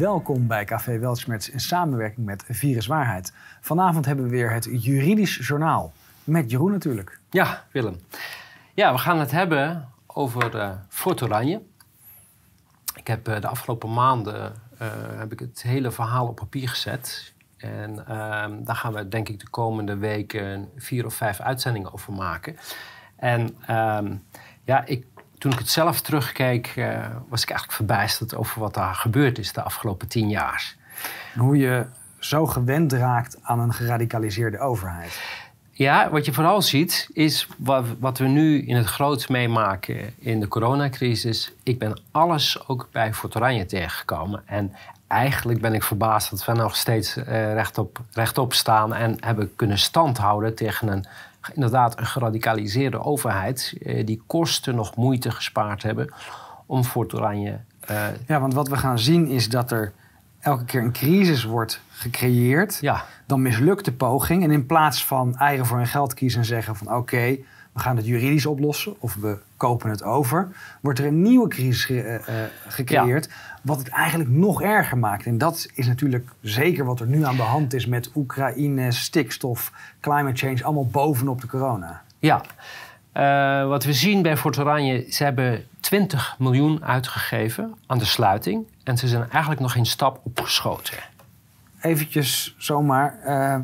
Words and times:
Welkom 0.00 0.46
bij 0.46 0.64
Café 0.64 0.98
Weltschmerz 0.98 1.48
in 1.48 1.60
samenwerking 1.60 2.26
met 2.26 2.44
Viruswaarheid. 2.48 3.32
Vanavond 3.60 4.06
hebben 4.06 4.24
we 4.24 4.30
weer 4.30 4.52
het 4.52 4.68
juridisch 4.70 5.46
journaal. 5.46 5.92
Met 6.24 6.50
Jeroen 6.50 6.70
natuurlijk. 6.70 7.20
Ja, 7.30 7.64
Willem. 7.72 8.00
Ja, 8.74 8.92
we 8.92 8.98
gaan 8.98 9.18
het 9.18 9.30
hebben 9.30 9.88
over 10.06 10.54
uh, 10.56 10.70
Fort 10.88 11.22
Oranje. 11.22 11.62
Ik 12.94 13.06
heb 13.06 13.28
uh, 13.28 13.40
de 13.40 13.46
afgelopen 13.46 13.92
maanden 13.92 14.54
uh, 14.82 14.88
heb 15.18 15.32
ik 15.32 15.38
het 15.38 15.62
hele 15.62 15.90
verhaal 15.90 16.26
op 16.26 16.36
papier 16.36 16.68
gezet. 16.68 17.32
En 17.56 17.90
uh, 17.90 18.06
daar 18.58 18.76
gaan 18.76 18.92
we 18.92 19.08
denk 19.08 19.28
ik 19.28 19.40
de 19.40 19.48
komende 19.48 19.96
weken 19.96 20.68
vier 20.76 21.06
of 21.06 21.14
vijf 21.14 21.40
uitzendingen 21.40 21.92
over 21.92 22.12
maken. 22.12 22.56
En 23.16 23.56
ehm, 23.66 24.14
ja, 24.64 24.84
ik, 24.86 25.06
toen 25.40 25.52
ik 25.52 25.58
het 25.58 25.70
zelf 25.70 26.00
terugkeek, 26.00 26.72
uh, 26.76 27.06
was 27.28 27.42
ik 27.42 27.48
eigenlijk 27.48 27.78
verbijsterd 27.78 28.34
over 28.34 28.60
wat 28.60 28.74
daar 28.74 28.94
gebeurd 28.94 29.38
is 29.38 29.52
de 29.52 29.62
afgelopen 29.62 30.08
tien 30.08 30.28
jaar. 30.28 30.74
Hoe 31.36 31.56
je 31.56 31.86
zo 32.18 32.46
gewend 32.46 32.92
raakt 32.92 33.38
aan 33.42 33.60
een 33.60 33.72
geradicaliseerde 33.72 34.58
overheid. 34.58 35.20
Ja, 35.72 36.10
wat 36.10 36.24
je 36.24 36.32
vooral 36.32 36.62
ziet 36.62 37.08
is 37.12 37.48
wat, 37.58 37.84
wat 37.98 38.18
we 38.18 38.26
nu 38.26 38.62
in 38.66 38.76
het 38.76 38.86
groot 38.86 39.28
meemaken 39.28 40.14
in 40.18 40.40
de 40.40 40.48
coronacrisis. 40.48 41.52
Ik 41.62 41.78
ben 41.78 42.00
alles 42.10 42.68
ook 42.68 42.88
bij 42.92 43.14
Fort 43.14 43.36
Oranje 43.36 43.66
tegengekomen. 43.66 44.42
En 44.46 44.74
eigenlijk 45.06 45.60
ben 45.60 45.74
ik 45.74 45.82
verbaasd 45.82 46.30
dat 46.30 46.44
we 46.44 46.52
nog 46.52 46.76
steeds 46.76 47.16
uh, 47.16 47.24
rechtop, 47.52 48.00
rechtop 48.12 48.54
staan 48.54 48.94
en 48.94 49.16
hebben 49.20 49.56
kunnen 49.56 49.78
standhouden 49.78 50.54
tegen 50.54 50.88
een 50.88 51.06
inderdaad 51.54 51.98
een 51.98 52.06
geradicaliseerde 52.06 53.00
overheid 53.00 53.74
uh, 53.80 54.06
die 54.06 54.22
kosten 54.26 54.74
nog 54.74 54.96
moeite 54.96 55.30
gespaard 55.30 55.82
hebben 55.82 56.12
om 56.66 56.84
Fort 56.84 57.14
Oranje. 57.14 57.58
Uh, 57.90 58.06
ja, 58.26 58.40
want 58.40 58.54
wat 58.54 58.68
we 58.68 58.76
gaan 58.76 58.98
zien 58.98 59.26
is 59.26 59.48
dat 59.48 59.70
er 59.70 59.92
elke 60.40 60.64
keer 60.64 60.82
een 60.82 60.92
crisis 60.92 61.44
wordt 61.44 61.80
gecreëerd. 61.90 62.78
Ja. 62.80 63.04
Dan 63.26 63.42
mislukt 63.42 63.84
de 63.84 63.92
poging. 63.92 64.42
En 64.42 64.50
in 64.50 64.66
plaats 64.66 65.04
van 65.04 65.36
eigen 65.36 65.66
voor 65.66 65.76
hun 65.76 65.86
geld 65.86 66.14
kiezen 66.14 66.40
en 66.40 66.46
zeggen 66.46 66.76
van 66.76 66.94
oké, 66.94 67.38
we 67.72 67.80
gaan 67.80 67.96
het 67.96 68.06
juridisch 68.06 68.46
oplossen 68.46 68.94
of 68.98 69.14
we 69.14 69.38
kopen 69.56 69.90
het 69.90 70.02
over, 70.02 70.48
wordt 70.80 70.98
er 70.98 71.06
een 71.06 71.22
nieuwe 71.22 71.48
crisis 71.48 71.84
ge 71.84 72.20
uh, 72.28 72.34
gecreëerd. 72.68 73.28
Ja. 73.28 73.49
Wat 73.62 73.78
het 73.78 73.88
eigenlijk 73.88 74.30
nog 74.30 74.62
erger 74.62 74.98
maakt. 74.98 75.26
En 75.26 75.38
dat 75.38 75.68
is 75.74 75.86
natuurlijk 75.86 76.30
zeker 76.40 76.84
wat 76.84 77.00
er 77.00 77.06
nu 77.06 77.24
aan 77.24 77.36
de 77.36 77.42
hand 77.42 77.74
is 77.74 77.86
met 77.86 78.10
Oekraïne, 78.14 78.92
stikstof, 78.92 79.72
climate 80.00 80.36
change, 80.36 80.64
allemaal 80.64 80.86
bovenop 80.86 81.40
de 81.40 81.46
corona. 81.46 82.02
Ja, 82.18 82.42
uh, 83.14 83.68
wat 83.68 83.84
we 83.84 83.92
zien 83.92 84.22
bij 84.22 84.36
Fort 84.36 84.58
Oranje, 84.58 85.06
ze 85.08 85.24
hebben 85.24 85.64
20 85.80 86.36
miljoen 86.38 86.84
uitgegeven 86.84 87.74
aan 87.86 87.98
de 87.98 88.04
sluiting. 88.04 88.66
En 88.84 88.98
ze 88.98 89.08
zijn 89.08 89.30
eigenlijk 89.30 89.60
nog 89.60 89.72
geen 89.72 89.86
stap 89.86 90.20
opgeschoten. 90.22 90.98
Eventjes 91.80 92.54
zomaar, 92.58 93.18
uh, 93.26 93.56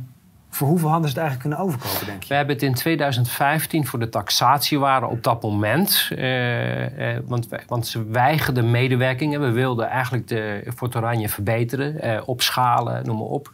voor 0.56 0.68
hoeveel 0.68 0.88
hadden 0.88 1.10
ze 1.10 1.14
het 1.18 1.24
eigenlijk 1.24 1.56
kunnen 1.56 1.74
overkopen, 1.74 2.06
denk 2.06 2.22
je? 2.22 2.28
We 2.28 2.34
hebben 2.34 2.54
het 2.54 2.64
in 2.64 2.74
2015 2.74 3.86
voor 3.86 3.98
de 3.98 4.08
taxatiewaren 4.08 5.08
op 5.08 5.22
dat 5.22 5.42
moment. 5.42 6.08
Uh, 6.12 7.14
uh, 7.14 7.18
want, 7.24 7.48
want, 7.66 7.86
ze 7.86 8.04
weigerden 8.04 8.70
medewerking. 8.70 9.38
We 9.38 9.50
wilden 9.50 9.88
eigenlijk 9.88 10.28
de 10.28 10.72
Fort 10.76 10.96
Oranje 10.96 11.28
verbeteren, 11.28 12.06
uh, 12.06 12.22
opschalen, 12.28 13.06
noem 13.06 13.16
maar 13.16 13.26
op. 13.26 13.50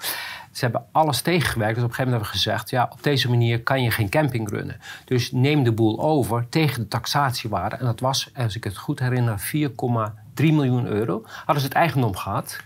Ze 0.53 0.65
hebben 0.65 0.85
alles 0.93 1.21
tegengewerkt. 1.21 1.75
Dus 1.75 1.85
op 1.85 1.89
een 1.89 1.95
gegeven 1.95 2.13
moment 2.13 2.33
hebben 2.33 2.43
we 2.43 2.51
gezegd... 2.55 2.71
ja, 2.71 2.89
op 2.93 3.03
deze 3.03 3.29
manier 3.29 3.63
kan 3.63 3.83
je 3.83 3.91
geen 3.91 4.09
camping 4.09 4.51
runnen. 4.51 4.77
Dus 5.05 5.33
neem 5.33 5.65
de 5.65 5.73
boel 5.73 6.01
over 6.01 6.49
tegen 6.49 6.83
de 6.83 6.89
taxatiewaarde. 6.89 7.77
En 7.77 7.85
dat 7.85 8.01
was, 8.01 8.31
als 8.37 8.57
ik 8.57 8.65
het 8.65 8.77
goed 8.77 8.99
herinner, 8.99 9.41
4,3 9.41 10.11
miljoen 10.35 10.87
euro. 10.87 11.23
Hadden 11.25 11.61
ze 11.61 11.69
het 11.69 11.77
eigendom 11.77 12.17
gehad. 12.17 12.61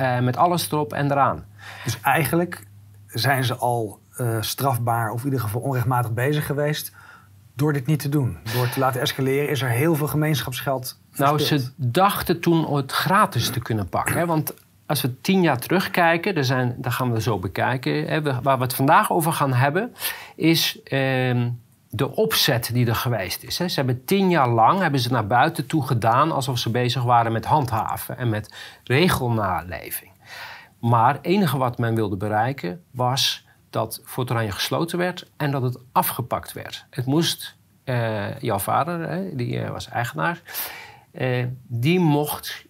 Uh, 0.00 0.18
met 0.18 0.36
alles 0.36 0.70
erop 0.70 0.92
en 0.92 1.10
eraan. 1.10 1.44
Dus 1.84 2.00
eigenlijk 2.00 2.66
zijn 3.08 3.44
ze 3.44 3.54
al 3.54 4.00
uh, 4.20 4.36
strafbaar... 4.40 5.10
of 5.10 5.18
in 5.18 5.24
ieder 5.24 5.40
geval 5.40 5.60
onrechtmatig 5.60 6.12
bezig 6.12 6.46
geweest... 6.46 6.92
door 7.54 7.72
dit 7.72 7.86
niet 7.86 8.00
te 8.00 8.08
doen. 8.08 8.38
Door 8.54 8.68
te 8.68 8.80
laten 8.80 9.00
escaleren 9.00 9.48
is 9.48 9.62
er 9.62 9.68
heel 9.68 9.94
veel 9.94 10.06
gemeenschapsgeld 10.06 11.00
Nou, 11.16 11.38
ze 11.38 11.70
dachten 11.76 12.40
toen 12.40 12.74
het 12.74 12.92
gratis 12.92 13.50
te 13.50 13.60
kunnen 13.60 13.88
pakken. 13.88 14.16
Hè? 14.16 14.26
Want 14.26 14.54
als 14.86 15.00
we 15.00 15.20
tien 15.20 15.42
jaar 15.42 15.58
terugkijken, 15.58 16.34
daar, 16.34 16.44
zijn, 16.44 16.74
daar 16.78 16.92
gaan 16.92 17.12
we 17.12 17.20
zo 17.20 17.38
bekijken. 17.38 18.06
Hè, 18.06 18.22
waar 18.22 18.58
we 18.58 18.64
het 18.64 18.74
vandaag 18.74 19.12
over 19.12 19.32
gaan 19.32 19.52
hebben, 19.52 19.94
is 20.36 20.82
eh, 20.82 21.46
de 21.90 22.14
opzet 22.14 22.70
die 22.72 22.86
er 22.86 22.94
geweest 22.94 23.42
is. 23.42 23.58
Hè. 23.58 23.68
Ze 23.68 23.74
hebben 23.74 24.04
tien 24.04 24.30
jaar 24.30 24.48
lang 24.48 24.80
hebben 24.80 25.00
ze 25.00 25.12
naar 25.12 25.26
buiten 25.26 25.66
toe 25.66 25.86
gedaan 25.86 26.32
alsof 26.32 26.58
ze 26.58 26.70
bezig 26.70 27.02
waren 27.02 27.32
met 27.32 27.44
handhaven 27.44 28.18
en 28.18 28.28
met 28.28 28.54
regelnaleving. 28.84 30.10
Maar 30.78 31.14
het 31.14 31.24
enige 31.24 31.58
wat 31.58 31.78
men 31.78 31.94
wilde 31.94 32.16
bereiken 32.16 32.84
was 32.90 33.46
dat 33.70 34.00
Fort 34.04 34.30
Oranje 34.30 34.52
gesloten 34.52 34.98
werd 34.98 35.30
en 35.36 35.50
dat 35.50 35.62
het 35.62 35.78
afgepakt 35.92 36.52
werd. 36.52 36.86
Het 36.90 37.06
moest, 37.06 37.56
uh, 37.84 38.38
jouw 38.40 38.58
vader, 38.58 39.08
hè, 39.08 39.34
die 39.34 39.54
uh, 39.54 39.70
was 39.70 39.88
eigenaar, 39.88 40.40
uh, 41.12 41.46
die 41.66 42.00
mocht 42.00 42.66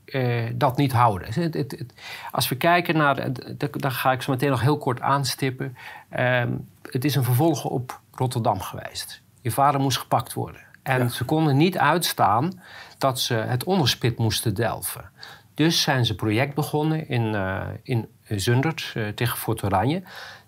dat 0.54 0.76
niet 0.76 0.92
houden. 0.92 1.28
Het, 1.32 1.54
het, 1.54 1.70
het, 1.70 1.94
als 2.30 2.48
we 2.48 2.56
kijken 2.56 2.96
naar, 2.96 3.32
daar 3.70 3.90
ga 3.90 4.12
ik 4.12 4.22
zo 4.22 4.32
meteen 4.32 4.50
nog 4.50 4.60
heel 4.60 4.78
kort 4.78 5.00
aanstippen. 5.00 5.76
Uh, 6.18 6.42
het 6.82 7.04
is 7.04 7.14
een 7.14 7.24
vervolg 7.24 7.64
op 7.64 8.00
Rotterdam 8.12 8.60
geweest. 8.60 9.22
Je 9.40 9.50
vader 9.50 9.80
moest 9.80 9.98
gepakt 9.98 10.32
worden. 10.32 10.60
En 10.82 11.02
ja. 11.02 11.08
ze 11.08 11.24
konden 11.24 11.56
niet 11.56 11.78
uitstaan 11.78 12.60
dat 12.98 13.20
ze 13.20 13.34
het 13.34 13.64
onderspit 13.64 14.18
moesten 14.18 14.54
delven. 14.54 15.10
Dus 15.58 15.82
zijn 15.82 16.06
ze 16.06 16.14
project 16.14 16.54
begonnen 16.54 17.08
in, 17.08 17.34
uh, 17.34 17.66
in 17.82 18.08
Zundert 18.28 18.94
tegen 19.14 19.38
Fort 19.38 19.64
Oranje. 19.64 20.02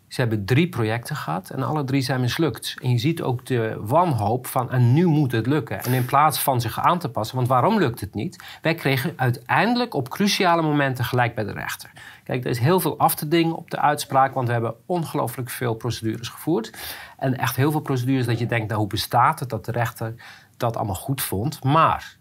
Ze 0.09 0.21
hebben 0.21 0.45
drie 0.45 0.69
projecten 0.69 1.17
gehad 1.17 1.51
en 1.51 1.63
alle 1.63 1.85
drie 1.85 2.03
zijn 2.03 2.21
mislukt. 2.21 2.75
En 2.83 2.91
je 2.91 2.99
ziet 2.99 3.23
ook 3.23 3.47
de 3.47 3.77
wanhoop 3.81 4.47
van 4.47 4.71
en 4.71 4.93
nu 4.93 5.07
moet 5.07 5.33
het 5.33 5.47
lukken. 5.47 5.83
En 5.83 5.93
in 5.93 6.05
plaats 6.05 6.39
van 6.39 6.61
zich 6.61 6.81
aan 6.81 6.99
te 6.99 7.09
passen, 7.09 7.37
want 7.37 7.49
waarom 7.49 7.79
lukt 7.79 8.01
het 8.01 8.15
niet? 8.15 8.45
Wij 8.63 8.75
kregen 8.75 9.13
uiteindelijk 9.17 9.95
op 9.95 10.09
cruciale 10.09 10.63
momenten 10.63 11.05
gelijk 11.05 11.35
bij 11.35 11.45
de 11.45 11.53
rechter. 11.53 11.91
Kijk, 12.25 12.45
er 12.45 12.51
is 12.51 12.59
heel 12.59 12.81
veel 12.81 12.99
af 12.99 13.15
te 13.15 13.29
dingen 13.29 13.57
op 13.57 13.71
de 13.71 13.79
uitspraak, 13.81 14.35
want 14.35 14.47
we 14.47 14.53
hebben 14.53 14.75
ongelooflijk 14.87 15.51
veel 15.51 15.75
procedures 15.75 16.29
gevoerd. 16.29 16.73
En 17.19 17.39
echt 17.39 17.57
heel 17.57 17.71
veel 17.71 17.81
procedures 17.81 18.27
dat 18.27 18.39
je 18.39 18.47
denkt, 18.47 18.69
nou 18.69 18.81
hoe 18.81 18.89
bestaat 18.89 19.41
het 19.41 19.49
dat 19.49 19.65
de 19.65 19.73
rechter 19.73 20.15
dat 20.57 20.77
allemaal 20.77 20.95
goed 20.95 21.23
vond? 21.23 21.65
Maar... 21.65 22.17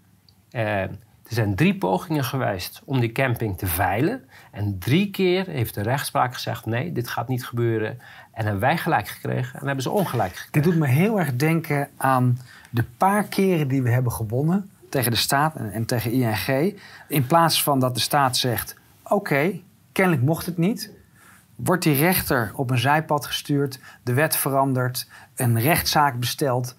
Eh, 0.52 0.84
er 1.30 1.36
zijn 1.36 1.56
drie 1.56 1.78
pogingen 1.78 2.24
geweest 2.24 2.82
om 2.86 3.00
die 3.00 3.12
camping 3.12 3.58
te 3.58 3.68
veilen. 3.68 4.24
En 4.52 4.80
drie 4.80 5.10
keer 5.10 5.46
heeft 5.46 5.74
de 5.74 5.82
rechtspraak 5.82 6.34
gezegd: 6.34 6.66
nee, 6.66 6.92
dit 6.92 7.08
gaat 7.08 7.28
niet 7.28 7.46
gebeuren. 7.46 8.00
En 8.32 8.44
hebben 8.44 8.62
wij 8.62 8.78
gelijk 8.78 9.08
gekregen 9.08 9.60
en 9.60 9.66
hebben 9.66 9.84
ze 9.84 9.90
ongelijk 9.90 10.36
gekregen. 10.36 10.52
Dit 10.52 10.64
doet 10.64 10.76
me 10.76 10.88
heel 10.88 11.20
erg 11.20 11.36
denken 11.36 11.90
aan 11.98 12.40
de 12.70 12.84
paar 12.98 13.24
keren 13.24 13.68
die 13.68 13.82
we 13.82 13.90
hebben 13.90 14.12
gewonnen 14.12 14.70
tegen 14.90 15.12
de 15.12 15.18
staat 15.18 15.56
en, 15.56 15.72
en 15.72 15.86
tegen 15.86 16.12
ING. 16.12 16.80
In 17.08 17.28
plaats 17.28 17.64
van 17.64 17.80
dat 17.80 17.94
de 17.94 18.02
staat 18.02 18.38
zegt: 18.38 18.76
oké, 19.04 19.60
kennelijk 19.92 20.24
mocht 20.24 20.46
het 20.46 20.58
niet. 20.58 20.92
Wordt 21.56 21.84
die 21.84 21.96
rechter 21.96 22.52
op 22.56 22.70
een 22.70 22.78
zijpad 22.78 23.26
gestuurd, 23.26 23.80
de 24.04 24.14
wet 24.14 24.36
veranderd, 24.36 25.08
een 25.36 25.60
rechtszaak 25.60 26.20
besteld. 26.20 26.78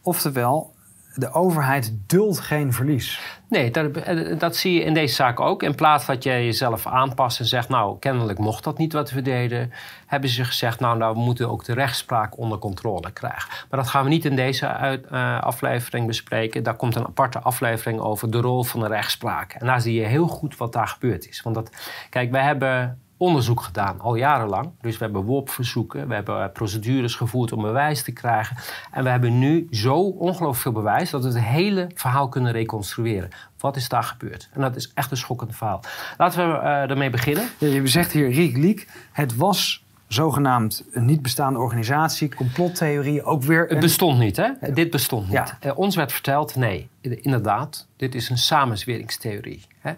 Oftewel, 0.00 0.74
de 1.14 1.32
overheid 1.32 1.94
duldt 2.06 2.40
geen 2.40 2.72
verlies. 2.72 3.20
Nee, 3.48 3.70
dat, 3.70 3.94
dat, 4.40 4.56
zie 4.56 4.74
je 4.74 4.84
in 4.84 4.94
deze 4.94 5.14
zaak 5.14 5.40
ook. 5.40 5.62
In 5.62 5.74
plaats 5.74 6.06
dat 6.06 6.22
je 6.22 6.30
jezelf 6.30 6.86
aanpast 6.86 7.40
en 7.40 7.46
zegt... 7.46 7.68
nou, 7.68 7.98
kennelijk 7.98 8.38
mocht 8.38 8.64
dat 8.64 8.78
niet 8.78 8.92
wat 8.92 9.10
we 9.10 9.22
deden... 9.22 9.72
hebben 10.06 10.30
ze 10.30 10.44
gezegd, 10.44 10.80
nou, 10.80 10.98
nou 10.98 11.14
we 11.14 11.20
moeten 11.20 11.50
ook 11.50 11.64
de 11.64 11.74
rechtspraak 11.74 12.38
onder 12.38 12.58
controle 12.58 13.10
krijgen. 13.10 13.50
Maar 13.70 13.80
dat 13.80 13.88
gaan 13.88 14.04
we 14.04 14.10
niet 14.10 14.24
in 14.24 14.36
deze 14.36 15.00
uh, 15.12 15.40
aflevering 15.40 16.06
bespreken. 16.06 16.62
Daar 16.62 16.76
komt 16.76 16.96
een 16.96 17.06
aparte 17.06 17.38
aflevering 17.38 18.00
over 18.00 18.30
de 18.30 18.40
rol 18.40 18.62
van 18.62 18.80
de 18.80 18.88
rechtspraak. 18.88 19.52
En 19.52 19.66
daar 19.66 19.80
zie 19.80 20.00
je 20.00 20.06
heel 20.06 20.26
goed 20.26 20.56
wat 20.56 20.72
daar 20.72 20.88
gebeurd 20.88 21.28
is. 21.28 21.42
Want 21.42 21.54
dat, 21.54 21.70
kijk, 22.10 22.30
wij 22.30 22.44
hebben 22.44 23.00
onderzoek 23.22 23.60
gedaan, 23.60 24.00
al 24.00 24.14
jarenlang. 24.14 24.70
Dus 24.80 24.98
we 24.98 25.04
hebben 25.04 25.22
WOP-verzoeken, 25.22 26.08
we 26.08 26.14
hebben 26.14 26.52
procedures 26.52 27.14
gevoerd 27.14 27.52
om 27.52 27.62
bewijs 27.62 28.02
te 28.02 28.12
krijgen. 28.12 28.56
En 28.90 29.04
we 29.04 29.10
hebben 29.10 29.38
nu 29.38 29.66
zo 29.70 29.94
ongelooflijk 30.00 30.56
veel 30.56 30.72
bewijs 30.72 31.10
dat 31.10 31.22
we 31.22 31.28
het 31.28 31.40
hele 31.40 31.86
verhaal 31.94 32.28
kunnen 32.28 32.52
reconstrueren. 32.52 33.28
Wat 33.58 33.76
is 33.76 33.88
daar 33.88 34.02
gebeurd? 34.02 34.48
En 34.52 34.60
dat 34.60 34.76
is 34.76 34.90
echt 34.94 35.10
een 35.10 35.16
schokkend 35.16 35.56
verhaal. 35.56 35.80
Laten 36.18 36.48
we 36.48 36.54
uh, 36.54 36.90
ermee 36.90 37.10
beginnen. 37.10 37.48
Ja, 37.58 37.68
je 37.68 37.86
zegt 37.86 38.12
hier, 38.12 38.30
Riek 38.30 38.56
Liek, 38.56 38.88
het 39.12 39.36
was 39.36 39.84
zogenaamd 40.08 40.84
een 40.92 41.04
niet 41.04 41.22
bestaande 41.22 41.58
organisatie, 41.58 42.34
complottheorie, 42.34 43.22
ook 43.22 43.42
weer... 43.42 43.62
Een... 43.62 43.68
Het 43.68 43.80
bestond 43.80 44.18
niet, 44.18 44.36
hè? 44.36 44.50
Ja. 44.60 44.74
Dit 44.74 44.90
bestond 44.90 45.24
niet. 45.24 45.32
Ja. 45.32 45.58
Uh, 45.66 45.78
ons 45.78 45.96
werd 45.96 46.12
verteld, 46.12 46.56
nee, 46.56 46.88
inderdaad, 47.00 47.86
dit 47.96 48.14
is 48.14 48.28
een 48.28 48.38
samenzweringstheorie. 48.38 49.66
Hè? 49.80 49.92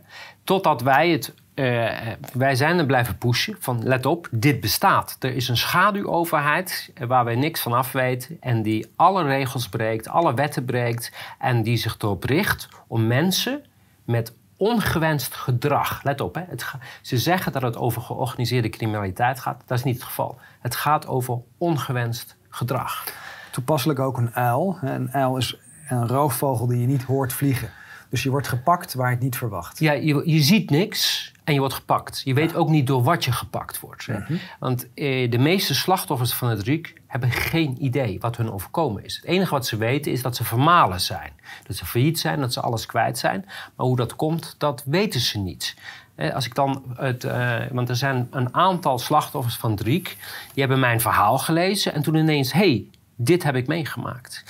Totdat 0.44 0.82
wij 0.82 1.10
het 1.10 1.34
uh, 1.54 1.90
wij 2.32 2.54
zijn 2.54 2.78
er 2.78 2.86
blijven 2.86 3.18
pushen 3.18 3.56
van 3.58 3.82
let 3.82 4.06
op, 4.06 4.28
dit 4.30 4.60
bestaat. 4.60 5.16
Er 5.18 5.34
is 5.34 5.48
een 5.48 5.56
schaduwoverheid 5.56 6.92
waar 7.06 7.24
wij 7.24 7.34
niks 7.34 7.60
van 7.60 7.72
af 7.72 7.92
weten 7.92 8.36
en 8.40 8.62
die 8.62 8.92
alle 8.96 9.24
regels 9.24 9.68
breekt, 9.68 10.08
alle 10.08 10.34
wetten 10.34 10.64
breekt 10.64 11.12
en 11.38 11.62
die 11.62 11.76
zich 11.76 11.96
erop 11.98 12.24
richt 12.24 12.68
om 12.86 13.06
mensen 13.06 13.64
met 14.04 14.32
ongewenst 14.56 15.34
gedrag. 15.34 16.02
Let 16.02 16.20
op, 16.20 16.34
hè. 16.34 16.42
Het 16.46 16.72
ze 17.02 17.18
zeggen 17.18 17.52
dat 17.52 17.62
het 17.62 17.76
over 17.76 18.02
georganiseerde 18.02 18.68
criminaliteit 18.68 19.40
gaat. 19.40 19.62
Dat 19.66 19.78
is 19.78 19.84
niet 19.84 19.94
het 19.94 20.04
geval. 20.04 20.38
Het 20.60 20.76
gaat 20.76 21.06
over 21.06 21.38
ongewenst 21.58 22.36
gedrag. 22.48 23.04
Toepasselijk 23.50 23.98
ook 23.98 24.18
een 24.18 24.34
uil. 24.34 24.78
Een 24.82 25.12
uil 25.12 25.36
is 25.36 25.58
een 25.88 26.08
roofvogel 26.08 26.66
die 26.66 26.80
je 26.80 26.86
niet 26.86 27.02
hoort 27.02 27.32
vliegen. 27.32 27.70
Dus 28.08 28.22
je 28.22 28.30
wordt 28.30 28.48
gepakt 28.48 28.94
waar 28.94 29.08
je 29.08 29.14
het 29.14 29.22
niet 29.22 29.36
verwacht. 29.36 29.78
Ja, 29.78 29.92
je, 29.92 30.22
je 30.24 30.42
ziet 30.42 30.70
niks 30.70 31.32
en 31.44 31.52
je 31.52 31.58
wordt 31.58 31.74
gepakt. 31.74 32.20
Je 32.24 32.34
weet 32.34 32.54
ook 32.54 32.68
niet 32.68 32.86
door 32.86 33.02
wat 33.02 33.24
je 33.24 33.32
gepakt 33.32 33.80
wordt. 33.80 34.08
Mhm. 34.08 34.34
Want 34.58 34.88
eh, 34.94 35.30
de 35.30 35.38
meeste 35.38 35.74
slachtoffers 35.74 36.32
van 36.32 36.48
het 36.48 36.62
RIEK 36.62 36.94
hebben 37.06 37.30
geen 37.30 37.84
idee 37.84 38.20
wat 38.20 38.36
hun 38.36 38.52
overkomen 38.52 39.04
is. 39.04 39.16
Het 39.16 39.24
enige 39.24 39.50
wat 39.50 39.66
ze 39.66 39.76
weten 39.76 40.12
is 40.12 40.22
dat 40.22 40.36
ze 40.36 40.44
vermalen 40.44 41.00
zijn. 41.00 41.32
Dat 41.66 41.76
ze 41.76 41.86
failliet 41.86 42.18
zijn, 42.18 42.40
dat 42.40 42.52
ze 42.52 42.60
alles 42.60 42.86
kwijt 42.86 43.18
zijn. 43.18 43.44
Maar 43.76 43.86
hoe 43.86 43.96
dat 43.96 44.16
komt, 44.16 44.54
dat 44.58 44.82
weten 44.86 45.20
ze 45.20 45.38
niet. 45.38 45.76
Eh, 46.14 46.34
als 46.34 46.46
ik 46.46 46.54
dan 46.54 46.82
het, 46.96 47.24
eh, 47.24 47.60
want 47.70 47.88
er 47.88 47.96
zijn 47.96 48.28
een 48.30 48.54
aantal 48.54 48.98
slachtoffers 48.98 49.56
van 49.56 49.70
het 49.70 49.80
RIEK... 49.80 50.16
die 50.52 50.62
hebben 50.62 50.80
mijn 50.80 51.00
verhaal 51.00 51.38
gelezen 51.38 51.94
en 51.94 52.02
toen 52.02 52.14
ineens... 52.14 52.52
hé, 52.52 52.58
hey, 52.58 52.86
dit 53.16 53.42
heb 53.42 53.54
ik 53.54 53.66
meegemaakt. 53.66 54.44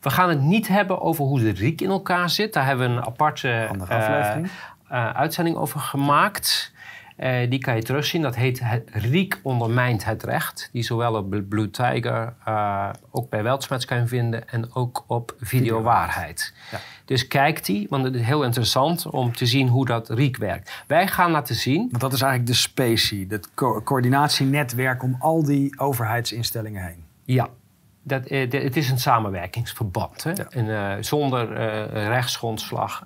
We 0.00 0.10
gaan 0.10 0.28
het 0.28 0.40
niet 0.40 0.68
hebben 0.68 1.00
over 1.00 1.24
hoe 1.24 1.40
de 1.40 1.50
RIEK 1.50 1.80
in 1.80 1.90
elkaar 1.90 2.30
zit. 2.30 2.52
Daar 2.52 2.66
hebben 2.66 2.90
we 2.90 2.96
een 2.96 3.06
aparte 3.06 3.68
uh, 3.74 4.48
uitzending 4.90 5.56
over 5.56 5.80
gemaakt. 5.80 6.72
Uh, 7.18 7.50
die 7.50 7.58
kan 7.58 7.76
je 7.76 7.82
terugzien. 7.82 8.22
Dat 8.22 8.36
heet 8.36 8.62
Riek 8.92 9.40
ondermijnt 9.42 10.04
het 10.04 10.22
recht. 10.22 10.68
Die 10.72 10.82
zowel 10.82 11.14
op 11.14 11.48
Blue 11.48 11.70
Tiger, 11.70 12.34
uh, 12.48 12.88
ook 13.10 13.30
bij 13.30 13.42
Weltschmerz 13.42 13.84
kan 13.84 13.98
je 13.98 14.06
vinden. 14.06 14.48
En 14.48 14.74
ook 14.74 15.04
op 15.06 15.34
Video 15.40 15.82
Waarheid. 15.82 16.54
Ja. 16.70 16.78
Dus 17.04 17.28
kijk 17.28 17.64
die, 17.64 17.86
want 17.90 18.04
het 18.04 18.14
is 18.14 18.20
heel 18.20 18.44
interessant 18.44 19.06
om 19.06 19.32
te 19.32 19.46
zien 19.46 19.68
hoe 19.68 19.86
dat 19.86 20.08
Riek 20.08 20.36
werkt. 20.36 20.84
Wij 20.86 21.06
gaan 21.06 21.30
laten 21.30 21.54
zien... 21.54 21.88
Want 21.90 22.00
dat 22.02 22.12
is 22.12 22.22
eigenlijk 22.22 22.52
de 22.52 22.58
SPACI, 22.58 23.26
het 23.28 23.54
co 23.54 23.82
coördinatienetwerk 23.82 25.02
om 25.02 25.16
al 25.18 25.44
die 25.44 25.78
overheidsinstellingen 25.78 26.84
heen. 26.84 27.04
Ja, 27.24 27.48
dat, 28.02 28.26
eh, 28.26 28.50
het 28.50 28.76
is 28.76 28.90
een 28.90 28.98
samenwerkingsverband. 28.98 30.24
Hè? 30.24 30.32
En, 30.32 30.76
eh, 30.76 31.02
zonder 31.02 31.50
uh, 31.50 32.06
rechtsgrondslag. 32.06 33.04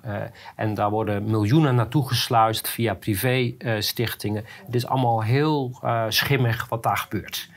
en 0.55 0.73
daar 0.73 0.89
worden 0.89 1.23
miljoenen 1.23 1.75
naartoe 1.75 2.07
gesluist 2.07 2.69
via 2.69 2.93
privé-stichtingen. 2.93 4.45
het 4.65 4.75
is 4.75 4.87
allemaal 4.87 5.23
heel 5.23 5.79
schimmig 6.09 6.69
wat 6.69 6.83
daar 6.83 6.97
gebeurt. 6.97 7.49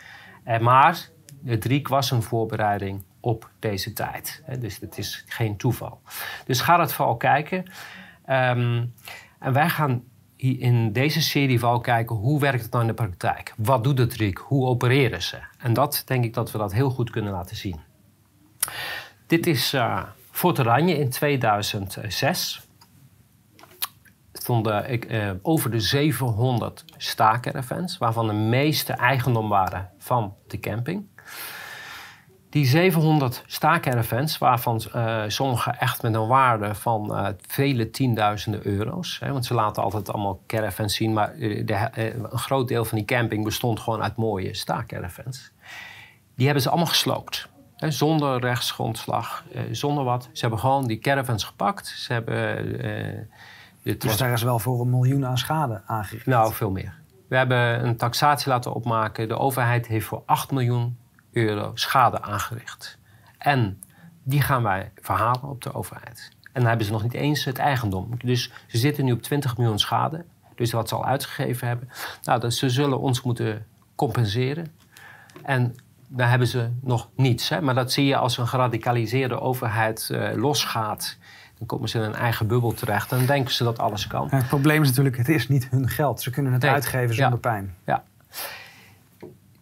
maar 0.61 1.09
het 1.45 1.65
RIEK 1.65 1.89
was 1.89 2.11
een 2.11 2.23
voorbereiding 2.23 3.03
op 3.21 3.51
deze 3.59 3.93
tijd. 3.93 4.43
Hè? 4.45 4.59
Dus 4.59 4.79
het 4.81 4.99
is 4.99 5.25
geen 5.29 5.57
toeval. 5.57 6.01
Dus 6.47 6.61
ga 6.61 6.77
dat 6.77 6.93
vooral 6.93 7.17
kijken. 7.17 7.65
Ehm, 8.25 8.85
en 9.39 9.53
wij 9.53 9.69
gaan 9.69 10.03
in 10.39 10.93
deze 10.93 11.23
serie 11.23 11.59
vooral 11.59 11.81
kijken 11.81 12.17
hoe 12.17 12.41
werkt 12.41 12.63
het 12.63 12.71
nou 12.71 12.83
in 12.83 12.89
de 12.89 12.95
praktijk? 12.95 13.55
Wat 13.57 13.85
doet 13.85 13.99
het 13.99 14.15
RIEK? 14.15 14.39
Hoe 14.39 14.67
opereren 14.67 15.23
ze? 15.23 15.39
En 15.59 15.73
dat 15.73 16.03
denk 16.07 16.25
ik 16.25 16.35
dat 16.35 16.51
we 16.51 16.59
dat 16.59 16.73
heel 16.73 16.91
goed 16.91 17.11
kunnen 17.11 17.33
laten 17.33 17.57
zien. 17.57 17.81
Dit 19.27 19.47
is 19.47 19.75
uh, 19.75 20.03
Fort 20.31 20.59
Oranje 20.59 20.99
in 20.99 21.11
2006. 21.11 22.67
Er 24.33 24.41
stonden 24.41 25.13
uh, 25.13 25.31
over 25.43 25.71
de 25.71 25.81
700 25.81 26.85
staakervens, 26.97 27.99
waarvan 27.99 28.27
de 28.27 28.33
meeste 28.33 28.93
eigendom 28.93 29.49
waren 29.49 29.91
van 29.99 30.35
de 30.47 30.61
camping. 30.61 31.07
Die 32.51 32.67
700 32.67 33.43
staakcaravans, 33.47 34.39
waarvan 34.39 34.83
uh, 34.95 35.23
sommige 35.27 35.71
echt 35.71 36.03
met 36.03 36.15
een 36.15 36.27
waarde 36.27 36.75
van 36.75 37.11
uh, 37.11 37.29
vele 37.47 37.91
tienduizenden 37.91 38.67
euro's. 38.67 39.19
Hè, 39.21 39.33
want 39.33 39.47
ze 39.47 39.55
laten 39.55 39.83
altijd 39.83 40.13
allemaal 40.13 40.41
caravans 40.47 40.95
zien, 40.95 41.13
maar 41.13 41.37
uh, 41.37 41.67
de, 41.67 41.89
een 41.95 42.39
groot 42.39 42.69
deel 42.69 42.85
van 42.85 42.99
die 42.99 43.07
camping 43.07 43.45
bestond 43.45 43.81
gewoon 43.81 44.03
uit 44.03 44.17
mooie 44.17 44.55
staakcaravans. 44.55 45.53
Die 46.35 46.45
hebben 46.45 46.63
ze 46.63 46.69
allemaal 46.69 46.87
gesloopt. 46.87 47.49
Hè, 47.77 47.91
zonder 47.91 48.41
rechtsgrondslag, 48.41 49.45
zonder 49.71 50.05
wat. 50.05 50.29
Ze 50.33 50.41
hebben 50.41 50.59
gewoon 50.59 50.87
die 50.87 50.99
caravans 50.99 51.45
gepakt. 51.45 51.87
Ze 51.87 52.13
hebben, 52.13 53.29
dus 53.83 54.17
daar 54.17 54.33
is 54.33 54.43
wel 54.43 54.59
voor 54.59 54.81
een 54.81 54.91
miljoen 54.91 55.27
aan 55.27 55.39
schade 55.39 55.83
aangericht? 55.87 56.27
Nou, 56.27 56.53
veel 56.53 56.71
meer. 56.71 56.95
We 57.29 57.37
hebben 57.37 57.87
een 57.87 57.97
taxatie 57.97 58.49
laten 58.49 58.75
opmaken. 58.75 59.29
De 59.29 59.39
overheid 59.39 59.87
heeft 59.87 60.07
voor 60.07 60.23
8 60.27 60.51
miljoen 60.51 60.98
euro 61.39 61.71
schade 61.75 62.23
aangericht. 62.23 62.99
En 63.39 63.83
die 64.23 64.41
gaan 64.41 64.63
wij 64.63 64.93
verhalen 65.01 65.43
op 65.43 65.63
de 65.63 65.75
overheid. 65.75 66.31
En 66.43 66.65
dan 66.65 66.67
hebben 66.67 66.87
ze 66.87 66.93
nog 66.93 67.03
niet 67.03 67.15
eens 67.15 67.45
het 67.45 67.59
eigendom. 67.59 68.11
Dus 68.25 68.53
ze 68.67 68.79
zitten 68.79 69.05
nu 69.05 69.13
op 69.13 69.23
20 69.23 69.57
miljoen 69.57 69.79
schade. 69.79 70.25
Dus 70.55 70.73
wat 70.73 70.89
ze 70.89 70.95
al 70.95 71.05
uitgegeven 71.05 71.67
hebben. 71.67 71.89
Nou, 72.23 72.41
dus 72.41 72.59
ze 72.59 72.71
zullen 72.71 73.01
ons 73.01 73.23
moeten 73.23 73.67
compenseren. 73.95 74.67
En 75.43 75.75
daar 76.09 76.31
hebben 76.31 76.49
ze 76.49 76.71
nog 76.81 77.09
niets. 77.15 77.49
Hè? 77.49 77.61
Maar 77.61 77.75
dat 77.75 77.93
zie 77.93 78.07
je 78.07 78.17
als 78.17 78.39
een 78.39 78.49
geradicaliseerde 78.49 79.41
overheid 79.41 80.09
uh, 80.13 80.35
losgaat. 80.35 81.17
Dan 81.59 81.67
komen 81.67 81.89
ze 81.89 81.99
in 81.99 82.05
een 82.05 82.15
eigen 82.15 82.47
bubbel 82.47 82.73
terecht. 82.73 83.13
En 83.13 83.19
dan 83.19 83.27
denken 83.27 83.55
ze 83.55 83.65
dat 83.65 83.79
alles 83.79 84.07
kan. 84.07 84.29
het 84.31 84.47
probleem 84.47 84.83
is 84.83 84.89
natuurlijk, 84.89 85.17
het 85.17 85.29
is 85.29 85.49
niet 85.49 85.69
hun 85.71 85.89
geld. 85.89 86.23
Ze 86.23 86.31
kunnen 86.31 86.53
het 86.53 86.65
uitgeven 86.65 87.15
zonder 87.15 87.39
pijn. 87.39 87.75
Ja. 87.85 88.05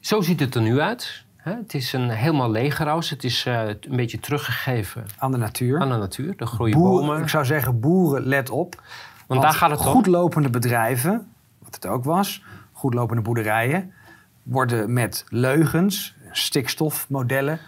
Zo 0.00 0.20
ziet 0.20 0.40
het 0.40 0.54
er 0.54 0.62
nu 0.62 0.80
uit. 0.80 1.24
Het 1.54 1.74
is 1.74 1.92
een 1.92 2.10
helemaal 2.10 2.50
legerhuis. 2.50 3.10
Het 3.10 3.24
is 3.24 3.46
uh, 3.46 3.68
een 3.68 3.96
beetje 3.96 4.20
teruggegeven 4.20 5.04
aan 5.18 5.30
de 5.30 5.36
natuur. 5.36 5.80
Aan 5.80 5.88
de 5.88 5.96
natuur. 5.96 6.36
De 6.36 6.46
groeien 6.46 6.78
bomen. 6.78 7.22
Ik 7.22 7.28
zou 7.28 7.44
zeggen, 7.44 7.80
boeren, 7.80 8.26
let 8.26 8.50
op. 8.50 8.82
Want, 9.26 9.42
daar 9.42 9.52
gaat 9.52 9.70
het 9.70 9.78
om. 9.78 9.86
Goedlopende 9.86 10.50
bedrijven, 10.50 11.32
wat 11.58 11.74
het 11.74 11.86
ook 11.86 12.04
was, 12.04 12.42
goedlopende 12.72 13.22
boerderijen, 13.22 13.92
worden 14.42 14.92
met 14.92 15.24
leugens, 15.28 16.14
stikstofmodellen, 16.30 17.58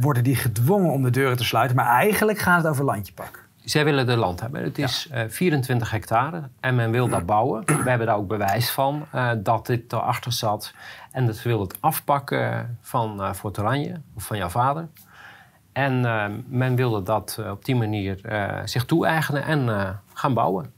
worden 0.00 0.22
die 0.24 0.36
gedwongen 0.36 0.92
om 0.92 1.02
de 1.02 1.10
deuren 1.10 1.36
te 1.36 1.44
sluiten. 1.44 1.76
Maar 1.76 1.86
eigenlijk 1.86 2.38
gaat 2.38 2.62
het 2.62 2.66
over 2.66 2.84
landjepak. 2.84 3.45
Zij 3.66 3.84
willen 3.84 4.06
de 4.06 4.16
land 4.16 4.40
hebben. 4.40 4.62
Het 4.62 4.78
is 4.78 5.06
ja. 5.10 5.24
uh, 5.24 5.30
24 5.30 5.90
hectare 5.90 6.42
en 6.60 6.74
men 6.74 6.90
wil 6.90 7.08
dat 7.08 7.26
bouwen. 7.26 7.62
We 7.84 7.88
hebben 7.88 8.06
daar 8.06 8.16
ook 8.16 8.28
bewijs 8.28 8.70
van 8.70 9.06
uh, 9.14 9.30
dat 9.38 9.66
dit 9.66 9.92
erachter 9.92 10.32
zat. 10.32 10.74
En 11.12 11.26
dat 11.26 11.36
ze 11.36 11.48
wil 11.48 11.60
het 11.60 11.76
afpakken 11.80 12.78
van 12.80 13.20
uh, 13.20 13.32
Fort 13.32 13.58
Oranje, 13.58 14.00
of 14.14 14.24
van 14.24 14.36
jouw 14.36 14.48
vader. 14.48 14.88
En 15.72 16.00
men 16.48 16.76
wilde 16.76 17.02
dat 17.02 17.40
op 17.50 17.64
die 17.64 17.76
manier 17.76 18.20
zich 18.64 18.84
toe-eigenen 18.84 19.44
en 19.44 20.00
gaan 20.14 20.34
bouwen. 20.34 20.72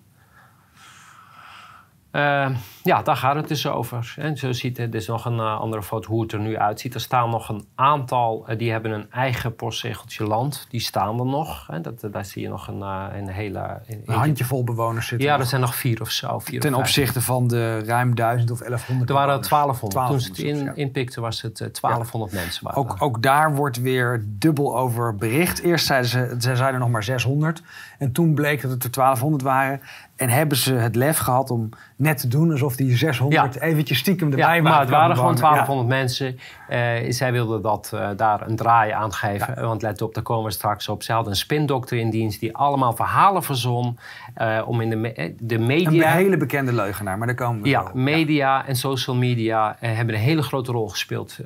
Uh, 2.13 2.49
ja, 2.83 3.03
daar 3.03 3.17
gaat 3.17 3.35
het 3.35 3.49
dus 3.49 3.67
over. 3.67 4.15
En 4.17 4.37
zo 4.37 4.53
ziet 4.53 4.77
dit 4.77 4.95
is 4.95 5.07
nog 5.07 5.25
een 5.25 5.37
uh, 5.37 5.61
andere 5.61 5.83
foto 5.83 6.11
hoe 6.11 6.23
het 6.23 6.33
er 6.33 6.39
nu 6.41 6.59
uitziet. 6.59 6.95
Er 6.95 7.01
staan 7.01 7.31
nog 7.31 7.49
een 7.49 7.67
aantal, 7.75 8.47
uh, 8.49 8.59
die 8.59 8.71
hebben 8.71 8.91
een 8.91 9.11
eigen 9.11 9.55
postzegeltje 9.55 10.25
land. 10.25 10.67
Die 10.69 10.81
staan 10.81 11.19
er 11.19 11.27
nog. 11.27 11.67
Hè. 11.67 11.81
Dat, 11.81 12.09
daar 12.13 12.25
zie 12.25 12.43
je 12.43 12.49
nog 12.49 12.69
een, 12.69 12.81
een 12.81 13.29
hele... 13.29 13.81
Een, 13.87 14.03
een 14.07 14.15
handjevol 14.15 14.65
bewoners 14.65 15.07
zitten 15.07 15.29
Ja, 15.29 15.39
er 15.39 15.47
zijn 15.47 15.61
nog 15.61 15.75
vier 15.75 16.01
of 16.01 16.11
zo. 16.11 16.39
Vier 16.39 16.61
Ten 16.61 16.75
of 16.75 16.81
opzichte 16.81 17.21
van 17.21 17.49
de 17.49 17.85
ruim 17.85 18.15
1000 18.15 18.51
of 18.51 18.59
1100 18.59 19.09
Er 19.09 19.17
waren 19.17 19.49
1200. 19.49 19.93
1200 19.93 20.09
Toen 20.09 20.21
ze 20.21 20.43
het 20.43 20.59
in, 20.59 20.65
ja. 20.65 20.83
inpikte 20.85 21.21
was 21.21 21.43
het 21.43 21.59
1200 21.59 22.33
ja. 22.33 22.41
mensen. 22.41 22.75
Ook, 22.75 22.97
ook 22.99 23.23
daar 23.23 23.55
wordt 23.55 23.81
weer 23.81 24.25
dubbel 24.27 24.77
over 24.79 25.17
bericht. 25.17 25.61
Eerst 25.61 25.87
zeiden 25.87 26.11
ze, 26.11 26.37
ze 26.39 26.57
zeiden 26.57 26.81
nog 26.81 26.91
maar 26.91 27.05
600. 27.05 27.63
En 27.99 28.13
toen 28.13 28.35
bleek 28.35 28.63
dat 28.63 28.71
het 28.71 28.85
er 28.85 28.91
1200 28.91 29.43
waren. 29.43 29.81
En 30.17 30.29
hebben 30.29 30.59
ze 30.59 30.75
het 30.75 30.95
lef 30.95 31.19
gehad 31.19 31.51
om 31.51 31.69
net 31.97 32.19
te 32.19 32.29
doen 32.29 32.51
alsof 32.51 32.77
die 32.77 32.97
600 32.97 33.55
ja. 33.55 33.61
eventjes 33.61 33.99
stiekem 33.99 34.31
erbij 34.31 34.57
ja, 34.57 34.63
waren. 34.63 34.63
Maar 34.63 34.81
het 34.81 34.91
waren 34.91 35.17
gewoon 35.17 35.37
1200 35.37 35.89
ja. 35.89 35.95
mensen. 35.95 36.39
Uh, 36.71 37.13
zij 37.13 37.33
wilden 37.33 37.63
dat 37.63 37.91
uh, 37.95 38.09
daar 38.17 38.47
een 38.47 38.57
draai 38.57 38.91
aan 38.91 39.13
geven. 39.13 39.55
Ja. 39.57 39.63
Want 39.63 39.83
let 39.83 40.03
op, 40.03 40.15
daar 40.15 40.23
komen 40.23 40.45
we 40.45 40.51
straks 40.51 40.89
op. 40.89 41.03
Ze 41.03 41.13
hadden 41.13 41.33
een 41.33 41.39
spindokter 41.39 41.99
in 41.99 42.11
dienst 42.11 42.41
die 42.41 42.57
allemaal 42.57 42.93
verhalen 42.93 43.43
verzon. 43.43 43.99
Uh, 44.39 44.63
om 44.67 44.81
in 44.81 44.91
de, 44.91 44.97
me 44.97 45.35
de 45.39 45.59
media... 45.59 46.11
Een 46.11 46.17
hele 46.17 46.37
bekende 46.37 46.73
leugenaar, 46.73 47.19
maar 47.19 47.27
daar 47.27 47.37
komen 47.37 47.63
we 47.63 47.69
Ja, 47.69 47.91
media 47.95 48.67
en 48.67 48.77
social 48.77 49.17
media 49.17 49.77
hebben 49.81 50.15
een 50.15 50.21
hele 50.21 50.43
grote 50.43 50.73
rol 50.73 50.89
gespeeld 50.89 51.39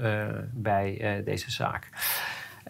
bij 0.52 1.22
deze 1.24 1.50
zaak. 1.50 1.88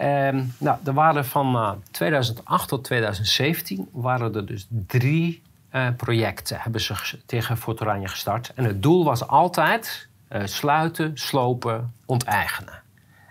Um, 0.00 0.54
nou, 0.58 0.78
er 0.84 0.92
waren 0.92 1.25
van 1.25 1.54
uh, 1.54 1.70
2008 1.90 2.68
tot 2.68 2.84
2017 2.84 3.88
waren 3.92 4.34
er 4.34 4.46
dus 4.46 4.66
drie 4.87 5.42
uh, 5.72 5.88
projecten 5.96 6.61
hebben 6.61 6.80
ze 6.80 6.94
tegen 7.26 7.56
Fort 7.56 7.80
Oranje 7.80 8.08
gestart. 8.08 8.52
En 8.54 8.64
het 8.64 8.82
doel 8.82 9.04
was 9.04 9.26
altijd 9.26 10.08
uh, 10.30 10.42
sluiten, 10.44 11.11
slopen, 11.18 11.94
onteigenen. 12.06 12.82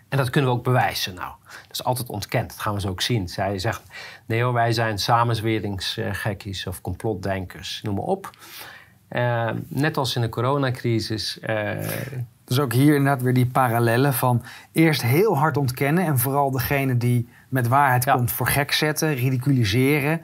En 0.10 0.18
dat 0.18 0.30
kunnen 0.30 0.52
we 0.52 0.58
ook 0.58 0.64
bewijzen. 0.64 1.14
Nou, 1.14 1.34
dat 1.44 1.72
is 1.72 1.84
altijd 1.84 2.10
ontkend. 2.10 2.50
Dat 2.50 2.60
gaan 2.60 2.74
we 2.74 2.80
zo 2.80 2.90
ook 2.90 3.02
zien. 3.02 3.30
Zij 3.30 3.60
zegt, 3.60 3.82
nee 4.26 4.44
hoor, 4.44 4.54
wij 4.54 4.72
zijn 4.72 5.00
samenzweringsgekkies 5.00 6.68
of 6.68 6.82
complotdenkers, 6.82 7.82
noem 7.84 7.96
maar 7.96 8.04
op. 8.04 8.30
Uh, 9.10 9.50
net 9.68 9.98
als 9.98 10.16
in 10.16 10.22
de 10.22 10.30
coronacrisis 10.30 11.40
dus 12.56 12.64
ook 12.64 12.74
hier 12.74 12.96
inderdaad 12.96 13.22
weer 13.22 13.34
die 13.34 13.46
parallellen 13.46 14.14
van 14.14 14.44
eerst 14.72 15.02
heel 15.02 15.38
hard 15.38 15.58
ontkennen 15.58 16.06
en 16.06 16.20
vooral 16.20 16.52
degene 16.52 16.98
die 16.98 17.28
met 17.50 17.68
waarheid 17.68 18.04
ja. 18.04 18.14
komt 18.14 18.32
voor 18.32 18.48
gek 18.48 18.72
zetten, 18.72 19.14
ridiculiseren, 19.14 20.22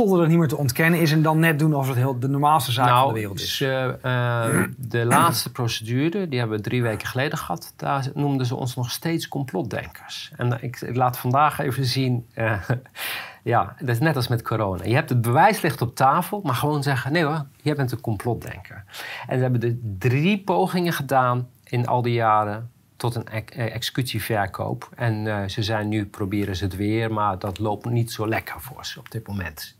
stodderig 0.00 0.28
niet 0.28 0.38
meer 0.38 0.48
te 0.48 0.56
ontkennen 0.56 1.00
is... 1.00 1.12
en 1.12 1.22
dan 1.22 1.38
net 1.38 1.58
doen 1.58 1.74
alsof 1.74 1.88
het 1.88 1.96
heel 1.96 2.18
de 2.18 2.28
normaalste 2.28 2.72
zaak 2.72 2.86
nou, 2.86 3.04
van 3.04 3.08
de 3.08 3.18
wereld 3.18 3.40
is. 3.40 3.56
Ze, 3.56 3.98
eh, 4.02 4.62
de 4.76 5.04
laatste 5.16 5.52
procedure, 5.52 6.28
die 6.28 6.38
hebben 6.38 6.56
we 6.56 6.62
drie 6.62 6.82
weken 6.82 7.08
geleden 7.08 7.38
gehad... 7.38 7.72
daar 7.76 8.08
noemden 8.14 8.46
ze 8.46 8.54
ons 8.54 8.76
nog 8.76 8.90
steeds 8.90 9.28
complotdenkers. 9.28 10.32
En 10.36 10.58
ik, 10.62 10.80
ik 10.80 10.96
laat 10.96 11.18
vandaag 11.18 11.58
even 11.58 11.84
zien... 11.84 12.26
eh, 12.34 12.60
ja, 13.42 13.74
dat 13.78 13.88
is 13.88 13.98
net 13.98 14.16
als 14.16 14.28
met 14.28 14.42
corona. 14.42 14.84
Je 14.84 14.94
hebt 14.94 15.10
het 15.10 15.20
bewijs 15.20 15.60
ligt 15.60 15.82
op 15.82 15.94
tafel, 15.94 16.40
maar 16.44 16.54
gewoon 16.54 16.82
zeggen... 16.82 17.12
nee 17.12 17.24
hoor, 17.24 17.44
jij 17.62 17.74
bent 17.74 17.92
een 17.92 18.00
complotdenker. 18.00 18.84
En 19.26 19.36
ze 19.36 19.42
hebben 19.42 19.60
de 19.60 19.96
drie 19.98 20.42
pogingen 20.44 20.92
gedaan 20.92 21.48
in 21.70 21.86
al 21.86 22.02
die 22.02 22.12
jaren 22.14 22.70
tot 22.96 23.14
een 23.14 23.28
ex- 23.28 23.56
eh, 23.56 23.74
executieverkoop. 23.74 24.88
En 24.96 25.26
eh, 25.26 25.48
ze 25.48 25.62
zijn 25.62 25.88
nu, 25.88 26.06
proberen 26.06 26.56
ze 26.56 26.64
het 26.64 26.76
weer, 26.76 27.12
maar 27.12 27.38
dat 27.38 27.58
loopt 27.58 27.84
niet 27.84 28.12
zo 28.12 28.28
lekker 28.28 28.60
voor 28.60 28.86
ze 28.86 28.98
op 28.98 29.10
dit 29.10 29.26
moment. 29.26 29.78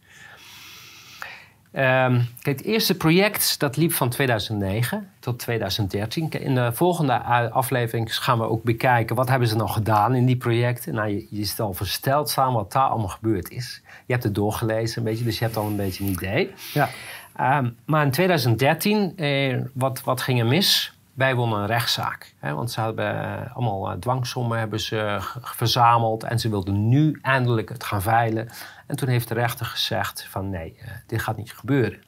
Ehm, 1.73 2.21
kijk, 2.43 2.59
het 2.59 2.67
eerste 2.67 2.97
project 2.97 3.59
dat 3.61 3.77
liep 3.77 3.93
van 3.93 4.09
2009 4.09 5.11
tot 5.21 5.39
2013. 5.39 6.29
Kijk, 6.29 6.43
In 6.45 6.55
de 6.55 6.73
volgende 6.73 7.13
a- 7.13 7.49
aflevering 7.49 8.17
gaan 8.17 8.39
we 8.39 8.45
ook 8.49 8.63
bekijken 8.63 9.17
wat 9.17 9.29
hebben 9.29 9.49
ze 9.49 9.57
nou 9.57 9.69
gedaan 9.69 10.15
in 10.15 10.27
die 10.27 10.37
projecten. 10.37 10.95
Nou, 10.95 11.09
je, 11.09 11.27
je 11.31 11.41
is 11.41 11.61
al 11.61 11.73
versteld 11.75 12.31
samen 12.31 12.55
wat 12.55 12.73
daar 12.73 12.89
allemaal 12.89 13.09
gebeurd 13.09 13.51
is. 13.51 13.83
Je 14.07 14.13
hebt 14.13 14.25
het 14.25 14.35
doorgelezen 14.35 14.99
een 14.99 15.05
beetje, 15.05 15.25
dus 15.25 15.39
je 15.39 15.45
hebt 15.45 15.57
al 15.57 15.67
een 15.67 15.77
beetje 15.77 16.05
een 16.05 16.11
idee. 16.11 16.51
Ja. 16.73 16.89
Ehm, 17.37 17.71
maar 17.85 18.05
in 18.05 18.11
2013, 18.11 19.13
eh, 19.17 19.59
wat, 19.75 20.03
wat 20.03 20.21
ging 20.21 20.41
er 20.41 20.47
mis? 20.47 20.95
Wij 21.21 21.35
wonnen 21.35 21.59
een 21.59 21.67
rechtszaak. 21.67 22.35
Hè, 22.39 22.55
want 22.55 22.71
ze 22.71 22.81
hebben 22.81 23.25
eh, 23.25 23.57
allemaal 23.57 23.91
eh, 23.91 23.99
dwangsommen 23.99 24.59
hebben 24.59 24.81
ze 24.81 25.19
verzameld. 25.41 26.23
En 26.23 26.39
ze 26.39 26.49
wilden 26.49 26.89
nu 26.89 27.19
eindelijk 27.23 27.69
het 27.69 27.85
gaan 27.85 28.03
veilen. 28.03 28.49
En 28.87 28.97
toen 28.97 29.09
heeft 29.09 29.29
de 29.29 29.35
rechter 29.35 29.67
gezegd 29.67 30.27
van 30.31 30.51
nee, 30.51 30.77
eh, 30.81 30.91
dit 31.07 31.23
gaat 31.23 31.37
niet 31.37 31.53
gebeuren. 31.53 32.01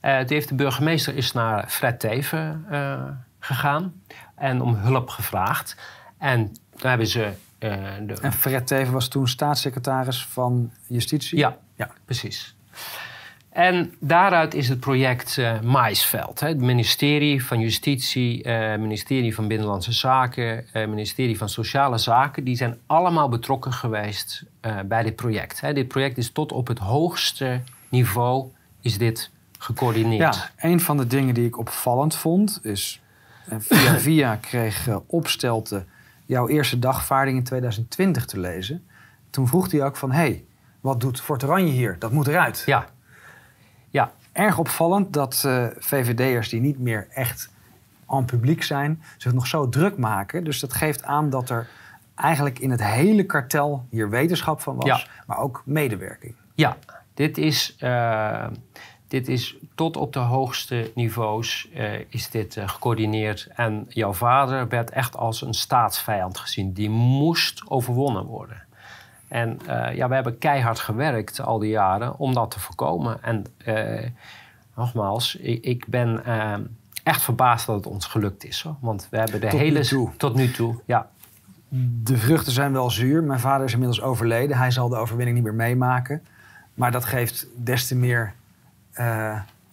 Toen 0.00 0.26
heeft 0.26 0.48
de 0.48 0.54
burgemeester 0.54 1.16
is 1.16 1.32
naar 1.32 1.68
Fred 1.68 2.00
Teven 2.00 2.66
gegaan. 3.38 4.02
En 4.34 4.60
om 4.60 4.74
hulp 4.74 5.08
gevraagd. 5.08 5.76
En 6.18 6.52
toen 6.76 6.90
hebben 6.90 7.06
ze... 7.06 7.32
de, 7.58 8.16
En 8.22 8.32
Fred 8.32 8.66
Teven 8.66 8.92
was 8.92 9.08
toen 9.08 9.28
staatssecretaris 9.28 10.26
van 10.26 10.72
Justitie. 10.86 11.38
ja, 11.38 11.56
Ja. 11.74 11.90
precies. 12.04 12.56
En 13.50 13.94
daaruit 13.98 14.54
is 14.54 14.68
het 14.68 14.80
project 14.80 15.38
eh 15.38 15.60
Maisveld. 15.60 16.40
Hè. 16.40 16.48
Het 16.48 16.60
ministerie 16.60 17.44
van 17.44 17.60
Justitie, 17.60 18.42
eh 18.42 18.78
ministerie 18.78 19.34
van 19.34 19.48
Binnenlandse 19.48 19.92
Zaken, 19.92 20.72
eh 20.72 20.88
ministerie 20.88 21.38
van 21.38 21.48
Sociale 21.48 21.98
Zaken, 21.98 22.44
die 22.44 22.56
zijn 22.56 22.78
allemaal 22.86 23.28
betrokken 23.28 23.72
geweest 23.72 24.44
bij 24.86 25.02
dit 25.02 25.16
project. 25.16 25.60
Hè. 25.60 25.72
Dit 25.72 25.88
project 25.88 26.18
is 26.18 26.30
tot 26.30 26.52
op 26.52 26.66
het 26.66 26.78
hoogste 26.78 27.60
niveau 27.88 28.48
is 28.80 28.98
dit 28.98 29.30
gecoördineerd. 29.58 30.34
Ja, 30.34 30.50
een 30.68 30.80
van 30.80 30.96
de 30.96 31.06
dingen 31.06 31.34
die 31.34 31.46
ik 31.46 31.58
opvallend 31.58 32.16
vond 32.16 32.60
is... 32.62 33.00
via 33.58 33.98
via 34.06 34.36
kreeg 34.36 34.88
Opstelte 35.06 35.84
jouw 36.26 36.48
eerste 36.48 36.78
dagvaarding 36.78 37.36
in 37.36 37.44
2020 37.44 38.24
te 38.24 38.38
lezen. 38.38 38.86
Toen 39.30 39.48
vroeg 39.48 39.70
hij 39.70 39.84
ook 39.84 39.96
van... 39.96 40.12
hey, 40.12 40.44
wat 40.80 41.00
doet 41.00 41.20
Fort 41.20 41.44
Oranje 41.44 41.72
hier? 41.72 41.96
Dat 41.98 42.12
moet 42.12 42.26
eruit. 42.26 42.62
ja. 42.66 42.88
Ja. 43.90 44.12
Erg 44.32 44.58
opvallend 44.58 45.12
dat 45.12 45.42
eh, 45.46 45.66
VVD'ers 45.78 46.48
die 46.48 46.60
niet 46.60 46.78
meer 46.78 47.08
echt 47.10 47.50
aan 48.06 48.24
publiek 48.24 48.62
zijn... 48.62 49.02
zich 49.16 49.32
nog 49.32 49.46
zo 49.46 49.68
druk 49.68 49.96
maken. 49.96 50.44
Dus 50.44 50.60
dat 50.60 50.72
geeft 50.72 51.02
aan 51.02 51.30
dat 51.30 51.50
er 51.50 51.68
eigenlijk 52.14 52.58
in 52.58 52.70
het 52.70 52.84
hele 52.84 53.24
kartel 53.24 53.86
hier 53.90 54.10
wetenschap 54.10 54.60
van 54.60 54.76
was... 54.76 54.86
Ja. 54.86 55.06
maar 55.26 55.38
ook 55.38 55.62
medewerking. 55.64 56.34
Ja, 56.54 56.76
dit 57.14 57.38
is, 57.38 57.76
eh, 57.78 58.46
dit 59.08 59.28
is 59.28 59.56
tot 59.74 59.96
op 59.96 60.12
de 60.12 60.18
hoogste 60.18 60.92
niveaus 60.94 61.68
eh, 61.74 62.00
is 62.08 62.30
dit 62.30 62.56
gecoördineerd. 62.64 63.48
En 63.54 63.86
jouw 63.88 64.12
vader 64.12 64.68
werd 64.68 64.90
echt 64.90 65.16
als 65.16 65.42
een 65.42 65.54
staatsvijand 65.54 66.38
gezien. 66.38 66.72
Die 66.72 66.90
moest 66.90 67.62
overwonnen 67.68 68.24
worden. 68.24 68.68
En 69.30 69.58
eh, 69.66 69.96
ja, 69.96 70.08
we 70.08 70.14
hebben 70.14 70.38
keihard 70.38 70.78
gewerkt 70.78 71.40
al 71.40 71.58
die 71.58 71.70
jaren 71.70 72.18
om 72.18 72.34
dat 72.34 72.50
te 72.50 72.60
voorkomen. 72.60 73.22
En 73.22 73.44
eh, 73.56 74.10
nogmaals, 74.76 75.36
ik, 75.36 75.64
ik 75.64 75.86
ben 75.86 76.24
eh, 76.24 76.54
echt 77.02 77.22
verbaasd 77.22 77.66
dat 77.66 77.76
het 77.76 77.86
ons 77.86 78.06
gelukt 78.06 78.44
is. 78.44 78.62
Hoor. 78.62 78.76
Want 78.80 79.08
we 79.10 79.16
hebben 79.16 79.40
de 79.40 79.46
Tot 79.46 79.58
nu 79.58 79.64
hele... 79.64 79.80
toe. 79.80 80.10
Tot 80.16 80.34
nu 80.34 80.50
toe, 80.50 80.74
ja. 80.84 81.08
De 82.02 82.16
vruchten 82.16 82.52
zijn 82.52 82.72
wel 82.72 82.90
zuur. 82.90 83.22
Mijn 83.22 83.40
vader 83.40 83.66
is 83.66 83.72
inmiddels 83.72 84.02
overleden. 84.02 84.56
Hij 84.56 84.70
zal 84.70 84.88
de 84.88 84.96
overwinning 84.96 85.36
niet 85.36 85.46
meer 85.46 85.54
meemaken. 85.54 86.22
Maar 86.74 86.92
dat 86.92 87.04
geeft 87.04 87.46
des 87.56 87.86
te 87.86 87.96
meer 87.96 88.34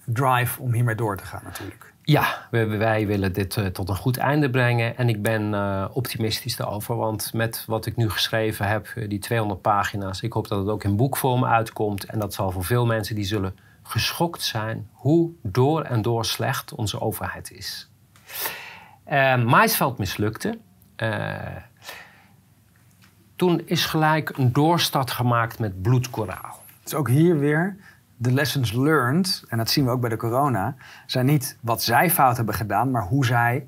drive 0.04 0.62
om 0.62 0.74
hiermee 0.74 0.96
door 0.96 1.18
te 1.18 1.26
gaan 1.26 1.42
natuurlijk. 1.44 1.87
Ja, 2.10 2.48
wij, 2.50 3.08
willen 3.08 3.34
dit 3.34 3.58
eh, 3.58 3.66
tot 3.66 3.90
een 3.90 3.96
goed 3.96 4.18
einde 4.18 4.50
brengen. 4.50 4.98
En 4.98 5.10
ik 5.10 5.22
ben 5.22 5.54
eh, 5.54 5.86
optimistisch 5.94 6.56
daarover. 6.56 6.96
Want 6.96 7.34
met 7.34 7.64
wat 7.66 7.86
ik 7.86 7.96
nu 7.96 8.10
geschreven 8.10 8.68
heb, 8.68 8.88
eh, 8.96 9.10
die 9.10 9.20
200 9.20 9.62
pagina's... 9.62 10.22
ik 10.22 10.34
hoop 10.34 10.48
dat 10.48 10.60
het 10.60 10.68
ook 10.68 10.84
in 10.84 10.96
boekvorm 10.96 11.46
uitkomt. 11.46 12.06
En 12.06 12.20
dat 12.20 12.34
zal 12.34 12.52
voor 12.52 12.64
veel 12.64 12.86
mensen 12.86 13.16
die 13.16 13.24
zullen 13.26 13.56
geschokt 13.84 14.42
zijn... 14.42 14.90
hoe 14.92 15.32
door 15.44 15.82
en 15.82 16.02
door 16.02 16.26
slecht 16.26 16.74
onze 16.74 17.02
overheid 17.02 17.52
is. 17.52 17.90
Eh 19.04 19.44
Maisveld 19.44 19.98
mislukte. 19.98 20.58
Toen 23.36 23.62
is 23.66 23.86
gelijk 23.86 24.38
een 24.38 24.54
doorstart 24.54 25.12
gemaakt 25.12 25.60
met 25.60 25.82
bloedkoraal. 25.82 26.62
Dus 26.84 26.94
ook 26.94 27.10
hier 27.10 27.40
weer 27.40 27.78
de 28.17 28.31
lessons 28.31 28.71
learned, 28.74 29.43
en 29.47 29.57
dat 29.57 29.69
zien 29.69 29.86
we 29.86 29.91
ook 29.91 30.01
bij 30.01 30.09
de 30.09 30.17
corona, 30.17 30.75
zijn 31.05 31.25
niet 31.25 31.57
wat 31.62 31.83
zij 31.83 32.09
fout 32.09 32.38
hebben 32.38 32.55
gedaan, 32.55 32.91
maar 32.91 33.03
hoe 33.03 33.25
zij 33.25 33.67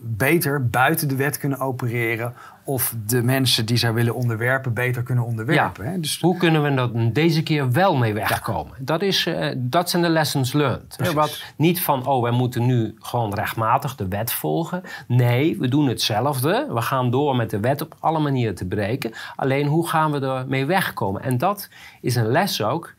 beter 0.00 0.68
buiten 0.68 1.08
de 1.08 1.16
wet 1.16 1.38
kunnen 1.38 1.58
opereren 1.60 2.34
of 2.64 2.94
de 3.06 3.22
mensen 3.22 3.66
die 3.66 3.76
zij 3.76 3.92
willen 3.92 4.14
onderwerpen 4.14 4.72
beter 4.74 5.02
kunnen 5.02 5.24
onderwerpen. 5.24 5.86
Hè? 5.86 6.00
Dus 6.00 6.20
Hoe 6.20 6.36
kunnen 6.36 6.62
we 6.62 6.74
dat 6.74 7.14
deze 7.14 7.42
keer 7.42 7.72
wel 7.72 7.96
mee 7.96 8.14
wegkomen? 8.14 8.74
Dat, 8.78 9.02
is, 9.02 9.26
eh, 9.26 9.54
dat 9.56 9.90
zijn 9.90 10.02
de 10.02 10.08
lessons 10.08 10.52
learned. 10.52 10.96
hè. 10.96 11.12
Wat, 11.12 11.42
niet 11.56 11.80
van, 11.82 12.06
oh, 12.06 12.22
wij 12.22 12.30
moeten 12.30 12.66
nu 12.66 12.94
gewoon 12.98 13.34
rechtmatig 13.34 13.94
de 13.94 14.08
wet 14.08 14.32
volgen. 14.32 14.82
Nee, 15.06 15.58
we 15.58 15.68
doen 15.68 15.88
hetzelfde. 15.88 16.66
We 16.70 16.82
gaan 16.82 17.10
door 17.10 17.36
met 17.36 17.50
de 17.50 17.60
wet 17.60 17.80
op 17.80 17.96
alle 18.00 18.18
manieren 18.18 18.54
te 18.54 18.66
breken. 18.66 19.12
Alleen, 19.36 19.66
hoe 19.66 19.88
gaan 19.88 20.12
we 20.12 20.20
er 20.26 20.44
mee 20.48 20.66
wegkomen? 20.66 21.22
En 21.22 21.38
dat 21.38 21.68
is 22.00 22.14
een 22.16 22.28
les 22.28 22.62
ook. 22.62 22.94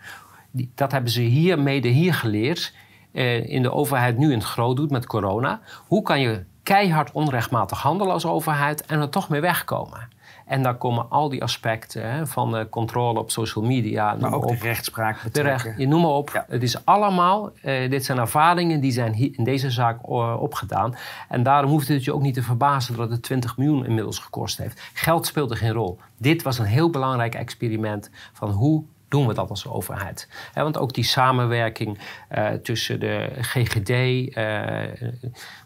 Die, 0.52 0.72
dat 0.76 0.92
hebben 0.92 1.12
ze 1.12 1.22
hier, 1.22 1.60
mede 1.60 1.88
hier 1.88 2.14
geleerd. 2.14 2.74
eh, 3.12 3.50
in 3.50 3.62
de 3.62 3.72
overheid 3.72 4.18
nu 4.18 4.32
in 4.32 4.38
het 4.38 4.48
groot 4.48 4.76
doet 4.76 4.92
met 4.92 5.06
corona. 5.06 5.60
Hoe 5.88 6.02
kan 6.02 6.20
je 6.20 6.44
keihard 6.64 7.12
onrechtmatig 7.12 7.82
handelen 7.82 8.14
als 8.14 8.26
overheid 8.26 8.86
en 8.86 9.00
er 9.02 9.10
toch 9.10 9.30
mee 9.30 9.42
wegkomen? 9.42 10.08
En 10.46 10.64
daar 10.64 10.76
komen 10.76 11.10
al 11.10 11.30
die 11.30 11.44
aspecten 11.44 12.12
hè, 12.12 12.28
van 12.28 12.52
de 12.52 12.68
controle 12.70 13.20
op 13.20 13.32
social 13.32 13.66
media. 13.66 14.16
maar 14.20 14.34
ook 14.34 14.44
op. 14.46 14.50
de 14.50 14.56
rechtspraak 14.68 15.16
De 15.18 15.24
betrekken. 15.24 15.64
recht, 15.66 15.80
je 15.80 15.88
noem 15.88 16.02
maar 16.02 16.12
op. 16.12 16.30
Ja. 16.34 16.46
Het 16.48 16.64
is 16.64 16.86
allemaal, 16.86 17.52
eh, 17.62 17.90
dit 17.90 18.06
zijn 18.06 18.18
ervaringen 18.18 18.80
die 18.80 18.92
zijn 18.92 19.14
hier 19.14 19.30
in 19.38 19.44
deze 19.44 19.70
zaak 19.72 20.00
eh, 20.04 20.42
opgedaan. 20.42 20.96
En 21.28 21.44
daarom 21.44 21.72
hoeft 21.72 21.88
het 21.88 22.04
je 22.04 22.14
ook 22.14 22.22
niet 22.22 22.34
te 22.34 22.44
verbazen 22.44 22.96
dat 22.98 23.10
het 23.10 23.22
20 23.24 23.58
miljoen 23.58 23.86
inmiddels 23.86 24.20
gekost 24.20 24.58
heeft. 24.58 24.82
Geld 24.94 25.26
speelde 25.26 25.56
geen 25.56 25.72
rol. 25.72 25.98
Dit 26.18 26.42
was 26.42 26.60
een 26.60 26.66
heel 26.66 26.90
belangrijk 26.90 27.36
experiment 27.36 28.10
van 28.34 28.50
hoe 28.50 28.84
doen 29.10 29.28
we 29.28 29.34
dat 29.34 29.50
als 29.50 29.68
overheid. 29.68 30.28
Want 30.54 30.78
ook 30.78 30.94
die 30.94 31.04
samenwerking 31.04 32.00
eh, 32.28 32.48
tussen 32.48 33.00
de 33.00 33.30
GGD, 33.42 33.90
eh, 33.90 35.08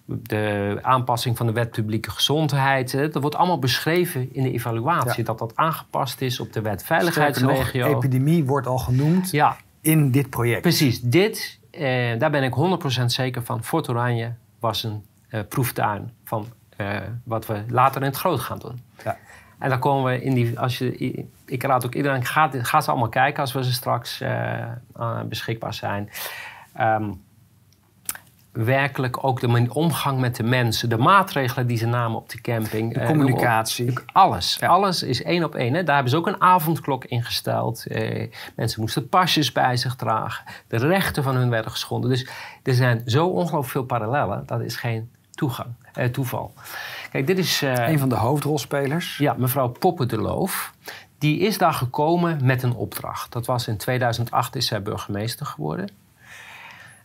de 0.06 0.80
aanpassing 0.82 1.38
van 1.38 1.46
de 1.46 1.52
wet 1.52 1.72
publieke 1.72 2.12
gezondheid. 2.12 2.92
hè, 2.92 3.10
dat 3.10 3.22
wordt 3.22 3.38
allemaal 3.38 3.60
beschreven 3.60 4.34
in 4.34 4.44
de 4.44 4.52
evaluatie. 4.52 5.20
Ja. 5.20 5.24
dat 5.24 5.40
dat 5.40 5.56
aangepast 5.56 6.22
is 6.22 6.40
op 6.40 6.54
de 6.54 6.62
wet 6.62 6.78
nog, 6.78 6.86
veiligheidsregio. 6.86 7.96
epidemie 7.96 8.46
wordt 8.46 8.68
al 8.68 8.78
genoemd 8.78 9.32
Ja, 9.32 9.58
in 9.82 10.12
dit 10.12 10.30
project. 10.30 10.62
Precies, 10.62 11.02
dit, 11.02 11.60
eh, 11.72 12.20
daar 12.20 12.32
ben 12.32 12.44
ik 12.44 12.54
100% 12.54 13.12
zeker 13.12 13.44
van. 13.44 13.64
Fort 13.64 13.90
Oranje 13.90 14.34
was 14.60 14.84
een 14.84 15.04
proeftuin 15.48 16.12
van 16.24 16.48
wat 17.24 17.46
we 17.46 17.64
later 17.68 18.02
in 18.02 18.08
het 18.08 18.18
groot 18.18 18.40
gaan 18.40 18.60
doen. 18.60 18.82
Ja. 19.04 19.18
En 19.64 19.70
dan 19.70 19.80
komen 19.80 20.12
we 20.12 20.22
in 20.22 20.34
die. 20.34 20.60
Als 20.60 20.78
je, 20.78 21.26
ik 21.46 21.64
raad 21.64 21.86
ook 21.86 21.96
iedereen, 21.96 22.26
ga, 22.26 22.50
ga 22.52 22.82
ze 22.82 22.90
allemaal 22.90 23.10
kijken 23.10 23.42
als 23.42 23.54
we 23.54 23.64
ze 23.64 23.74
straks 23.74 24.22
eh, 24.22 24.62
eh, 24.96 25.22
beschikbaar 25.28 25.74
zijn. 25.74 26.10
Ehm, 26.74 27.12
werkelijk 28.52 29.24
ook 29.24 29.40
de 29.40 29.68
omgang 29.74 30.20
met 30.20 30.36
de 30.36 30.44
mensen, 30.44 30.90
de 30.90 30.98
maatregelen 30.98 31.68
die 31.68 31.78
ze 31.78 31.86
namen 31.86 32.18
op 32.18 32.30
de 32.30 32.42
camping. 32.42 32.94
De 32.94 33.00
eh, 33.00 33.08
communicatie. 33.08 33.94
Alles. 34.06 34.58
Ja. 34.60 34.68
Alles 34.68 35.04
is 35.04 35.24
één 35.24 35.44
op 35.44 35.56
één. 35.56 35.74
Hè. 35.74 35.84
Daar 35.84 35.96
hebben 35.96 36.12
ze 36.12 36.18
ook 36.18 36.28
een 36.28 36.42
avondklok 36.42 37.06
ingesteld. 37.06 37.86
Eh, 37.86 38.32
mensen 38.56 38.82
moesten 38.82 39.10
pasjes 39.10 39.52
bij 39.52 39.78
zich 39.78 39.96
dragen. 39.96 40.46
De 40.68 40.78
rechten 40.78 41.24
van 41.24 41.36
hun 41.36 41.50
werden 41.50 41.72
geschonden. 41.72 42.10
Dus 42.10 42.28
er 42.64 42.74
zijn 42.74 43.02
zo 43.06 43.28
ongelooflijk 43.28 43.72
veel 43.72 43.86
parallellen. 43.86 44.44
Dat 44.46 44.62
is 44.62 44.76
geen 44.76 45.12
toegang, 45.32 45.70
toeval. 46.12 46.54
Kijk, 47.14 47.28
dit 47.28 47.38
is... 47.38 47.62
eh, 47.62 47.88
Een 47.90 48.00
van 48.00 48.10
de 48.10 48.16
hoofdrolspelers. 48.16 49.18
ja, 49.18 49.34
mevrouw 49.38 49.68
Poppen 49.70 50.08
de 50.08 50.18
Loof. 50.18 50.74
die 51.18 51.40
is 51.40 51.58
daar 51.58 51.74
gekomen 51.74 52.46
met 52.46 52.64
een 52.64 52.74
opdracht. 52.74 53.32
Dat 53.32 53.46
was 53.46 53.68
in 53.68 53.78
2008 53.78 54.56
is 54.56 54.66
zij 54.68 54.82
burgemeester 54.82 55.46
geworden. 55.46 55.90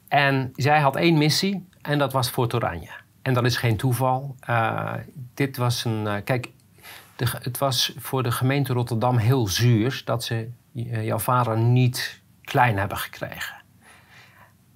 En 0.09 0.53
zij 0.57 0.81
had 0.81 0.97
één 0.97 1.19
missie 1.19 1.69
en 1.83 1.99
dat 1.99 2.13
was 2.13 2.29
Fort 2.29 2.55
Oranje. 2.55 2.91
En 3.23 3.35
dat 3.35 3.45
is 3.45 3.57
geen 3.57 3.77
toeval. 3.77 4.37
Uh, 4.51 4.93
dit 5.35 5.57
was 5.57 5.85
een. 5.85 6.03
Uh, 6.05 6.15
kijk, 6.25 6.49
de, 7.17 7.27
het 7.43 7.59
was 7.59 7.93
voor 7.99 8.23
de 8.23 8.31
gemeente 8.33 8.73
Rotterdam 8.73 9.17
heel 9.17 9.47
zuur 9.49 10.03
dat 10.05 10.25
ze 10.25 10.49
jouw 11.03 11.19
vader 11.19 11.59
niet 11.59 12.21
klein 12.43 12.79
hebben 12.79 12.99
gekregen. 12.99 13.57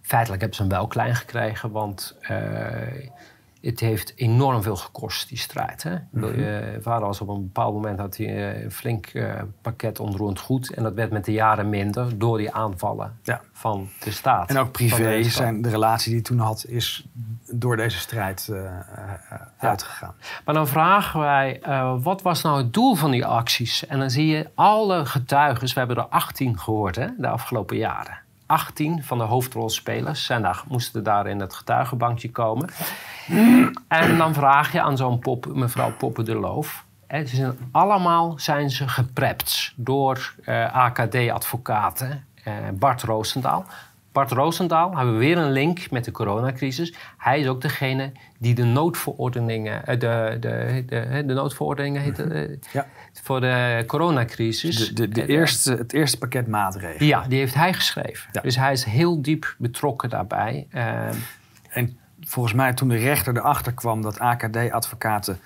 Feitelijk 0.03 0.41
hebben 0.41 0.59
ze 0.59 0.65
hem 0.65 0.73
wel 0.73 0.87
klein 0.87 1.15
gekregen, 1.15 1.71
want 1.71 2.17
het 3.63 3.81
heeft 3.81 4.13
enorm 4.17 4.63
veel 4.63 4.77
gekost, 4.77 5.29
die 5.29 5.39
strijd. 5.39 5.83
Hè? 5.83 5.95
Mm 6.11 6.23
-hmm. 6.23 6.83
vader 6.83 7.07
was 7.07 7.21
op 7.21 7.29
een 7.29 7.43
bepaald 7.43 7.75
moment 7.75 7.99
had 7.99 8.17
hij 8.17 8.63
een 8.65 8.71
flink 8.71 9.13
uh, 9.13 9.35
pakket 9.63 10.01
onroerend 10.01 10.41
goed. 10.41 10.75
En 10.75 10.83
dat 10.83 10.95
werd 10.95 11.11
met 11.11 11.25
de 11.25 11.33
jaren 11.33 11.69
minder 11.69 12.19
door 12.19 12.39
die 12.39 12.53
aanvallen 12.53 13.19
ja. 13.23 13.41
van 13.53 13.89
de 14.05 14.11
staat. 14.11 14.51
En 14.51 14.59
ook 14.59 14.73
privé 14.73 15.17
de 15.23 15.23
zijn 15.23 15.63
de 15.63 15.69
relatie 15.69 16.13
die 16.13 16.15
hij 16.15 16.23
toen 16.23 16.39
had, 16.39 16.65
is 16.69 17.07
door 17.51 17.77
deze 17.77 17.99
strijd 17.99 18.49
uh, 18.51 18.81
uitgegaan. 19.59 20.15
Maar 20.45 20.55
dan 20.55 20.69
vragen 20.69 21.21
wij, 21.21 21.61
wat 22.03 22.23
was 22.23 22.43
nou 22.43 22.59
het 22.59 22.73
doel 22.73 22.95
van 22.95 23.11
die 23.11 23.27
acties? 23.27 23.87
En 23.87 23.99
dan 23.99 24.11
zie 24.11 24.27
je 24.27 24.51
alle 24.55 25.07
getuigen, 25.07 25.67
we 25.67 25.73
hebben 25.75 25.97
er 25.97 26.03
18 26.03 26.59
gehoord 26.59 26.97
hè, 26.97 27.07
de 27.19 27.29
afgelopen 27.29 27.77
jaren. 27.77 28.22
18 28.53 29.03
van 29.03 29.19
de 29.19 29.25
hoofdrolspelers 29.25 30.25
zijn 30.25 30.43
daar, 30.43 30.63
moesten 30.69 31.03
daar 31.05 31.27
in 31.27 31.41
het 31.41 31.55
getuigenbankje 31.55 32.31
komen. 32.31 32.71
En 33.89 34.17
dan 34.17 34.35
vraag 34.35 34.73
je 34.73 34.81
aan 34.81 34.97
zo'n 34.97 35.19
pop, 35.19 35.47
mevrouw 35.55 35.93
Poppen 35.93 36.25
de 36.25 36.35
Loof. 36.35 36.85
Hè, 37.07 37.27
ze 37.27 37.37
zijn, 37.37 37.59
allemaal 37.71 38.39
zijn 38.39 38.71
ze 38.71 38.89
geprept 38.89 39.73
door 39.77 40.35
uh, 40.45 40.75
AKD-advocaten 40.75 42.25
uh, 42.45 42.55
Bart 42.73 43.03
Roosendaal. 43.03 43.65
Bart 44.13 44.31
Roosendaal 44.31 44.97
hebben 44.97 45.15
we 45.15 45.21
weer 45.21 45.39
een 45.39 45.53
link 45.53 45.91
met 45.91 46.05
de 46.05 46.11
coronacrisis. 46.11 46.95
Hij 47.19 47.41
is 47.41 47.47
ook 47.47 47.61
degene 47.61 48.13
die 48.39 48.55
de 48.55 48.65
noodverordeningen, 48.65 49.83
de, 49.99 50.37
de, 50.41 50.85
de, 50.87 51.23
de 51.27 51.35
noodverordeningen 51.35 52.03
heet, 52.03 52.19
uh, 52.19 52.57
ja. 52.73 52.87
voor 53.23 53.41
de 53.41 53.85
coronacrisis. 53.87 54.77
De, 54.77 54.93
de, 54.95 55.09
de 55.09 55.27
eerste, 55.27 55.75
het 55.75 55.93
eerste 55.93 56.19
pakket 56.19 56.47
maatregelen. 56.47 57.07
Ja, 57.07 57.25
die 57.29 57.39
heeft 57.39 57.55
hij 57.55 57.73
geschreven. 57.73 58.29
Ja. 58.33 58.41
Dus 58.41 58.57
hij 58.57 58.73
is 58.73 58.85
heel 58.85 59.23
diep 59.23 59.55
betrokken 59.59 60.11
daarbij. 60.11 60.67
en 61.69 61.99
volgens 62.21 62.55
mij 62.55 62.73
toen 62.73 62.89
de 62.89 62.97
rechter 62.97 63.37
erachter 63.37 63.73
kwam 63.73 64.03
dat 64.03 64.19
AKD-advocaten 64.19 65.39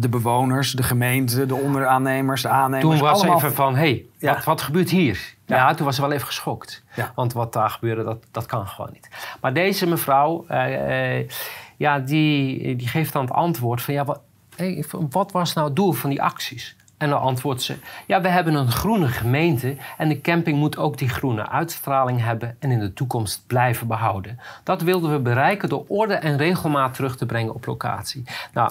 de 0.00 0.08
bewoners, 0.08 0.72
de 0.72 0.82
gemeente, 0.82 1.46
de 1.46 1.54
onderaannemers, 1.54 2.42
de 2.42 2.48
aannemers. 2.48 2.98
Toen 2.98 2.98
was 2.98 3.20
allemaal... 3.20 3.36
even 3.36 3.54
van, 3.54 3.74
hé, 3.74 3.80
hey, 3.80 4.04
ja. 4.18 4.34
wat, 4.34 4.44
wat, 4.44 4.60
gebeurt 4.60 4.90
hier? 4.90 5.34
Ja. 5.46 5.56
ja. 5.56 5.74
toen 5.74 5.86
was 5.86 5.94
ze 5.94 6.00
wel 6.00 6.12
even 6.12 6.26
geschokt. 6.26 6.82
Ja. 6.94 7.12
Want 7.14 7.32
wat 7.32 7.52
daar 7.52 7.70
gebeurde, 7.70 8.04
dat, 8.04 8.24
dat 8.30 8.46
kan 8.46 8.66
gewoon 8.66 8.90
niet. 8.92 9.08
Maar 9.40 9.52
deze 9.52 9.86
mevrouw, 9.86 10.44
uh, 10.50 11.18
uh, 11.18 11.28
ja, 11.76 11.98
die, 11.98 12.76
die 12.76 12.88
geeft 12.88 13.12
dan 13.12 13.24
het 13.24 13.34
antwoord 13.34 13.82
van... 13.82 13.94
ja, 13.94 14.04
wat, 14.04 14.20
hey, 14.56 14.84
wat 15.10 15.32
was 15.32 15.54
nou 15.54 15.66
het 15.66 15.76
doel 15.76 15.92
van 15.92 16.10
die 16.10 16.22
acties? 16.22 16.76
En 16.98 17.08
dan 17.08 17.20
antwoordt 17.20 17.62
ze: 17.62 17.76
Ja, 18.06 18.20
we 18.20 18.28
hebben 18.28 18.54
een 18.54 18.70
groene 18.70 19.08
gemeente 19.08 19.76
en 19.96 20.08
de 20.08 20.20
camping 20.20 20.58
moet 20.58 20.76
ook 20.76 20.98
die 20.98 21.08
groene 21.08 21.48
uitstraling 21.48 22.20
hebben 22.20 22.56
en 22.58 22.70
in 22.70 22.78
de 22.78 22.92
toekomst 22.92 23.42
blijven 23.46 23.86
behouden. 23.86 24.38
Dat 24.62 24.82
wilden 24.82 25.12
we 25.12 25.18
bereiken 25.18 25.68
door 25.68 25.84
orde 25.88 26.14
en 26.14 26.36
regelmaat 26.36 26.94
terug 26.94 27.16
te 27.16 27.26
brengen 27.26 27.54
op 27.54 27.66
locatie. 27.66 28.24
Nou, 28.52 28.70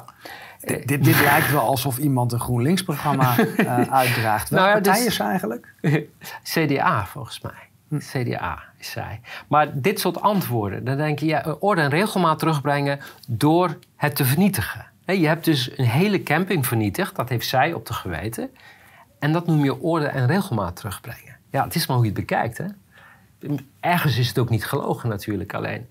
dit, 0.68 0.88
dit, 0.88 1.04
dit 1.04 1.22
lijkt 1.22 1.52
wel 1.52 1.62
alsof 1.62 1.98
iemand 1.98 2.32
een 2.32 2.40
GroenLinks-programma 2.40 3.36
uh, 3.40 3.80
uitdraagt. 4.02 4.50
Welke 4.50 4.66
nou 4.66 4.68
ja, 4.68 4.74
partij 4.74 4.94
dus, 4.94 5.06
is 5.06 5.20
eigenlijk? 5.20 5.74
CDA, 6.54 7.06
volgens 7.06 7.42
mij. 7.42 7.52
Hm. 7.88 7.98
CDA 7.98 8.64
is 8.78 8.92
zij. 8.92 9.22
Maar 9.48 9.82
dit 9.82 10.00
soort 10.00 10.22
antwoorden, 10.22 10.86
dan 10.86 10.98
denk 10.98 11.20
je, 11.20 11.26
ja, 11.26 11.56
orde 11.60 11.82
en 11.82 11.90
regelmaat 11.90 12.40
terugbrengen 12.40 13.00
door 13.28 13.78
het 13.96 14.16
te 14.16 14.26
vernietigen. 14.26 14.86
Je 15.06 15.28
hebt 15.28 15.46
dus 15.46 15.78
een 15.78 15.86
hele 15.86 16.24
camping 16.24 16.66
vernietigd, 16.66 17.16
dat 17.16 17.30
heeft 17.30 17.48
zij 17.48 17.74
op 17.74 17.86
de 17.86 17.94
geweten. 17.94 18.50
En 19.20 19.32
dat 19.32 19.48
noem 19.48 19.64
je 19.64 19.82
orde 19.82 20.06
en 20.06 20.28
regelmaat 20.28 20.76
terugbrengen. 20.76 21.36
Ja, 21.52 21.64
het 21.64 21.76
is 21.76 21.88
maar 21.88 21.98
hoe 21.98 22.06
je 22.06 22.12
het 22.12 22.20
bekijkt. 22.20 22.58
Hè? 22.58 22.66
Ergens 23.80 24.18
is 24.18 24.28
het 24.28 24.40
ook 24.40 24.50
niet 24.50 24.66
gelogen 24.66 25.10
natuurlijk 25.10 25.54
alleen. 25.54 25.88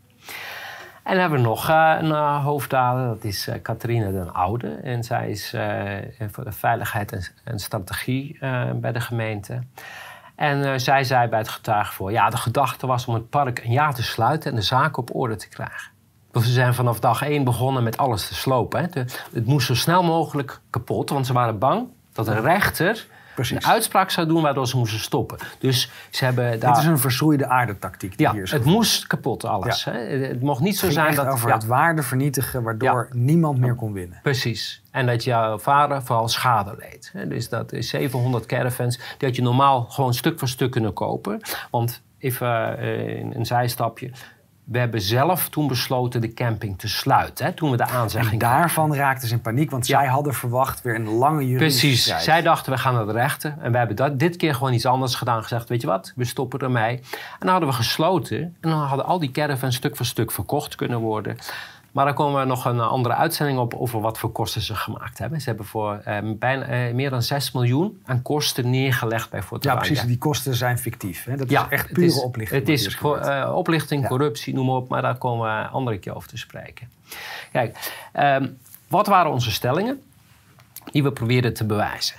En 1.07 1.12
dan 1.12 1.21
hebben 1.21 1.38
we 1.38 1.45
nog 1.45 1.71
uh, 1.71 1.97
een 1.99 2.09
uh, 2.09 2.45
hoofddader, 2.45 3.07
dat 3.07 3.25
is 3.25 3.49
uh, 3.49 3.55
Catharina 3.62 4.11
den 4.11 4.35
Oude. 4.35 4.69
En 4.69 5.05
zij 5.05 5.31
is 5.31 5.55
voor 6.31 6.45
de 6.45 6.53
veiligheid 6.53 7.12
en, 7.12 7.27
en 7.45 7.59
strategie 7.59 8.38
bij 8.75 8.92
de 8.92 9.01
gemeente. 9.01 9.59
En 10.35 10.81
zij 10.81 11.05
zei 11.05 11.29
bij 11.29 11.38
het 11.38 11.49
getuigenvoor... 11.49 12.12
ja, 12.12 12.31
de 12.31 12.37
gedachte 12.37 12.87
was 12.87 13.07
om 13.07 13.14
het 13.14 13.31
park 13.31 13.64
een 13.64 13.73
jaar 13.73 13.95
te 13.95 14.03
sluiten... 14.03 14.51
en 14.51 14.57
de 14.57 14.62
zaken 14.62 14.99
op 14.99 15.14
orde 15.14 15.37
te 15.37 15.49
krijgen. 15.49 15.90
Ze 16.33 16.53
zijn 16.53 16.75
vanaf 16.75 17.01
dag 17.01 17.23
één 17.23 17.45
begonnen 17.45 17.83
met 17.83 17.97
alles 17.97 18.29
te 18.29 18.35
slopen. 18.35 18.81
Hè. 18.81 19.03
het 19.33 19.47
moest 19.47 19.66
zo 19.66 19.75
snel 19.75 20.03
mogelijk 20.03 20.61
kapot, 20.71 21.11
want 21.11 21.27
ze 21.27 21.33
waren 21.33 21.59
bang 21.59 21.88
dat 22.12 22.29
een 22.29 22.40
rechter 22.40 23.07
Precies. 23.37 23.57
een 23.57 23.70
uitspraak 23.70 24.11
zou 24.11 24.27
doen 24.27 24.42
waardoor 24.42 24.66
ze 24.66 24.77
moesten 24.77 25.01
stoppen. 25.01 25.38
Dus 25.59 25.90
ze 26.11 26.25
hebben 26.25 26.61
daar... 26.61 26.72
Dit 26.72 26.83
is 26.83 26.88
een 26.88 26.99
verschroeide 26.99 27.46
aardetactiek 27.46 28.16
die 28.16 28.27
ja, 28.27 28.33
hier 28.33 28.51
het 28.51 28.64
moest 28.64 29.07
kapot 29.07 29.44
alles. 29.44 29.85
Hè. 29.85 29.92
Het 29.92 30.40
mocht 30.40 30.61
niet 30.61 30.79
zo 30.79 30.90
zijn 30.90 31.14
dat... 31.14 31.27
over 31.27 31.53
het 31.53 31.66
waarde 31.66 32.03
vernietigen 32.03 32.62
waardoor 32.62 33.09
niemand 33.12 33.59
meer 33.59 33.75
kon 33.75 33.92
winnen. 33.92 34.18
Precies. 34.22 34.83
En 34.90 35.07
dat 35.07 35.25
jouw 35.25 35.59
vader 35.59 36.03
vooral 36.03 36.29
schade 36.29 36.77
leed. 36.79 37.12
Dus 37.29 37.49
dat 37.49 37.72
is 37.72 37.88
700 37.88 38.46
caravans. 38.46 38.96
Die 38.96 39.29
had 39.29 39.37
je 39.37 39.42
normaal 39.42 39.83
gewoon 39.83 40.14
stuk 40.14 40.38
voor 40.38 40.49
stuk 40.49 40.70
kunnen 40.70 40.92
kopen. 40.92 41.40
Want 41.70 42.03
even 42.18 42.83
uh, 42.83 43.35
een 43.35 43.46
zijstapje 43.46 44.11
we 44.66 44.79
hebben 44.79 45.00
zelf 45.00 45.48
toen 45.48 45.66
besloten 45.66 46.20
de 46.20 46.33
camping 46.33 46.79
te 46.79 46.88
sluiten. 46.88 47.44
Hè, 47.44 47.52
toen 47.52 47.70
we 47.70 47.76
de 47.76 47.87
aanzegging 47.87 48.33
En 48.33 48.38
daarvan 48.38 48.94
raakten 48.94 49.29
ze 49.29 49.35
in 49.35 49.40
paniek, 49.40 49.70
want 49.70 49.87
zij 49.87 50.07
hadden 50.07 50.35
verwacht 50.35 50.83
weer 50.83 50.94
een 50.94 51.09
lange 51.09 51.46
juridische 51.46 51.87
Precies. 51.87 52.24
Zij 52.24 52.42
dachten, 52.42 52.72
we 52.72 52.79
gaan 52.79 52.94
naar 52.94 53.07
de 53.07 53.12
rechter. 53.12 53.55
En 53.61 53.72
we 53.72 53.79
hebben 53.79 53.96
dat, 53.96 54.18
dit 54.18 54.37
keer 54.37 54.55
gewoon 54.55 54.72
iets 54.72 54.87
anders 54.87 55.14
gedaan. 55.14 55.42
Gezegd, 55.42 55.68
weet 55.68 55.81
je 55.81 55.87
wat, 55.87 56.12
we 56.16 56.24
stoppen 56.24 56.59
ermee. 56.59 56.96
En 56.96 57.02
dan 57.38 57.48
hadden 57.48 57.68
we 57.68 57.74
gesloten. 57.74 58.38
En 58.38 58.70
dan 58.70 58.72
hadden 58.72 59.07
al 59.07 59.18
die 59.18 59.31
caravans 59.31 59.76
stuk 59.76 59.96
voor 59.96 60.07
stuk 60.07 60.33
verkocht 60.33 60.74
kunnen 60.74 60.98
worden. 60.98 61.37
Maar 61.96 62.04
dan 62.04 62.14
komen 62.14 62.40
we 62.40 62.46
nog 62.46 62.64
een 62.64 62.80
andere 62.80 63.14
uitzending 63.14 63.59
op 63.59 63.74
over 63.74 64.00
wat 64.00 64.18
voor 64.18 64.32
kosten 64.32 64.62
ze 64.62 64.74
gemaakt 64.74 65.18
hebben. 65.18 65.40
Ze 65.40 65.48
hebben 65.48 65.66
voor 65.66 66.00
eh, 66.04 66.18
bijna, 66.24 66.64
eh, 66.64 66.94
meer 66.94 67.11
dan 67.11 67.22
6 67.22 67.52
miljoen 67.52 68.02
aan 68.04 68.22
kosten 68.22 68.70
neergelegd 68.70 69.30
bij 69.30 69.42
Fortuna. 69.42 69.74
Ja, 69.74 69.78
precies. 69.78 70.02
Die 70.02 70.18
kosten 70.18 70.54
zijn 70.54 70.78
fictief. 70.78 71.24
Hè? 71.24 71.37
Dat 71.37 71.50
ja, 71.50 71.64
is 71.64 71.70
echt 71.70 71.92
pure 71.92 72.22
oplichting. 72.22 72.61
Het 72.61 72.68
is 72.68 72.98
uh, 73.02 73.52
oplichting, 73.54 74.06
corruptie, 74.06 74.54
noem 74.54 74.66
maar 74.66 74.76
op. 74.76 74.88
Maar 74.88 75.02
daar 75.02 75.16
komen 75.16 75.46
we 75.46 75.64
een 75.64 75.70
andere 75.70 75.98
keer 75.98 76.14
over 76.14 76.28
te 76.28 76.37
spreken. 76.37 76.88
Kijk, 77.52 77.92
ehm, 78.12 78.48
wat 78.88 79.06
waren 79.06 79.32
onze 79.32 79.50
stellingen 79.50 80.02
die 80.92 81.02
we 81.02 81.12
probeerden 81.12 81.54
te 81.54 81.64
bewijzen? 81.64 82.16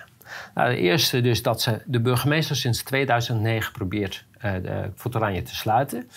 Nou, 0.53 0.69
de 0.69 0.77
eerste 0.77 1.21
dus 1.21 1.41
dat 1.41 1.61
ze 1.61 1.81
de 1.85 1.99
burgemeester 1.99 2.55
sinds 2.55 2.83
2009 2.83 3.71
probeert 3.71 4.25
uh, 4.45 4.53
de 4.53 5.41
te 5.43 5.55
sluiten. 5.55 6.09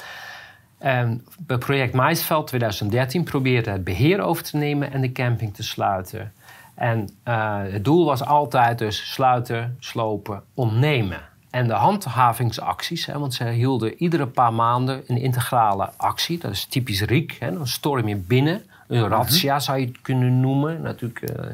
En 0.81 1.27
bij 1.39 1.59
project 1.59 1.95
Maisveld 1.95 2.47
2013 2.47 3.25
probeerde 3.25 3.71
het 3.71 3.85
beheer 3.85 4.21
over 4.21 4.43
te 4.43 4.57
nemen 4.57 4.93
en 4.93 5.01
de 5.01 5.13
camping 5.13 5.55
te 5.55 5.63
sluiten. 5.63 6.33
En 6.75 7.09
uh, 7.29 7.59
het 7.63 7.85
doel 7.85 8.05
was 8.05 8.25
altijd 8.25 8.79
dus 8.79 9.13
sluiten, 9.13 9.77
slopen, 9.81 10.43
ontnemen. 10.55 11.21
En 11.51 11.67
de 11.67 11.73
handhavingsacties, 11.73 13.07
hè, 13.07 13.19
want 13.19 13.35
ze 13.35 13.49
hielden 13.49 13.95
iedere 14.03 14.27
paar 14.27 14.53
maanden 14.53 15.03
een 15.07 15.17
integrale 15.17 15.91
actie. 15.97 16.39
Dat 16.39 16.51
is 16.51 16.65
typisch 16.65 17.01
RIek, 17.01 17.37
hè, 17.41 17.53
dan 17.53 17.67
storm 17.67 18.09
je 18.09 18.17
binnen. 18.17 18.63
Een 18.89 19.09
razzia 19.09 19.59
zou 19.59 19.79
je 19.79 19.87
het 19.87 20.01
kunnen 20.01 20.41
noemen. 20.41 20.83
Natuurlijk, 20.83 21.31
uh, 21.31 21.47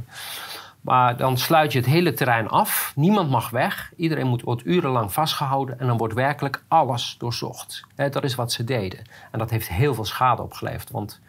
maar 0.87 1.16
dan 1.16 1.38
sluit 1.38 1.72
je 1.72 1.79
het 1.79 1.88
hele 1.88 2.12
terrein 2.12 2.49
af. 2.49 2.92
Niemand 2.94 3.31
mag 3.31 3.51
weg. 3.51 3.92
Iedereen 3.96 4.27
moet, 4.27 4.42
wordt 4.42 4.66
urenlang 4.66 5.12
vastgehouden. 5.12 5.81
En 5.81 5.87
dan 5.87 5.96
wordt 5.96 6.14
werkelijk 6.14 6.62
alles 6.68 7.16
doorzocht. 7.18 7.85
dat 7.94 8.25
is 8.25 8.35
wat 8.35 8.53
ze 8.53 8.64
deden. 8.64 8.99
En 9.31 9.38
dat 9.38 9.51
heeft 9.51 9.68
heel 9.68 9.94
veel 9.94 10.05
schade 10.05 10.42
opgeleverd. 10.42 10.90
Want 10.90 11.20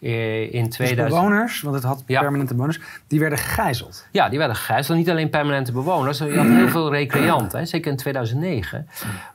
eh, 0.00 0.54
in 0.54 0.68
2000... 0.70 0.78
Dus 0.78 1.08
bewoners, 1.08 1.60
want 1.60 1.74
het 1.74 1.84
had 1.84 2.04
permanente 2.04 2.54
bewoners, 2.54 2.80
die 3.06 3.20
werden 3.20 3.38
gegijzeld. 3.38 4.06
Ja, 4.10 4.28
die 4.28 4.38
werden 4.38 4.56
gegijzeld. 4.56 4.98
Niet 4.98 5.10
alleen 5.10 5.30
permanente 5.30 5.72
bewoners. 5.72 6.18
Je 6.18 6.36
had 6.36 6.46
heel 6.46 6.68
veel 6.68 6.90
recreanten. 6.90 7.66
Zeker 7.66 7.90
in 7.90 7.96
2009 7.96 8.88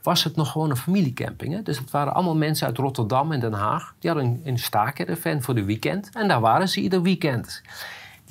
was 0.03 0.23
het 0.23 0.35
nog 0.35 0.51
gewoon 0.51 0.69
een 0.69 0.77
familiecamping. 0.77 1.53
Hè? 1.53 1.61
Dus 1.61 1.77
het 1.77 1.91
waren 1.91 2.13
allemaal 2.13 2.37
mensen 2.37 2.67
uit 2.67 2.77
Rotterdam 2.77 3.31
en 3.31 3.39
Den 3.39 3.53
Haag. 3.53 3.93
Die 3.99 4.11
hadden 4.11 4.29
een, 4.29 4.41
een 4.43 4.59
staker 4.59 5.17
voor 5.39 5.55
de 5.55 5.63
weekend. 5.63 6.09
En 6.13 6.27
daar 6.27 6.41
waren 6.41 6.69
ze 6.69 6.81
ieder 6.81 7.01
weekend 7.01 7.61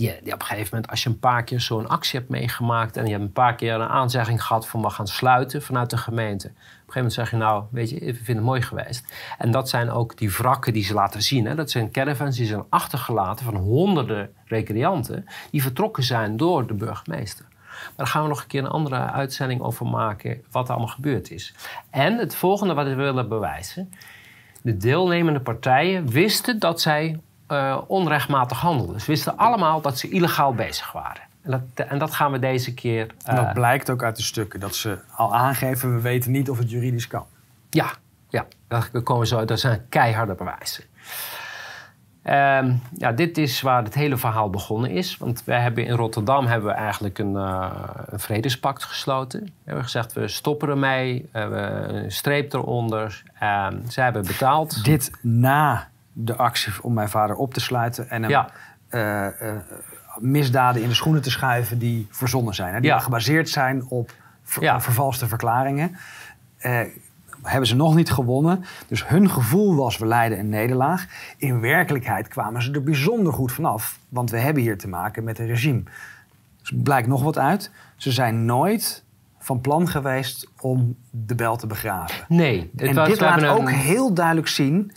die, 0.01 0.33
op 0.33 0.41
een 0.41 0.47
gegeven 0.47 0.69
moment, 0.71 0.91
als 0.91 1.03
je 1.03 1.09
een 1.09 1.19
paar 1.19 1.45
keer 1.45 1.61
zo'n 1.61 1.89
actie 1.89 2.19
hebt 2.19 2.31
meegemaakt 2.31 2.97
en 2.97 3.05
je 3.05 3.11
hebt 3.11 3.23
een 3.23 3.33
paar 3.33 3.55
keer 3.55 3.75
een 3.75 3.89
aanzegging 3.89 4.43
gehad 4.43 4.69
van 4.69 4.83
we 4.83 4.91
gaan 4.91 5.07
sluiten 5.07 5.63
vanuit 5.63 5.91
de 5.91 5.97
gemeente. 5.97 6.47
Op 6.47 6.53
een 6.53 6.93
gegeven 6.93 6.95
moment 6.95 7.13
zeg 7.13 7.31
je 7.31 7.37
nou, 7.37 7.65
weet 7.71 7.91
je, 7.91 7.99
we 7.99 8.15
vinden 8.15 8.37
het 8.37 8.45
mooi 8.45 8.63
geweest. 8.63 9.05
En 9.39 9.51
dat 9.51 9.69
zijn 9.69 9.91
ook 9.91 10.17
die 10.17 10.31
wrakken 10.31 10.73
die 10.73 10.85
ze 10.85 10.95
laten 10.95 11.23
zien. 11.23 11.47
Hè. 11.47 11.55
Dat 11.55 11.71
zijn 11.71 11.91
caravans 11.91 12.37
die 12.37 12.47
zijn 12.47 12.65
achtergelaten 12.69 13.45
van 13.45 13.57
honderden 13.57 14.31
recreanten 14.45 15.27
die 15.51 15.63
vertrokken 15.63 16.03
zijn 16.03 16.37
door 16.37 16.67
de 16.67 16.75
burgemeester. 16.75 17.45
Maar 17.51 17.93
daar 17.97 18.07
gaan 18.07 18.23
we 18.23 18.29
nog 18.29 18.41
een 18.41 18.47
keer 18.47 18.65
een 18.65 18.71
andere 18.71 18.97
uitzending 18.97 19.61
over 19.61 19.87
maken. 19.87 20.43
Wat 20.51 20.65
er 20.65 20.71
allemaal 20.71 20.95
gebeurd 20.95 21.31
is. 21.31 21.55
En 21.91 22.19
het 22.19 22.35
volgende 22.35 22.75
wat 22.75 22.87
we 22.87 22.95
willen 22.95 23.29
bewijzen. 23.29 23.93
De 24.63 24.77
deelnemende 24.77 25.41
partijen 25.41 26.09
wisten 26.09 26.59
dat 26.59 26.81
zij 26.81 27.21
uh, 27.53 27.79
onrechtmatig 27.87 28.61
handelden. 28.61 29.01
Ze 29.01 29.07
wisten 29.07 29.37
allemaal 29.37 29.81
dat 29.81 29.99
ze 29.99 30.09
illegaal 30.09 30.55
bezig 30.55 30.93
waren. 30.93 31.23
En 31.43 31.51
dat, 31.51 31.87
en 31.89 31.99
dat 31.99 32.15
gaan 32.15 32.33
we 32.33 32.39
deze 32.39 32.75
keer. 32.75 33.07
Uh, 33.29 33.35
dat 33.35 33.53
blijkt 33.53 33.91
ook 33.91 34.03
uit 34.03 34.17
de 34.17 34.23
stukken. 34.23 34.61
Dat 34.61 34.75
ze 34.75 34.99
al 35.17 35.35
aangeven, 35.35 35.95
we 35.95 36.01
weten 36.01 36.31
niet 36.31 36.51
of 36.51 36.59
het 36.59 36.71
juridisch 36.71 37.07
kan. 37.07 37.27
Ja, 37.71 37.91
ja. 38.29 38.47
Daar 38.69 38.91
komen 39.03 39.27
zo, 39.27 39.45
dat 39.45 39.61
zijn 39.61 39.87
keiharde 39.89 40.35
bewijzen. 40.35 40.85
Um, 42.25 42.83
ja, 42.97 43.13
dit 43.13 43.39
is 43.39 43.61
waar 43.61 43.83
het 43.85 43.95
hele 43.95 44.17
verhaal 44.17 44.51
begonnen 44.51 44.91
is. 44.91 45.17
Want 45.17 45.45
wij 45.45 45.61
hebben 45.61 45.87
in 45.87 45.95
Rotterdam 45.95 46.47
hebben 46.47 46.69
we 46.69 46.75
eigenlijk 46.75 47.19
een, 47.19 47.33
uh, 47.33 47.71
een 48.07 48.21
vredespact 48.21 48.85
gesloten. 48.85 49.41
We 49.45 49.51
hebben 49.65 49.85
gezegd, 49.85 50.13
we 50.13 50.29
stoppen 50.29 50.69
ermee. 50.69 51.29
We 51.33 51.39
hebben 51.39 51.95
een 51.95 52.13
streep 52.13 52.53
eronder. 52.53 53.23
Um, 53.43 53.83
zij 53.89 54.05
hebben 54.05 54.27
betaald. 54.27 54.85
Dit 54.85 55.11
na 55.23 55.89
de 56.13 56.37
actie 56.37 56.73
om 56.83 56.95
mijn 56.95 57.09
vader 57.09 57.37
op 57.37 57.55
te 57.55 57.61
sluiten. 57.61 58.11
En 58.11 58.23
hem 58.23 58.31
ja. 58.31 58.51
uh, 58.91 59.49
uh, 59.49 59.57
misdaden 60.19 60.83
in 60.83 60.89
de 60.89 60.95
schoenen 60.95 61.23
te 61.23 61.31
schuiven 61.31 61.79
die 61.79 62.07
verzonnen 62.11 62.55
zijn. 62.55 62.75
Hè? 62.75 62.81
Die 62.81 62.91
ja. 62.91 62.99
gebaseerd 62.99 63.49
zijn 63.49 63.87
op 63.89 64.13
ver 64.43 64.63
ja. 64.63 64.81
vervalste 64.81 65.29
verklaringen. 65.29 65.97
Uh, 66.63 66.81
hebben 67.43 67.69
ze 67.69 67.77
nog 67.77 67.95
niet 67.95 68.11
gewonnen. 68.11 68.65
Dus 68.87 69.09
hun 69.09 69.31
gevoel 69.31 69.75
was 69.77 69.99
we 69.99 70.07
leiden 70.07 70.39
een 70.39 70.49
nederlaag. 70.49 71.07
In 71.37 71.61
werkelijkheid 71.61 72.29
kwamen 72.29 72.63
ze 72.63 72.73
er 72.73 72.83
bijzonder 72.83 73.33
goed 73.33 73.53
vanaf. 73.53 73.99
Want 74.09 74.31
we 74.31 74.39
hebben 74.39 74.63
hier 74.63 74.79
te 74.79 74.89
maken 74.89 75.25
met 75.25 75.39
een 75.39 75.47
regime. 75.47 75.83
Dus 76.61 76.73
blijkt 76.83 77.09
nog 77.09 77.23
wat 77.23 77.39
uit. 77.39 77.71
Ze 77.97 78.13
zijn 78.13 78.45
nooit 78.45 79.05
van 79.39 79.61
plan 79.61 79.89
geweest 79.89 80.49
om 80.61 80.97
de 81.11 81.35
bel 81.35 81.57
te 81.57 81.67
begraven. 81.67 82.25
Nee. 82.29 82.71
en 82.77 82.95
was, 82.95 83.09
dit 83.09 83.21
laat 83.21 83.45
ook 83.45 83.71
heel 83.71 84.15
duidelijk 84.15 84.49
zien... 84.49 84.93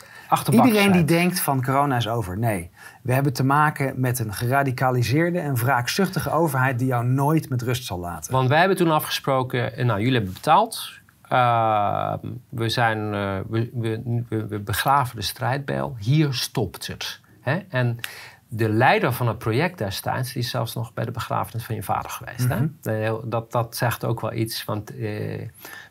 Iedereen 0.52 0.92
die 0.92 1.04
denkt 1.04 1.40
van 1.40 1.64
corona 1.64 1.96
is 1.96 2.08
over. 2.08 2.38
Nee. 2.38 2.70
We 3.02 3.14
hebben 3.14 3.34
te 3.34 3.44
maken 3.44 3.94
met 4.00 4.20
een 4.20 4.34
geradicaliseerde 4.34 5.40
en 5.40 5.56
wraakzuchtige 5.56 6.32
overheid... 6.32 6.80
die 6.80 6.88
jou 6.88 7.06
nooit 7.06 7.50
met 7.50 7.62
rust 7.62 7.86
zal 7.86 8.00
laten. 8.00 8.32
Want 8.32 8.50
wij 8.50 8.60
hebben 8.60 8.78
toen 8.78 8.92
afgesproken... 8.92 9.86
Nou, 9.86 10.00
jullie 10.00 10.16
hebben 10.16 10.34
betaald... 10.34 11.02
Uh, 11.32 12.14
we, 12.50 12.70
zijn, 12.70 12.98
uh, 13.14 13.38
we, 13.50 13.70
we, 13.74 14.24
we, 14.48 14.60
begraven 14.60 15.16
de 15.16 15.22
strijdbijl. 15.22 15.96
Hier 16.00 16.34
stopt 16.34 16.88
het. 16.88 17.22
Hè? 17.42 17.60
En 17.70 18.00
de 18.48 18.70
leider 18.70 19.14
van 19.14 19.28
het 19.28 19.38
project 19.38 19.78
destijds... 19.78 20.34
die 20.34 20.42
is 20.42 20.50
zelfs 20.50 20.76
nog 20.76 20.94
bij 20.94 21.06
de 21.06 21.12
begrafenis 21.12 21.66
van 21.66 21.76
je 21.76 21.84
vader 21.84 22.12
geweest. 22.12 22.48
hè? 22.50 22.60
Mhm. 22.60 23.30
Dat, 23.30 23.52
dat 23.52 23.76
zegt 23.76 24.06
ook 24.06 24.22
wel 24.22 24.34
iets. 24.34 24.66
Want, 24.66 24.96
uh, 24.96 25.42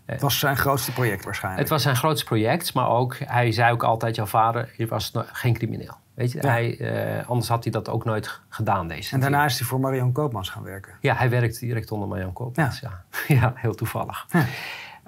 het 0.06 0.20
was 0.20 0.38
zijn 0.38 0.56
grootste 0.56 0.92
project 0.92 1.24
waarschijnlijk. 1.24 1.62
Het 1.62 1.70
was 1.70 1.82
zijn 1.82 1.96
grootste 1.96 2.24
project. 2.24 2.74
Maar 2.74 2.88
ook, 2.88 3.16
hij 3.24 3.52
zei 3.52 3.72
ook 3.72 3.82
altijd... 3.82 4.14
jouw 4.14 4.26
vader 4.26 4.74
was 4.88 5.12
geen 5.32 5.52
crimineel. 5.52 5.94
Weet 6.14 6.32
je, 6.32 6.38
ja. 6.42 6.48
hij, 6.48 7.24
anders 7.26 7.48
had 7.48 7.62
hij 7.62 7.72
dat 7.72 7.88
ook 7.88 8.04
nooit 8.04 8.40
gedaan. 8.48 8.88
Deze 8.88 9.14
en 9.14 9.20
daarna 9.20 9.44
is 9.44 9.58
hij 9.58 9.68
voor 9.68 9.80
Marion 9.80 10.12
Koopmans 10.12 10.50
gaan 10.50 10.62
werken. 10.62 10.92
Ja, 11.00 11.14
hij 11.14 11.30
werkte 11.30 11.58
direct 11.58 11.92
onder 11.92 12.08
Marion 12.08 12.32
Koopmans. 12.32 12.80
Ja, 12.80 13.04
ja. 13.26 13.34
ja 13.40 13.52
heel 13.56 13.74
toevallig. 13.74 14.26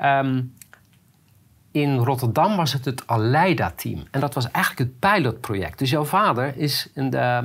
Um, 0.02 0.54
in 1.74 1.96
Rotterdam 1.96 2.57
was 2.57 2.72
het 2.72 2.85
het 2.85 3.07
Aleida-team. 3.07 4.02
En 4.11 4.20
dat 4.20 4.35
was 4.35 4.50
eigenlijk 4.50 4.90
het 4.90 4.98
pilotproject. 4.98 5.78
Dus 5.78 5.90
jouw 5.90 6.04
vader 6.04 6.57
is 6.57 6.90
in 6.94 7.11
de, 7.11 7.44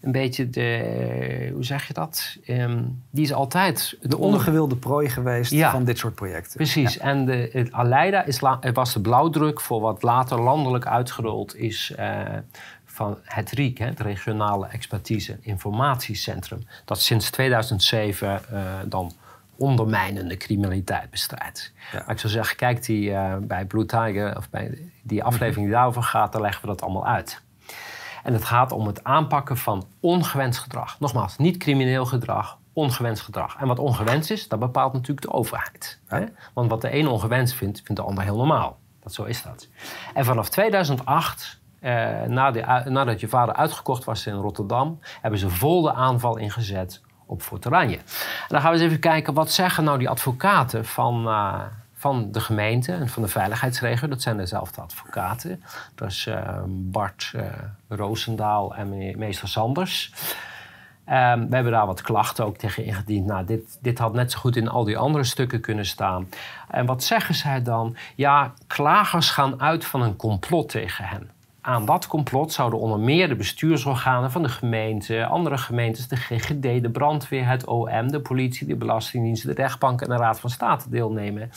een 0.00 0.12
beetje 0.12 0.50
de... 0.50 1.50
Hoe 1.52 1.64
zeg 1.64 1.86
je 1.86 1.92
dat? 1.92 2.36
Um, 2.48 3.02
die 3.10 3.24
is 3.24 3.32
altijd... 3.32 3.96
De 4.02 4.18
ongewilde 4.18 4.76
prooi 4.76 5.08
geweest 5.08 5.52
ja, 5.52 5.70
van 5.70 5.84
dit 5.84 5.98
soort 5.98 6.14
projecten. 6.14 6.56
Precies. 6.56 6.94
Ja. 6.94 7.00
En 7.00 7.24
de, 7.24 7.50
het 7.52 7.72
Aleida 7.72 8.24
is 8.24 8.40
was 8.72 8.92
de 8.92 9.00
blauwdruk 9.00 9.60
voor 9.60 9.80
wat 9.80 10.02
later 10.02 10.40
landelijk 10.40 10.86
uitgerold 10.86 11.56
is... 11.56 11.92
Uh, 11.98 12.22
van 12.84 13.18
het 13.24 13.50
RIEK, 13.50 13.78
het 13.78 14.00
Regionale 14.00 14.66
Expertise 14.66 15.38
Informatiecentrum. 15.40 16.66
Dat 16.84 17.00
sinds 17.00 17.30
2007 17.30 18.40
uh, 18.52 18.62
dan 18.86 19.12
ondermijnende 19.56 20.36
criminaliteit 20.36 21.10
bestrijdt. 21.10 21.72
Ja. 21.92 21.98
Maar 21.98 22.10
ik 22.10 22.18
zou 22.18 22.32
zeggen, 22.32 22.56
kijk 22.56 22.84
die, 22.84 23.10
uh, 23.10 23.36
bij 23.40 23.64
Blue 23.64 23.86
Tiger, 23.86 24.36
of 24.36 24.50
bij 24.50 24.78
die 25.02 25.24
aflevering 25.24 25.66
die 25.66 25.74
daarover 25.74 26.02
gaat, 26.02 26.32
daar 26.32 26.40
leggen 26.40 26.60
we 26.60 26.66
dat 26.66 26.82
allemaal 26.82 27.06
uit. 27.06 27.40
En 28.22 28.32
het 28.32 28.44
gaat 28.44 28.72
om 28.72 28.86
het 28.86 29.04
aanpakken 29.04 29.56
van 29.56 29.86
ongewenst 30.00 30.58
gedrag. 30.58 31.00
Nogmaals, 31.00 31.36
niet 31.36 31.56
crimineel 31.56 32.04
gedrag, 32.06 32.58
ongewenst 32.72 33.22
gedrag. 33.22 33.56
En 33.56 33.66
wat 33.66 33.78
ongewenst 33.78 34.30
is, 34.30 34.48
dat 34.48 34.58
bepaalt 34.58 34.92
natuurlijk 34.92 35.26
de 35.26 35.32
overheid. 35.32 36.00
Hè? 36.06 36.24
Want 36.54 36.70
wat 36.70 36.80
de 36.80 36.94
een 36.94 37.08
ongewenst 37.08 37.54
vindt, 37.54 37.82
vindt 37.84 38.00
de 38.00 38.06
ander 38.08 38.24
heel 38.24 38.36
normaal. 38.36 38.78
Dat, 39.02 39.14
zo 39.14 39.24
is 39.24 39.42
dat. 39.42 39.68
En 40.14 40.24
vanaf 40.24 40.48
2008 40.48 41.60
eh, 41.80 42.22
nadat 42.84 43.20
je 43.20 43.28
vader 43.28 43.54
uitgekocht 43.54 44.04
was 44.04 44.26
in 44.26 44.34
Rotterdam, 44.34 44.98
hebben 45.20 45.40
ze 45.40 45.50
vol 45.50 45.82
de 45.82 45.92
aanval 45.92 46.36
ingezet 46.36 47.00
op 47.26 47.42
Fort 47.42 47.66
Oranje. 47.66 47.96
En 47.96 48.02
dan 48.48 48.60
gaan 48.60 48.70
we 48.72 48.76
eens 48.76 48.86
even 48.86 49.00
kijken, 49.00 49.34
wat 49.34 49.50
zeggen 49.50 49.84
nou 49.84 49.98
die 49.98 50.08
advocaten 50.08 50.84
van, 50.84 51.28
uh, 51.28 51.62
van 52.00 52.32
de 52.32 52.40
gemeente 52.40 52.92
en 52.92 53.08
van 53.08 53.22
de 53.22 53.28
veiligheidsregio? 53.28 54.08
Dat 54.08 54.22
zijn 54.22 54.36
dezelfde 54.36 54.80
advocaten. 54.80 55.62
Dat 55.94 56.10
is 56.10 56.26
uh, 56.26 56.58
Bart 56.66 57.32
uh, 57.36 57.42
Roosendaal 57.88 58.74
en 58.74 59.18
meester 59.18 59.48
Sanders. 59.48 60.12
Um, 61.06 61.48
we 61.48 61.54
hebben 61.54 61.72
daar 61.72 61.86
wat 61.86 62.02
klachten 62.02 62.44
ook 62.44 62.56
tegen 62.56 62.84
ingediend. 62.84 63.26
Nou, 63.26 63.44
dit, 63.44 63.78
dit 63.80 63.98
had 63.98 64.12
net 64.12 64.32
zo 64.32 64.38
goed 64.38 64.56
in 64.56 64.68
al 64.68 64.84
die 64.84 64.98
andere 64.98 65.24
stukken 65.24 65.60
kunnen 65.60 65.86
staan. 65.86 66.28
En 66.68 66.86
wat 66.86 67.04
zeggen 67.04 67.34
zij 67.34 67.62
dan? 67.62 67.96
Ja, 68.14 68.52
klagers 68.66 69.30
gaan 69.30 69.60
uit 69.60 69.84
van 69.84 70.02
een 70.02 70.16
complot 70.16 70.68
tegen 70.68 71.04
hen. 71.04 71.30
Aan 71.60 71.84
dat 71.84 72.06
complot 72.06 72.52
zouden 72.52 72.78
onder 72.78 72.98
meer 72.98 73.28
de 73.28 73.36
bestuursorganen 73.36 74.30
van 74.30 74.42
de 74.42 74.48
gemeente, 74.48 75.26
andere 75.26 75.58
gemeentes, 75.58 76.08
de 76.08 76.16
GGD, 76.16 76.62
de 76.62 76.90
brandweer, 76.92 77.46
het 77.46 77.66
OM, 77.66 78.10
de 78.10 78.20
politie, 78.20 78.66
de 78.66 78.76
Belastingdienst, 78.76 79.46
de 79.46 79.52
rechtbank 79.52 80.00
en 80.00 80.08
de 80.08 80.16
Raad 80.16 80.40
van 80.40 80.50
State 80.50 80.90
deelnemen. 80.90 81.50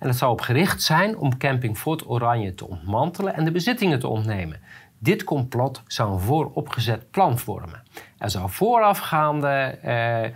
En 0.00 0.08
het 0.08 0.16
zou 0.16 0.32
op 0.32 0.40
gericht 0.40 0.82
zijn 0.82 1.16
om 1.16 1.38
Camping 1.38 1.78
Fort 1.78 2.08
Oranje 2.08 2.54
te 2.54 2.68
ontmantelen 2.68 3.34
en 3.34 3.44
de 3.44 3.50
bezittingen 3.50 3.98
te 3.98 4.08
ontnemen. 4.08 4.60
Dit 4.98 5.24
complot 5.24 5.82
zou 5.86 6.12
een 6.12 6.20
vooropgezet 6.20 7.10
plan 7.10 7.38
vormen. 7.38 7.82
Er 8.18 8.30
zou 8.30 8.50
voorafgaande 8.50 9.48
eh, 9.48 10.30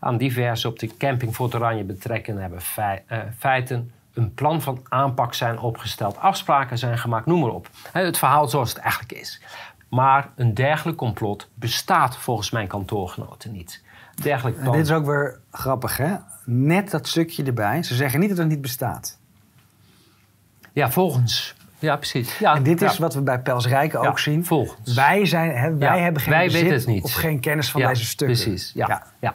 aan 0.00 0.16
diverse 0.16 0.68
op 0.68 0.78
de 0.78 0.96
Camping 0.96 1.34
Fort 1.34 1.54
Oranje 1.54 1.84
betrekken 1.84 2.36
hebben 2.36 2.60
fei 2.60 2.98
uh, 3.08 3.18
feiten 3.38 3.92
een 4.14 4.34
plan 4.34 4.62
van 4.62 4.80
aanpak 4.88 5.34
zijn 5.34 5.58
opgesteld, 5.58 6.18
afspraken 6.18 6.78
zijn 6.78 6.98
gemaakt, 6.98 7.26
noem 7.26 7.40
maar 7.40 7.50
op. 7.50 7.68
Het 7.92 8.18
verhaal 8.18 8.48
zoals 8.48 8.68
het 8.68 8.78
eigenlijk 8.78 9.12
is. 9.12 9.42
Maar 9.88 10.28
een 10.36 10.54
dergelijk 10.54 10.98
complot 10.98 11.48
bestaat 11.54 12.16
volgens 12.16 12.50
mijn 12.50 12.66
kantoorgenoten 12.66 13.52
niet. 13.52 13.82
Dergelijk 14.22 14.62
plan... 14.62 14.72
Dit 14.72 14.84
is 14.84 14.92
ook 14.92 15.06
weer 15.06 15.40
grappig, 15.50 15.96
hè? 15.96 16.16
Net 16.44 16.90
dat 16.90 17.08
stukje 17.08 17.44
erbij. 17.44 17.82
Ze 17.82 17.94
zeggen 17.94 18.20
niet 18.20 18.28
dat 18.28 18.38
het 18.38 18.48
niet 18.48 18.60
bestaat. 18.60 19.18
Ja, 20.72 20.90
volgens. 20.90 21.54
Ja, 21.78 21.96
precies. 21.96 22.38
Ja, 22.38 22.54
en 22.54 22.62
dit 22.62 22.80
ja. 22.80 22.90
is 22.90 22.98
wat 22.98 23.14
we 23.14 23.20
bij 23.20 23.40
Pels 23.40 23.66
Rijken 23.66 24.00
ook 24.00 24.18
zien. 24.18 24.44
Volgens. 24.44 24.94
Wij, 24.94 25.26
zijn, 25.26 25.50
hè, 25.56 25.76
wij 25.76 25.96
ja, 25.96 26.02
hebben 26.02 26.22
geen 26.22 26.32
wij 26.32 26.46
bezit 26.46 26.70
het 26.70 26.86
niet. 26.86 27.04
of 27.04 27.12
geen 27.12 27.40
kennis 27.40 27.70
van 27.70 27.80
deze 27.80 28.04
stukken. 28.04 28.36
Precies, 28.36 28.72
ja. 28.74 29.06
ja. 29.20 29.34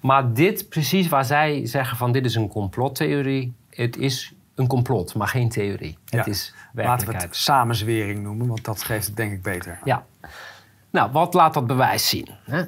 Maar 0.00 0.32
dit, 0.32 0.68
precies 0.68 1.08
waar 1.08 1.24
zij 1.24 1.66
zeggen 1.66 1.96
van 1.96 2.12
dit 2.12 2.24
is 2.24 2.34
een 2.34 2.48
complottheorie 2.48 3.54
het 3.70 3.96
is 3.96 4.34
een 4.54 4.66
complot, 4.66 5.14
maar 5.14 5.28
geen 5.28 5.48
theorie. 5.48 5.98
Het 6.08 6.26
is 6.26 6.54
Laten 6.72 7.08
we 7.08 7.16
het 7.16 7.36
samenzwering 7.36 8.22
noemen, 8.22 8.46
want 8.46 8.64
dat 8.64 8.82
geeft 8.82 9.06
het 9.06 9.16
denk 9.16 9.32
ik 9.32 9.42
beter. 9.42 9.78
Ja. 9.84 10.04
Nou, 10.90 11.12
wat 11.12 11.34
laat 11.34 11.54
dat 11.54 11.66
bewijs 11.66 12.08
zien? 12.08 12.28
Hè? 12.44 12.64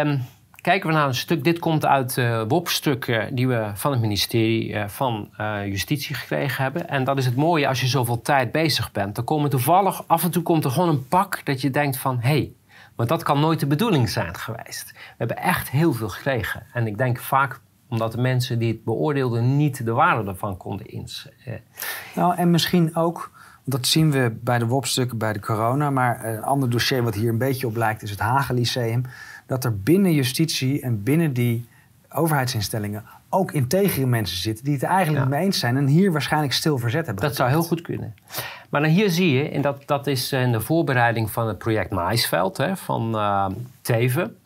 Um, 0.00 0.22
kijken 0.64 0.88
we 0.88 0.94
naar 0.94 1.06
een 1.06 1.14
stuk. 1.14 1.44
Dit 1.44 1.58
komt 1.58 1.86
uit 1.86 2.16
uh, 2.16 2.42
WOP-stukken 2.48 3.34
die 3.34 3.48
we 3.48 3.70
van 3.74 3.90
het 3.90 4.00
ministerie 4.00 4.68
uh, 4.68 4.88
van 4.88 5.30
uh, 5.40 5.66
Justitie 5.66 6.14
gekregen 6.14 6.62
hebben. 6.62 6.88
En 6.88 7.04
dat 7.04 7.18
is 7.18 7.26
het 7.26 7.36
mooie 7.36 7.68
als 7.68 7.80
je 7.80 7.86
zoveel 7.86 8.22
tijd 8.22 8.52
bezig 8.52 8.92
bent. 8.92 9.14
Dan 9.14 9.24
komen 9.24 9.50
toevallig, 9.50 10.04
af 10.06 10.24
en 10.24 10.30
toe 10.30 10.42
komt 10.42 10.64
er 10.64 10.70
gewoon 10.70 10.88
een 10.88 11.08
pak 11.08 11.40
dat 11.44 11.60
je 11.60 11.70
denkt 11.70 11.96
van... 11.96 12.18
hé, 12.20 12.28
hey, 12.28 12.52
maar 12.96 13.06
dat 13.06 13.22
kan 13.22 13.40
nooit 13.40 13.60
de 13.60 13.66
bedoeling 13.66 14.08
zijn 14.08 14.34
geweest. 14.36 14.92
We 14.92 15.14
hebben 15.18 15.36
echt 15.36 15.70
heel 15.70 15.92
veel 15.92 16.08
gekregen. 16.08 16.66
En 16.72 16.86
ik 16.86 16.98
denk 16.98 17.20
vaak 17.20 17.60
omdat 17.88 18.12
de 18.12 18.20
mensen 18.20 18.58
die 18.58 18.72
het 18.72 18.84
beoordeelden 18.84 19.56
niet 19.56 19.84
de 19.84 19.92
waarde 19.92 20.30
ervan 20.30 20.56
konden 20.56 20.86
inzien. 20.86 21.32
Nou, 22.14 22.36
en 22.36 22.50
misschien 22.50 22.96
ook, 22.96 23.30
dat 23.64 23.86
zien 23.86 24.10
we 24.10 24.36
bij 24.40 24.58
de 24.58 24.66
WOP-stukken 24.66 25.18
bij 25.18 25.32
de 25.32 25.40
corona... 25.40 25.90
maar 25.90 26.24
een 26.24 26.42
ander 26.42 26.70
dossier 26.70 27.02
wat 27.02 27.14
hier 27.14 27.28
een 27.28 27.38
beetje 27.38 27.66
op 27.66 27.76
lijkt 27.76 28.02
is 28.02 28.10
het 28.10 28.20
Hagen 28.20 28.54
Lyceum... 28.54 29.04
dat 29.46 29.64
er 29.64 29.78
binnen 29.78 30.12
justitie 30.12 30.80
en 30.80 31.02
binnen 31.02 31.32
die 31.32 31.64
overheidsinstellingen 32.08 33.04
ook 33.34 33.52
integere 33.52 34.06
mensen 34.06 34.36
zitten 34.36 34.64
die 34.64 34.74
het 34.74 34.82
eigenlijk 34.82 35.24
ja. 35.24 35.30
mee 35.30 35.44
eens 35.44 35.58
zijn 35.58 35.76
en 35.76 35.86
hier 35.86 36.12
waarschijnlijk 36.12 36.52
stil 36.52 36.78
verzet 36.78 37.06
hebben. 37.06 37.24
Dat 37.24 37.36
zou 37.36 37.48
heel 37.48 37.62
goed 37.62 37.80
kunnen. 37.80 38.14
Maar 38.70 38.80
dan 38.80 38.90
hier 38.90 39.10
zie 39.10 39.32
je, 39.32 39.48
en 39.48 39.62
dat, 39.62 39.82
dat 39.86 40.06
is 40.06 40.32
in 40.32 40.52
de 40.52 40.60
voorbereiding 40.60 41.30
van 41.30 41.48
het 41.48 41.58
project 41.58 41.90
Maisveld 41.90 42.56
hè, 42.56 42.76
van 42.76 43.14
uh, 43.14 43.46
Teven. 43.80 44.36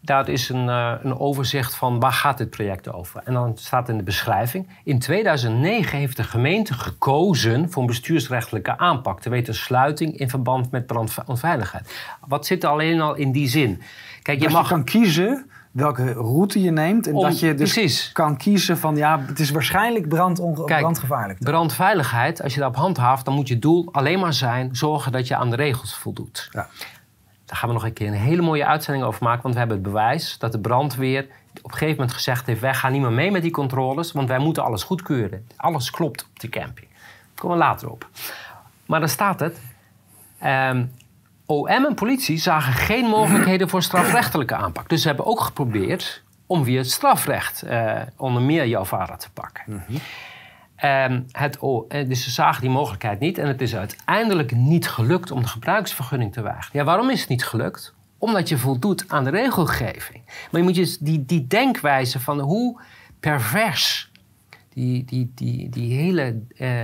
dat 0.00 0.28
is 0.28 0.48
een, 0.48 0.66
uh, 0.66 0.92
een 1.02 1.18
overzicht 1.18 1.74
van 1.74 2.00
waar 2.00 2.12
gaat 2.12 2.38
dit 2.38 2.50
project 2.50 2.92
over. 2.92 3.20
En 3.24 3.32
dan 3.32 3.52
staat 3.56 3.88
in 3.88 3.96
de 3.96 4.02
beschrijving... 4.02 4.68
in 4.84 4.98
2009 4.98 5.98
heeft 5.98 6.16
de 6.16 6.24
gemeente 6.24 6.74
gekozen 6.74 7.70
voor 7.70 7.82
een 7.82 7.88
bestuursrechtelijke 7.88 8.78
aanpak. 8.78 9.20
Te 9.20 9.30
weten 9.30 9.54
sluiting 9.54 10.18
in 10.18 10.30
verband 10.30 10.70
met 10.70 10.86
brandveiligheid. 10.86 11.94
Wat 12.26 12.46
zit 12.46 12.64
er 12.64 12.70
alleen 12.70 13.00
al 13.00 13.14
in 13.14 13.32
die 13.32 13.48
zin? 13.48 13.82
Kijk, 14.24 14.42
je, 14.42 14.48
mag... 14.48 14.62
je 14.62 14.74
kan 14.74 14.84
kiezen 14.84 15.50
welke 15.70 16.12
route 16.12 16.60
je 16.60 16.70
neemt. 16.70 17.06
En 17.06 17.14
dat 17.14 17.40
je 17.40 17.54
dus 17.54 17.72
precies. 17.72 18.12
kan 18.12 18.36
kiezen 18.36 18.78
van 18.78 18.96
ja, 18.96 19.20
het 19.26 19.38
is 19.38 19.50
waarschijnlijk 19.50 20.08
Kijk, 20.08 20.80
brandgevaarlijk. 20.80 21.38
Brandveiligheid, 21.38 22.42
als 22.42 22.54
je 22.54 22.60
dat 22.60 22.76
handhaaft, 22.76 23.24
dan 23.24 23.34
moet 23.34 23.48
je 23.48 23.58
doel 23.58 23.88
alleen 23.92 24.18
maar 24.18 24.32
zijn 24.32 24.76
zorgen 24.76 25.12
dat 25.12 25.26
je 25.26 25.36
aan 25.36 25.50
de 25.50 25.56
regels 25.56 25.94
voldoet. 25.94 26.48
Ja. 26.50 26.68
Daar 27.44 27.56
gaan 27.56 27.68
we 27.68 27.74
nog 27.74 27.84
een 27.84 27.92
keer 27.92 28.06
een 28.06 28.14
hele 28.14 28.42
mooie 28.42 28.66
uitzending 28.66 29.04
over 29.04 29.22
maken, 29.22 29.42
want 29.42 29.54
we 29.54 29.60
hebben 29.60 29.78
het 29.78 29.86
bewijs 29.86 30.38
dat 30.38 30.52
de 30.52 30.60
brandweer 30.60 31.26
op 31.62 31.64
een 31.64 31.70
gegeven 31.70 31.96
moment 31.96 32.12
gezegd 32.12 32.46
heeft: 32.46 32.60
wij 32.60 32.74
gaan 32.74 32.92
niet 32.92 33.00
meer 33.00 33.12
mee 33.12 33.30
met 33.30 33.42
die 33.42 33.50
controles, 33.50 34.12
want 34.12 34.28
wij 34.28 34.38
moeten 34.38 34.64
alles 34.64 34.82
goedkeuren. 34.82 35.46
Alles 35.56 35.90
klopt 35.90 36.22
op 36.22 36.40
die 36.40 36.50
camping. 36.50 36.88
Daar 36.88 37.34
komen 37.34 37.56
we 37.56 37.62
later 37.62 37.90
op. 37.90 38.08
Maar 38.86 39.00
dan 39.00 39.08
staat 39.08 39.40
het. 39.40 39.60
Um, 40.44 40.90
OM 41.46 41.66
en 41.66 41.94
politie 41.94 42.38
zagen 42.38 42.72
geen 42.72 43.04
mogelijkheden 43.04 43.68
voor 43.68 43.82
strafrechtelijke 43.82 44.54
aanpak. 44.54 44.88
Dus 44.88 45.02
ze 45.02 45.06
hebben 45.06 45.26
ook 45.26 45.40
geprobeerd 45.40 46.22
om 46.46 46.64
via 46.64 46.78
het 46.78 46.90
strafrecht 46.90 47.64
uh, 47.64 48.00
onder 48.16 48.42
meer 48.42 48.66
jouw 48.66 48.84
vader 48.84 49.18
te 49.18 49.30
pakken. 49.30 49.64
Mm 49.66 49.98
het, 51.32 51.58
eh, 51.88 52.08
dus 52.08 52.24
ze 52.24 52.30
zagen 52.30 52.60
die 52.60 52.70
mogelijkheid 52.70 53.20
niet 53.20 53.38
en 53.38 53.46
het 53.46 53.60
is 53.60 53.76
uiteindelijk 53.76 54.52
niet 54.52 54.88
gelukt 54.88 55.30
om 55.30 55.42
de 55.42 55.48
gebruiksvergunning 55.48 56.32
te 56.32 56.42
weigeren. 56.42 56.78
Ja, 56.78 56.84
waarom 56.84 57.10
is 57.10 57.20
het 57.20 57.28
niet 57.28 57.44
gelukt? 57.44 57.94
Omdat 58.18 58.48
je 58.48 58.58
voldoet 58.58 59.04
aan 59.08 59.24
de 59.24 59.30
regelgeving. 59.30 60.22
Maar 60.50 60.60
je 60.60 60.66
moet 60.66 60.76
je 60.76 60.96
die, 61.00 61.24
die 61.24 61.46
denkwijze 61.46 62.20
van 62.20 62.40
hoe 62.40 62.80
pervers 63.20 64.10
die, 64.72 65.04
die, 65.04 65.32
die, 65.34 65.68
die 65.68 65.98
hele 65.98 66.40
uh, 66.56 66.80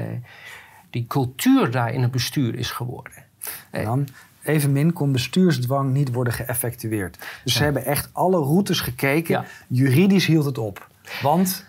die 0.91 1.07
cultuur 1.07 1.71
daar 1.71 1.93
in 1.93 2.03
het 2.03 2.11
bestuur 2.11 2.55
is 2.55 2.71
geworden. 2.71 3.13
Dan 3.71 4.09
Evenmin 4.43 4.93
kon 4.93 5.13
bestuursdwang 5.13 5.93
niet 5.93 6.13
worden 6.13 6.33
geëffectueerd. 6.33 7.19
Dus 7.45 7.55
ze 7.55 7.63
hebben 7.63 7.85
echt 7.85 8.09
alle 8.13 8.39
routes 8.39 8.81
gekeken. 8.81 9.45
Juridisch 9.69 10.27
hield 10.27 10.45
het 10.45 10.59
op. 10.59 10.89
Want 11.23 11.65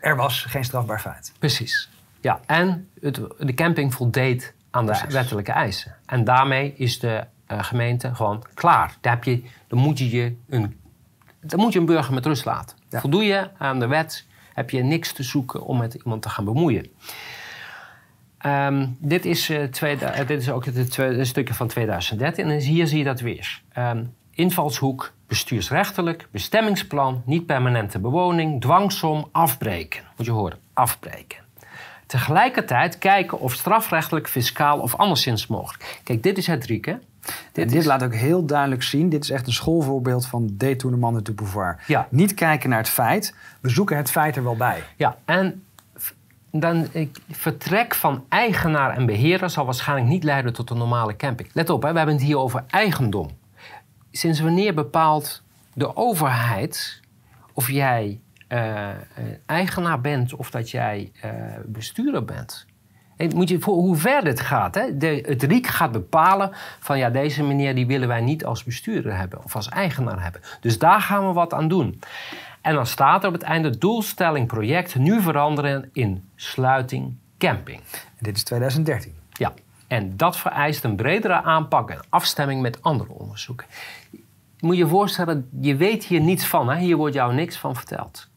er 0.00 0.16
was 0.16 0.44
geen 0.44 0.64
strafbaar 0.64 1.00
feit. 1.00 1.32
Precies. 1.38 1.90
Ja, 2.20 2.40
en 2.46 2.88
het, 3.00 3.20
de 3.38 3.54
camping 3.54 3.94
voldeed 3.94 4.54
aan 4.70 4.86
de 4.86 5.04
wettelijke 5.08 5.52
eisen. 5.52 5.96
En 6.06 6.24
daarmee 6.24 6.74
is 6.76 6.98
de 6.98 7.24
uh, 7.48 7.64
gemeente 7.64 8.14
gewoon 8.14 8.44
klaar. 8.54 8.96
Daar 9.00 9.14
heb 9.14 9.24
je, 9.24 9.42
dan, 9.66 9.78
moet 9.78 9.98
je 9.98 10.10
je 10.10 10.36
een, 10.48 10.80
dan 11.40 11.60
moet 11.60 11.72
je 11.72 11.78
een 11.78 11.86
burger 11.86 12.14
met 12.14 12.26
rust 12.26 12.44
laten. 12.44 12.76
Voldoe 12.90 13.24
je 13.24 13.50
aan 13.58 13.80
de 13.80 13.86
wet, 13.86 14.26
heb 14.54 14.70
je 14.70 14.82
niks 14.82 15.12
te 15.12 15.22
zoeken 15.22 15.62
om 15.64 15.78
met 15.78 15.94
iemand 15.94 16.22
te 16.22 16.28
gaan 16.28 16.44
bemoeien. 16.44 16.86
Um, 18.46 18.96
dit, 19.00 19.24
is, 19.24 19.50
uh, 19.50 19.62
dit 20.26 20.40
is 20.40 20.50
ook 20.50 20.64
het 20.64 20.90
tweede 20.90 21.24
stukje 21.24 21.54
van 21.54 21.68
2013 21.68 22.50
en 22.50 22.58
hier 22.58 22.86
zie 22.86 22.98
je 22.98 23.04
dat 23.04 23.20
weer. 23.20 23.62
Um, 23.78 24.14
invalshoek, 24.34 25.12
bestuursrechtelijk, 25.26 26.28
bestemmingsplan, 26.30 27.22
niet-permanente 27.26 27.98
bewoning, 27.98 28.60
dwangsom, 28.60 29.28
afbreken. 29.32 30.02
Moet 30.16 30.26
je 30.26 30.32
horen, 30.32 30.58
afbreken. 30.72 31.38
Tegelijkertijd 32.06 32.98
kijken 32.98 33.40
of 33.40 33.54
strafrechtelijk, 33.54 34.28
fiscaal 34.28 34.78
of 34.78 34.94
anderszins 34.94 35.46
mogelijk. 35.46 36.00
Kijk, 36.04 36.22
dit 36.22 36.38
is 36.38 36.46
het 36.46 36.64
Rieke. 36.64 37.00
Dit, 37.52 37.70
dit 37.70 37.84
laat 37.84 38.02
ook 38.02 38.14
heel 38.14 38.46
duidelijk 38.46 38.82
zien. 38.82 39.08
Dit 39.08 39.24
is 39.24 39.30
echt 39.30 39.46
een 39.46 39.52
schoolvoorbeeld 39.52 40.26
van 40.26 40.50
détournement 40.52 41.26
de 41.26 41.32
pouvoir. 41.32 41.82
Ja. 41.86 42.06
Niet 42.10 42.34
kijken 42.34 42.68
naar 42.68 42.78
het 42.78 42.88
feit. 42.88 43.34
We 43.60 43.68
zoeken 43.68 43.96
het 43.96 44.10
feit 44.10 44.36
er 44.36 44.42
wel 44.42 44.56
bij. 44.56 44.82
Ja, 44.96 45.16
en 45.24 45.64
dan 46.52 46.88
ik, 46.92 47.18
vertrek 47.30 47.94
van 47.94 48.24
eigenaar 48.28 48.96
en 48.96 49.06
beheerder 49.06 49.50
zal 49.50 49.64
waarschijnlijk 49.64 50.08
niet 50.08 50.24
leiden 50.24 50.52
tot 50.52 50.70
een 50.70 50.78
normale 50.78 51.16
camping. 51.16 51.48
Let 51.52 51.70
op, 51.70 51.82
hè, 51.82 51.90
we 51.90 51.96
hebben 51.96 52.14
het 52.14 52.24
hier 52.24 52.38
over 52.38 52.64
eigendom. 52.66 53.30
Sinds 54.10 54.40
wanneer 54.40 54.74
bepaalt 54.74 55.42
de 55.74 55.96
overheid 55.96 57.00
of 57.52 57.70
jij 57.70 58.20
uh, 58.48 58.88
eigenaar 59.46 60.00
bent 60.00 60.34
of 60.34 60.50
dat 60.50 60.70
jij 60.70 61.12
uh, 61.24 61.30
bestuurder 61.66 62.24
bent? 62.24 62.66
En 63.16 63.30
moet 63.34 63.48
je 63.48 63.60
voor 63.60 63.74
hoe 63.74 63.96
ver 63.96 64.24
dit 64.24 64.40
gaat. 64.40 64.74
Hè? 64.74 64.96
De, 64.96 65.24
het 65.26 65.42
RIEK 65.42 65.66
gaat 65.66 65.92
bepalen 65.92 66.50
van 66.78 66.98
ja, 66.98 67.10
deze 67.10 67.42
meneer 67.42 67.74
die 67.74 67.86
willen 67.86 68.08
wij 68.08 68.20
niet 68.20 68.44
als 68.44 68.64
bestuurder 68.64 69.16
hebben 69.16 69.44
of 69.44 69.56
als 69.56 69.68
eigenaar 69.68 70.22
hebben. 70.22 70.40
Dus 70.60 70.78
daar 70.78 71.00
gaan 71.00 71.26
we 71.26 71.32
wat 71.32 71.54
aan 71.54 71.68
doen. 71.68 72.00
En 72.62 72.74
dan 72.74 72.86
staat 72.86 73.22
er 73.22 73.28
op 73.28 73.34
het 73.34 73.42
einde 73.42 73.78
doelstelling 73.78 74.46
project 74.46 74.94
nu 74.94 75.20
veranderen 75.20 75.90
in 75.92 76.28
sluiting 76.36 77.16
camping. 77.38 77.80
En 77.92 78.18
dit 78.18 78.36
is 78.36 78.42
2013. 78.42 79.14
Ja, 79.32 79.52
en 79.86 80.16
dat 80.16 80.36
vereist 80.36 80.84
een 80.84 80.96
bredere 80.96 81.42
aanpak 81.42 81.90
en 81.90 82.00
afstemming 82.08 82.62
met 82.62 82.82
andere 82.82 83.12
onderzoeken. 83.12 83.66
Je 84.10 84.66
moet 84.66 84.76
je 84.76 84.86
voorstellen, 84.86 85.48
je 85.60 85.76
weet 85.76 86.04
hier 86.04 86.20
niets 86.20 86.46
van. 86.46 86.70
Hè? 86.70 86.78
Hier 86.78 86.96
wordt 86.96 87.14
jou 87.14 87.34
niks 87.34 87.56
van 87.56 87.76
verteld. 87.76 88.30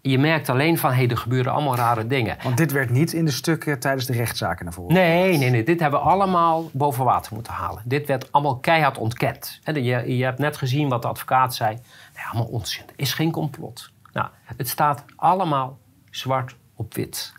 Je 0.00 0.18
merkt 0.18 0.48
alleen 0.48 0.78
van, 0.78 0.90
hé, 0.90 0.96
hey, 0.96 1.08
er 1.08 1.16
gebeuren 1.16 1.52
allemaal 1.52 1.76
rare 1.76 2.06
dingen. 2.06 2.36
Want 2.42 2.56
dit 2.56 2.72
werd 2.72 2.90
niet 2.90 3.12
in 3.12 3.24
de 3.24 3.30
stukken 3.30 3.78
tijdens 3.78 4.06
de 4.06 4.12
rechtszaken 4.12 4.64
naar 4.64 4.74
voren 4.74 4.94
Nee, 4.94 5.38
nee, 5.38 5.50
nee. 5.50 5.64
Dit 5.64 5.80
hebben 5.80 6.00
we 6.00 6.06
allemaal 6.06 6.70
boven 6.72 7.04
water 7.04 7.34
moeten 7.34 7.52
halen. 7.52 7.82
Dit 7.84 8.06
werd 8.06 8.32
allemaal 8.32 8.56
keihard 8.56 8.98
ontkend. 8.98 9.60
Je, 9.64 10.16
je 10.16 10.24
hebt 10.24 10.38
net 10.38 10.56
gezien 10.56 10.88
wat 10.88 11.02
de 11.02 11.08
advocaat 11.08 11.54
zei. 11.54 11.78
Nee, 12.14 12.24
allemaal 12.24 12.48
onzin. 12.48 12.82
Er 12.86 12.92
is 12.96 13.12
geen 13.12 13.30
complot. 13.30 13.90
Nou, 14.12 14.28
het 14.44 14.68
staat 14.68 15.04
allemaal 15.16 15.78
zwart 16.10 16.56
op 16.74 16.94
wit. 16.94 17.32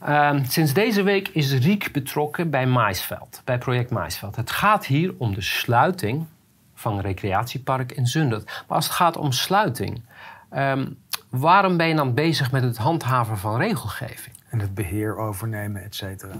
Ehm, 0.00 0.44
sinds 0.44 0.72
deze 0.72 1.02
week 1.02 1.28
is 1.28 1.52
Riek 1.52 1.92
betrokken 1.92 2.50
bij 2.50 2.66
Maisveld, 2.66 3.42
bij 3.44 3.58
project 3.58 3.90
Maisveld. 3.90 4.36
Het 4.36 4.50
gaat 4.50 4.86
hier 4.86 5.14
om 5.18 5.34
de 5.34 5.40
sluiting 5.40 6.26
van 6.74 7.00
recreatiepark 7.00 7.92
in 7.92 8.06
Zundert. 8.06 8.44
Maar 8.44 8.76
als 8.76 8.86
het 8.86 8.94
gaat 8.94 9.16
om 9.16 9.32
sluiting, 9.32 10.02
ehm, 10.50 10.86
waarom 11.28 11.76
ben 11.76 11.88
je 11.88 11.94
dan 11.94 12.14
bezig 12.14 12.52
met 12.52 12.62
het 12.62 12.76
handhaven 12.76 13.38
van 13.38 13.56
regelgeving? 13.56 14.36
En 14.48 14.58
het 14.58 14.74
beheer 14.74 15.16
overnemen, 15.16 15.82
et 15.82 15.94
cetera. 15.94 16.34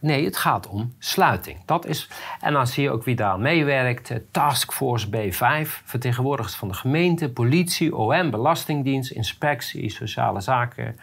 Eh, 0.00 0.08
Nee, 0.10 0.24
het 0.24 0.36
gaat 0.36 0.68
om 0.68 0.94
sluiting. 0.98 1.58
Dat 1.64 1.86
is, 1.86 2.08
en 2.40 2.52
dan 2.52 2.66
zie 2.66 2.82
je 2.82 2.90
ook 2.90 3.04
wie 3.04 3.16
daar 3.16 3.38
meewerkt. 3.38 4.12
Taskforce 4.30 5.06
B5, 5.06 5.68
vertegenwoordigers 5.84 6.54
van 6.54 6.68
de 6.68 6.74
gemeente, 6.74 7.30
politie, 7.30 7.96
OM, 7.96 8.30
Belastingdienst, 8.30 9.10
inspectie, 9.10 9.90
sociale 9.90 10.40
zaken, 10.40 10.96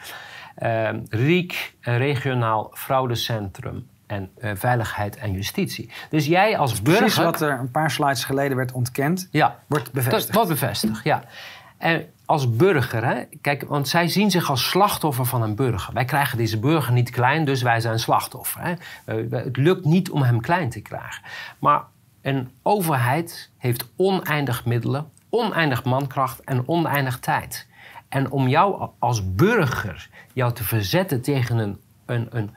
eh, 0.55 0.89
RIEK, 1.09 1.73
regionaal 1.81 2.71
fraudecentrum 2.73 3.87
en 4.07 4.29
uh, 4.39 4.51
veiligheid 4.55 5.15
en 5.15 5.31
justitie. 5.31 5.89
Dus 6.09 6.25
jij 6.25 6.57
als 6.57 6.81
burger... 6.81 7.01
Precies 7.01 7.23
wat 7.23 7.41
er 7.41 7.59
een 7.59 7.71
paar 7.71 7.91
slides 7.91 8.23
geleden 8.23 8.57
werd 8.57 8.71
ontkend, 8.71 9.27
ja, 9.31 9.59
wordt 9.67 9.91
bevestigd. 9.91 10.25
Dat 10.25 10.35
wordt 10.35 10.49
bevestigd, 10.49 11.03
ja. 11.03 11.23
En 11.77 12.09
als 12.25 12.55
burger, 12.55 13.05
hè, 13.05 13.23
kijk, 13.41 13.63
want 13.63 13.87
zij 13.87 14.07
zien 14.07 14.31
zich 14.31 14.49
als 14.49 14.69
slachtoffer 14.69 15.25
van 15.25 15.41
een 15.41 15.55
burger. 15.55 15.93
Wij 15.93 16.05
krijgen 16.05 16.37
deze 16.37 16.59
burger 16.59 16.93
niet 16.93 17.09
klein, 17.09 17.45
dus 17.45 17.61
wij 17.61 17.79
zijn 17.79 17.99
slachtoffer. 17.99 18.61
Hè. 18.61 18.73
Het 19.29 19.57
lukt 19.57 19.85
niet 19.85 20.09
om 20.09 20.21
hem 20.21 20.41
klein 20.41 20.69
te 20.69 20.81
krijgen. 20.81 21.23
Maar 21.59 21.83
een 22.21 22.51
overheid 22.61 23.51
heeft 23.57 23.89
oneindig 23.95 24.65
middelen, 24.65 25.09
oneindig 25.29 25.83
mankracht 25.83 26.39
en 26.39 26.67
oneindig 26.67 27.19
tijd. 27.19 27.67
En 28.09 28.31
om 28.31 28.47
jou 28.47 28.89
als 28.99 29.33
burger 29.35 30.09
jou 30.33 30.53
te 30.53 30.63
verzetten 30.63 31.21
tegen 31.21 31.57
een, 31.57 31.79
een, 32.05 32.27
een 32.31 32.51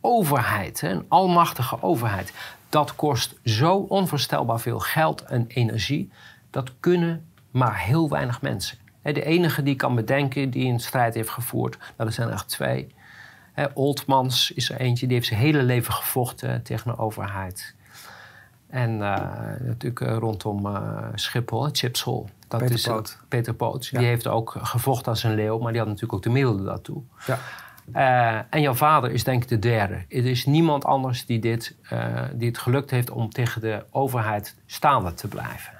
overheid, 0.00 0.82
een 0.82 1.04
almachtige 1.08 1.82
overheid, 1.82 2.32
dat 2.68 2.94
kost 2.96 3.40
zo 3.44 3.76
onvoorstelbaar 3.76 4.60
veel 4.60 4.78
geld 4.78 5.22
en 5.22 5.44
energie. 5.48 6.10
Dat 6.50 6.72
kunnen 6.80 7.29
maar 7.50 7.78
heel 7.78 8.08
weinig 8.08 8.42
mensen. 8.42 8.78
De 9.02 9.24
enige 9.24 9.62
die 9.62 9.72
ik 9.72 9.78
kan 9.78 9.94
bedenken 9.94 10.50
die 10.50 10.72
een 10.72 10.80
strijd 10.80 11.14
heeft 11.14 11.30
gevoerd, 11.30 11.78
nou, 11.78 12.08
er 12.08 12.12
zijn 12.12 12.28
er 12.28 12.34
echt 12.34 12.48
twee. 12.48 12.94
Oldmans 13.74 14.50
is 14.50 14.70
er 14.70 14.80
eentje, 14.80 15.06
die 15.06 15.16
heeft 15.16 15.28
zijn 15.28 15.40
hele 15.40 15.62
leven 15.62 15.92
gevochten 15.92 16.62
tegen 16.62 16.90
de 16.90 16.98
overheid. 16.98 17.74
En 18.70 18.90
uh, 18.90 19.16
natuurlijk 19.60 20.00
uh, 20.00 20.16
rondom 20.16 20.66
uh, 20.66 21.06
Schiphol, 21.14 21.68
Chipshol. 21.72 22.28
Dat 22.48 22.60
Peter 22.60 22.74
is, 22.74 22.86
Poot. 22.86 23.18
Peter 23.28 23.54
Poot. 23.54 23.90
Die 23.90 24.06
heeft 24.06 24.26
ook 24.26 24.56
gevochten 24.58 25.12
als 25.12 25.22
een 25.22 25.34
leeuw, 25.34 25.58
maar 25.58 25.72
die 25.72 25.80
had 25.80 25.88
natuurlijk 25.88 26.14
ook 26.14 26.22
de 26.22 26.30
middelen 26.30 26.64
daartoe. 26.64 27.02
Ja. 27.26 28.46
en 28.50 28.60
jouw 28.60 28.74
vader 28.74 29.10
is 29.10 29.24
denk 29.24 29.42
ik 29.42 29.48
de 29.48 29.58
derde. 29.58 29.94
Er 29.94 30.26
is 30.26 30.46
niemand 30.46 30.84
anders 30.84 31.26
die, 31.26 31.38
dit, 31.38 31.76
die 32.32 32.48
het 32.48 32.58
gelukt 32.58 32.90
heeft 32.90 33.10
om 33.10 33.30
tegen 33.30 33.60
de 33.60 33.84
overheid 33.90 34.56
staande 34.66 35.14
te 35.14 35.28
blijven. 35.28 35.79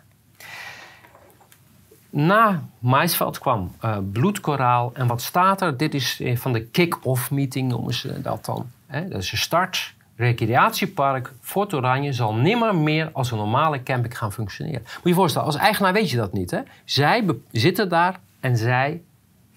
Na 2.11 2.63
Maisveld 2.79 3.39
kwam 3.39 3.75
uh, 3.85 3.97
Bloedkoraal. 4.13 4.91
En 4.95 5.07
wat 5.07 5.23
staat 5.23 5.61
er? 5.61 5.77
Dit 5.77 5.95
is 5.95 6.21
eh, 6.21 6.37
van 6.37 6.53
de 6.53 6.63
kick-off 6.65 7.31
meeting, 7.31 7.69
noemen 7.71 7.95
ze 7.95 8.21
dat 8.23 8.45
dan. 8.45 8.67
Hè? 8.87 9.09
Dat 9.09 9.23
is 9.23 9.33
een 9.33 9.39
start. 9.39 9.95
recreatiepark 10.17 11.33
Fort 11.41 11.75
Oranje 11.75 12.13
zal 12.13 12.35
nimmer 12.35 12.75
meer 12.75 13.11
als 13.13 13.31
een 13.31 13.39
normale 13.39 13.83
camping 13.83 14.19
gaan 14.19 14.33
functioneren. 14.33 14.81
Moet 14.83 15.01
je 15.03 15.09
je 15.09 15.15
voorstellen, 15.15 15.47
als 15.47 15.57
eigenaar 15.57 15.93
weet 15.93 16.11
je 16.11 16.17
dat 16.17 16.33
niet. 16.33 16.51
Hè? 16.51 16.61
Zij 16.85 17.25
zitten 17.51 17.89
daar 17.89 18.21
en 18.41 18.57
zij 18.57 19.01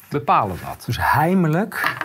bepalen 0.09 0.57
dat. 0.65 0.83
Dus 0.85 0.97
heimelijk 0.99 1.97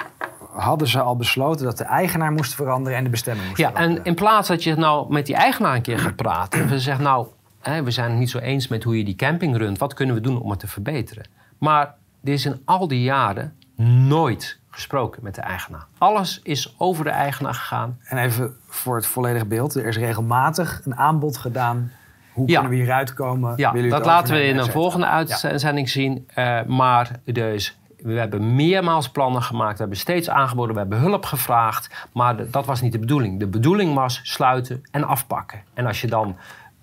hadden 0.52 0.88
ze 0.88 1.00
al 1.00 1.16
besloten 1.16 1.64
dat 1.64 1.78
de 1.78 1.84
eigenaar 1.84 2.32
moest 2.32 2.54
veranderen 2.54 2.98
en 2.98 3.04
de 3.04 3.10
bestemming 3.10 3.46
moest 3.46 3.58
Ja, 3.60 3.68
veranderen. 3.70 3.98
en 3.98 4.04
in 4.04 4.14
plaats 4.14 4.48
dat 4.48 4.64
je 4.64 4.74
nou 4.74 5.12
met 5.12 5.26
die 5.26 5.34
eigenaar 5.34 5.74
een 5.74 5.82
keer 5.82 5.98
gaat 5.98 6.16
praten... 6.16 6.60
en 6.62 6.68
we 6.68 6.78
zeggen, 6.80 7.04
nou, 7.04 7.26
hè, 7.68 7.82
we 7.82 7.90
zijn 7.90 8.10
het 8.10 8.18
niet 8.18 8.30
zo 8.30 8.38
eens 8.38 8.68
met 8.68 8.82
hoe 8.84 8.98
je 8.98 9.04
die 9.04 9.16
camping 9.16 9.56
runt. 9.56 9.78
Wat 9.78 9.94
kunnen 9.94 10.14
we 10.14 10.20
doen 10.20 10.40
om 10.40 10.50
het 10.50 10.58
te 10.60 10.66
verbeteren? 10.66 11.24
Maar 11.58 11.94
er 12.24 12.32
is 12.32 12.46
in 12.46 12.62
al 12.64 12.88
die 12.88 13.02
jaren 13.02 13.54
nooit 13.76 14.58
gesproken 14.70 15.22
met 15.22 15.34
de 15.34 15.40
eigenaar. 15.40 15.86
Alles 15.98 16.40
is 16.42 16.74
over 16.78 17.04
de 17.04 17.10
eigenaar 17.10 17.54
gegaan. 17.54 17.98
En 18.04 18.18
even 18.18 18.56
voor 18.66 18.96
het 18.96 19.06
volledige 19.06 19.46
beeld. 19.46 19.74
Er 19.74 19.86
is 19.86 19.96
regelmatig 19.96 20.80
een 20.84 20.96
aanbod 20.96 21.36
gedaan. 21.36 21.92
Hoe 22.32 22.48
Ja. 22.48 22.52
kunnen 22.60 22.70
we 22.78 22.82
hieruit 22.84 23.14
komen? 23.14 23.52
Ja, 23.56 23.72
dat 23.72 24.04
laten 24.06 24.34
we 24.34 24.42
in 24.44 24.58
een 24.58 24.70
volgende 24.70 25.06
uitzending 25.06 25.88
zien. 25.88 26.28
Eh, 26.34 26.62
maar 26.64 27.10
dus, 27.24 27.78
we 28.02 28.12
hebben 28.12 28.54
meermaals 28.54 29.10
plannen 29.10 29.42
gemaakt. 29.42 29.72
We 29.72 29.78
hebben 29.78 29.98
steeds 29.98 30.30
aangeboden, 30.30 30.74
we 30.74 30.80
hebben 30.80 30.98
hulp 30.98 31.24
gevraagd. 31.24 32.06
Maar 32.12 32.36
de- 32.36 32.50
dat 32.50 32.66
was 32.66 32.80
niet 32.80 32.92
de 32.92 32.98
bedoeling. 32.98 33.38
De 33.38 33.46
bedoeling 33.46 33.94
was 33.94 34.20
sluiten 34.22 34.82
en 34.90 35.04
afpakken. 35.04 35.62
En 35.74 35.86
als 35.86 36.00
je 36.00 36.06
dan 36.06 36.36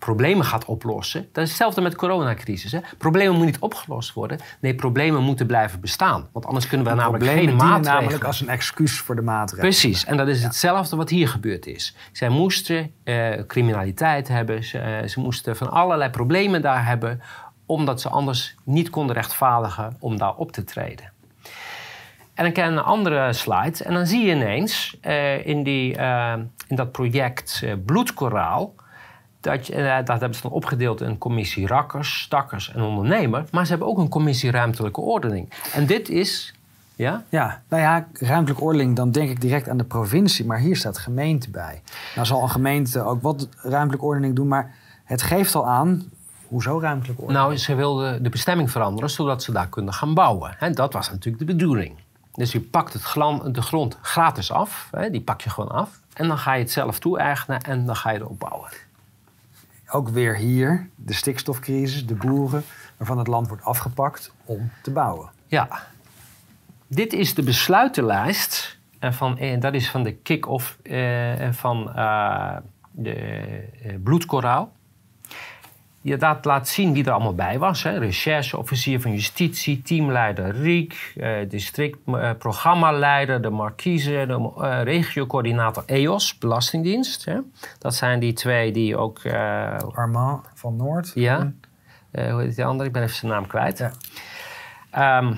problemen 0.06 0.46
gaat 0.46 0.66
oplossen... 0.66 1.28
Dat 1.32 1.44
is 1.44 1.50
hetzelfde 1.50 1.82
met 1.82 1.92
de 1.92 1.98
coronacrisis. 1.98 2.72
Hè? 2.72 2.80
Problemen 2.98 3.32
moeten 3.32 3.52
niet 3.52 3.60
opgelost 3.60 4.14
worden. 4.14 4.40
Nee, 4.60 4.76
problemen 4.76 5.22
moeten 5.22 5.46
blijven 5.46 5.80
bestaan. 5.80 6.28
Want 6.32 6.46
anders 6.46 6.68
kunnen 6.68 6.88
we 6.88 6.94
De 6.94 7.00
namelijk 7.00 7.24
geen 7.24 7.56
maatregelen... 7.56 7.82
namelijk 7.82 8.24
als 8.24 8.42
een 8.42 8.50
excuus 8.50 9.00
voor 9.00 9.16
de 9.16 9.22
maatregelen. 9.22 9.70
Precies, 9.70 10.06
en 10.06 10.18
dat 10.18 10.28
is 10.28 10.44
hetzelfde 10.44 10.96
wat 10.96 11.10
hier 11.10 11.28
gebeurd 11.28 11.66
is. 11.66 11.96
Zij 12.12 12.30
moesten 12.30 12.92
eh, 13.04 13.30
criminaliteit 13.48 14.28
hebben, 14.28 14.64
ze, 14.64 14.78
eh, 14.78 15.08
ze 15.08 15.20
moesten 15.20 15.56
van 15.56 15.72
allerlei 15.72 16.10
problemen 16.10 16.62
daar 16.62 16.86
hebben, 16.86 17.22
omdat 17.66 18.02
ze 18.02 18.10
anders 18.10 18.56
niet 18.64 18.90
konden 18.90 19.16
rechtvaardigen 19.16 19.96
om 20.00 20.18
daar 20.18 20.36
op 20.36 20.52
te 20.52 20.64
treden. 20.64 21.12
En 22.34 22.44
dan 22.44 22.52
krijg 22.52 22.70
je 22.70 22.76
een 22.76 22.84
andere 22.84 23.34
slide 23.34 23.84
en 23.84 23.94
dan 23.94 24.06
zie 24.06 24.26
je 24.26 24.36
ineens 24.36 24.98
eh, 25.02 25.46
in, 25.46 25.64
die, 25.64 25.98
in 26.68 26.76
dat 26.76 26.92
project 26.92 27.66
Bloedkoraal, 27.86 28.74
dat, 29.46 29.68
je, 29.68 29.74
eh, 29.74 30.06
dat 30.06 30.20
hebben 30.20 30.36
ze 30.36 30.42
dan 30.42 30.52
opgedeeld 30.52 31.02
in 31.02 31.18
commissie 31.18 31.68
rakkers, 31.68 32.22
stakkers 32.22 32.72
en 32.74 32.82
ondernemer, 32.82 33.46
maar 33.52 33.64
ze 33.64 33.70
hebben 33.70 33.88
ook 33.88 33.98
een 33.98 34.10
commissie 34.10 34.52
ruimtelijke 34.52 35.02
ordening. 35.02 35.50
En 35.74 35.86
dit 35.86 36.10
is, 36.10 36.54
ja, 36.96 37.24
Ja, 37.30 37.62
nou 37.70 37.82
ja, 37.82 38.08
ruimtelijke 38.14 38.64
ordening, 38.64 38.96
dan 38.96 39.12
denk 39.12 39.30
ik 39.30 39.42
direct 39.42 39.70
aan 39.70 39.78
de 39.78 39.84
provincie. 39.84 40.46
Maar 40.46 40.58
hier 40.58 40.76
staat 40.76 40.98
gemeente 40.98 41.50
bij. 41.50 41.82
Nou 42.16 42.28
zal 42.28 42.42
een 42.42 42.50
gemeente 42.50 43.02
ook 43.04 43.22
wat 43.22 43.48
ruimtelijke 43.62 44.06
ordening 44.06 44.36
doen. 44.36 44.48
Maar 44.48 44.76
het 45.04 45.22
geeft 45.22 45.56
al 45.56 45.68
aan, 45.68 46.04
hoezo 46.48 46.80
ruimtelijke 46.80 47.22
ordening? 47.22 47.46
Nou, 47.46 47.58
ze 47.58 47.76
wilden 47.76 48.24
de 48.24 48.30
bestemming 48.30 48.72
veranderen 48.72 49.10
zodat 49.10 49.44
ze 49.44 49.52
daar 49.52 49.68
kunnen 49.70 49.94
gaan 49.94 50.14
bouwen. 50.14 50.56
En 50.60 50.74
dat 50.76 50.94
was 50.94 51.10
natuurlijk 51.10 51.48
de 51.48 51.54
bedoeling. 51.54 51.96
Dus 52.34 52.52
je 52.52 52.62
pakt 52.62 52.94
het 52.94 53.02
glan- 53.02 53.52
de 53.52 53.62
grond 53.62 53.98
gratis 54.02 54.52
af, 54.52 54.88
hè, 54.92 55.10
die 55.10 55.22
pak 55.22 55.42
je 55.42 55.50
gewoon 55.50 55.70
af. 55.70 55.90
En 56.14 56.28
dan 56.28 56.38
ga 56.38 56.54
je 56.54 56.62
het 56.62 56.72
zelf 56.72 57.00
toe-eigenen 57.00 57.62
en 57.62 57.86
dan 57.86 57.96
ga 57.96 58.10
je 58.12 58.20
erop 58.20 58.40
bouwen. 58.40 58.70
Ook 59.90 60.10
weer 60.10 60.36
hier, 60.36 60.90
de 60.96 61.14
stikstofcrisis, 61.14 62.06
de 62.06 62.16
boeren... 62.16 62.64
waarvan 62.98 63.18
het 63.18 63.28
land 63.28 63.48
wordt 63.48 63.64
afgepakt 63.64 64.34
om 64.46 64.72
te 64.82 64.92
bouwen. 64.92 65.30
Ja, 65.48 65.88
dit 66.88 67.14
is 67.14 67.34
de 67.34 67.44
besluitenlijst. 67.44 68.80
En 69.00 69.14
van, 69.14 69.38
en 69.38 69.60
dat 69.60 69.74
is 69.74 69.90
van 69.90 70.04
de 70.04 70.14
kick-off 70.14 70.78
eh, 70.84 71.52
van 71.52 71.94
eh, 71.94 72.58
de 72.92 73.14
eh, 73.14 73.96
bloedkoraal. 74.04 74.72
Je 76.06 76.18
dat 76.18 76.46
laat 76.46 76.68
zien 76.68 76.94
wie 76.94 77.04
er 77.06 77.12
allemaal 77.12 77.36
bij 77.36 77.60
was. 77.60 77.84
Hè. 77.84 77.98
Rechercheofficier 77.98 79.02
van 79.02 79.12
Justitie, 79.12 79.82
teamleider 79.82 80.56
Riek, 80.56 81.14
eh, 81.16 81.32
districtprogrammaleider, 81.50 83.42
de 83.42 83.50
marquise, 83.50 84.26
de 84.28 84.52
eh, 84.64 84.82
regiocoördinator 84.84 85.84
EOS, 85.86 86.38
Belastingdienst. 86.38 87.26
Hè. 87.26 87.38
Dat 87.80 87.96
zijn 87.96 88.20
die 88.20 88.34
twee 88.34 88.72
die 88.72 88.98
ook... 88.98 89.20
eh, 89.20 89.78
Armand 89.94 90.46
van 90.54 90.76
Noord. 90.76 91.12
ja, 91.16 91.52
eh, 92.12 92.32
hoe 92.32 92.42
heet 92.42 92.56
die 92.56 92.66
andere? 92.66 92.88
Ik 92.88 92.94
ben 92.94 93.04
even 93.04 93.16
zijn 93.16 93.32
naam 93.32 93.48
kwijt. 93.48 93.78
Ja. 93.78 93.92
Ehm, 94.92 95.34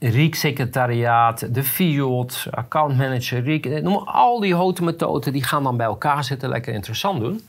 Riek 0.00 0.34
secretariaat, 0.34 1.54
de 1.54 1.64
FIOD, 1.64 2.46
accountmanager 2.50 3.42
Riek. 3.42 3.66
eh, 3.66 3.82
Noem 3.82 3.96
al 3.96 4.40
die 4.40 4.54
houten 4.54 4.84
methoden 4.84 5.32
die 5.32 5.42
gaan 5.44 5.62
dan 5.62 5.76
bij 5.76 5.86
elkaar 5.86 6.24
zitten, 6.24 6.48
lekker 6.48 6.74
interessant 6.74 7.20
doen. 7.20 7.40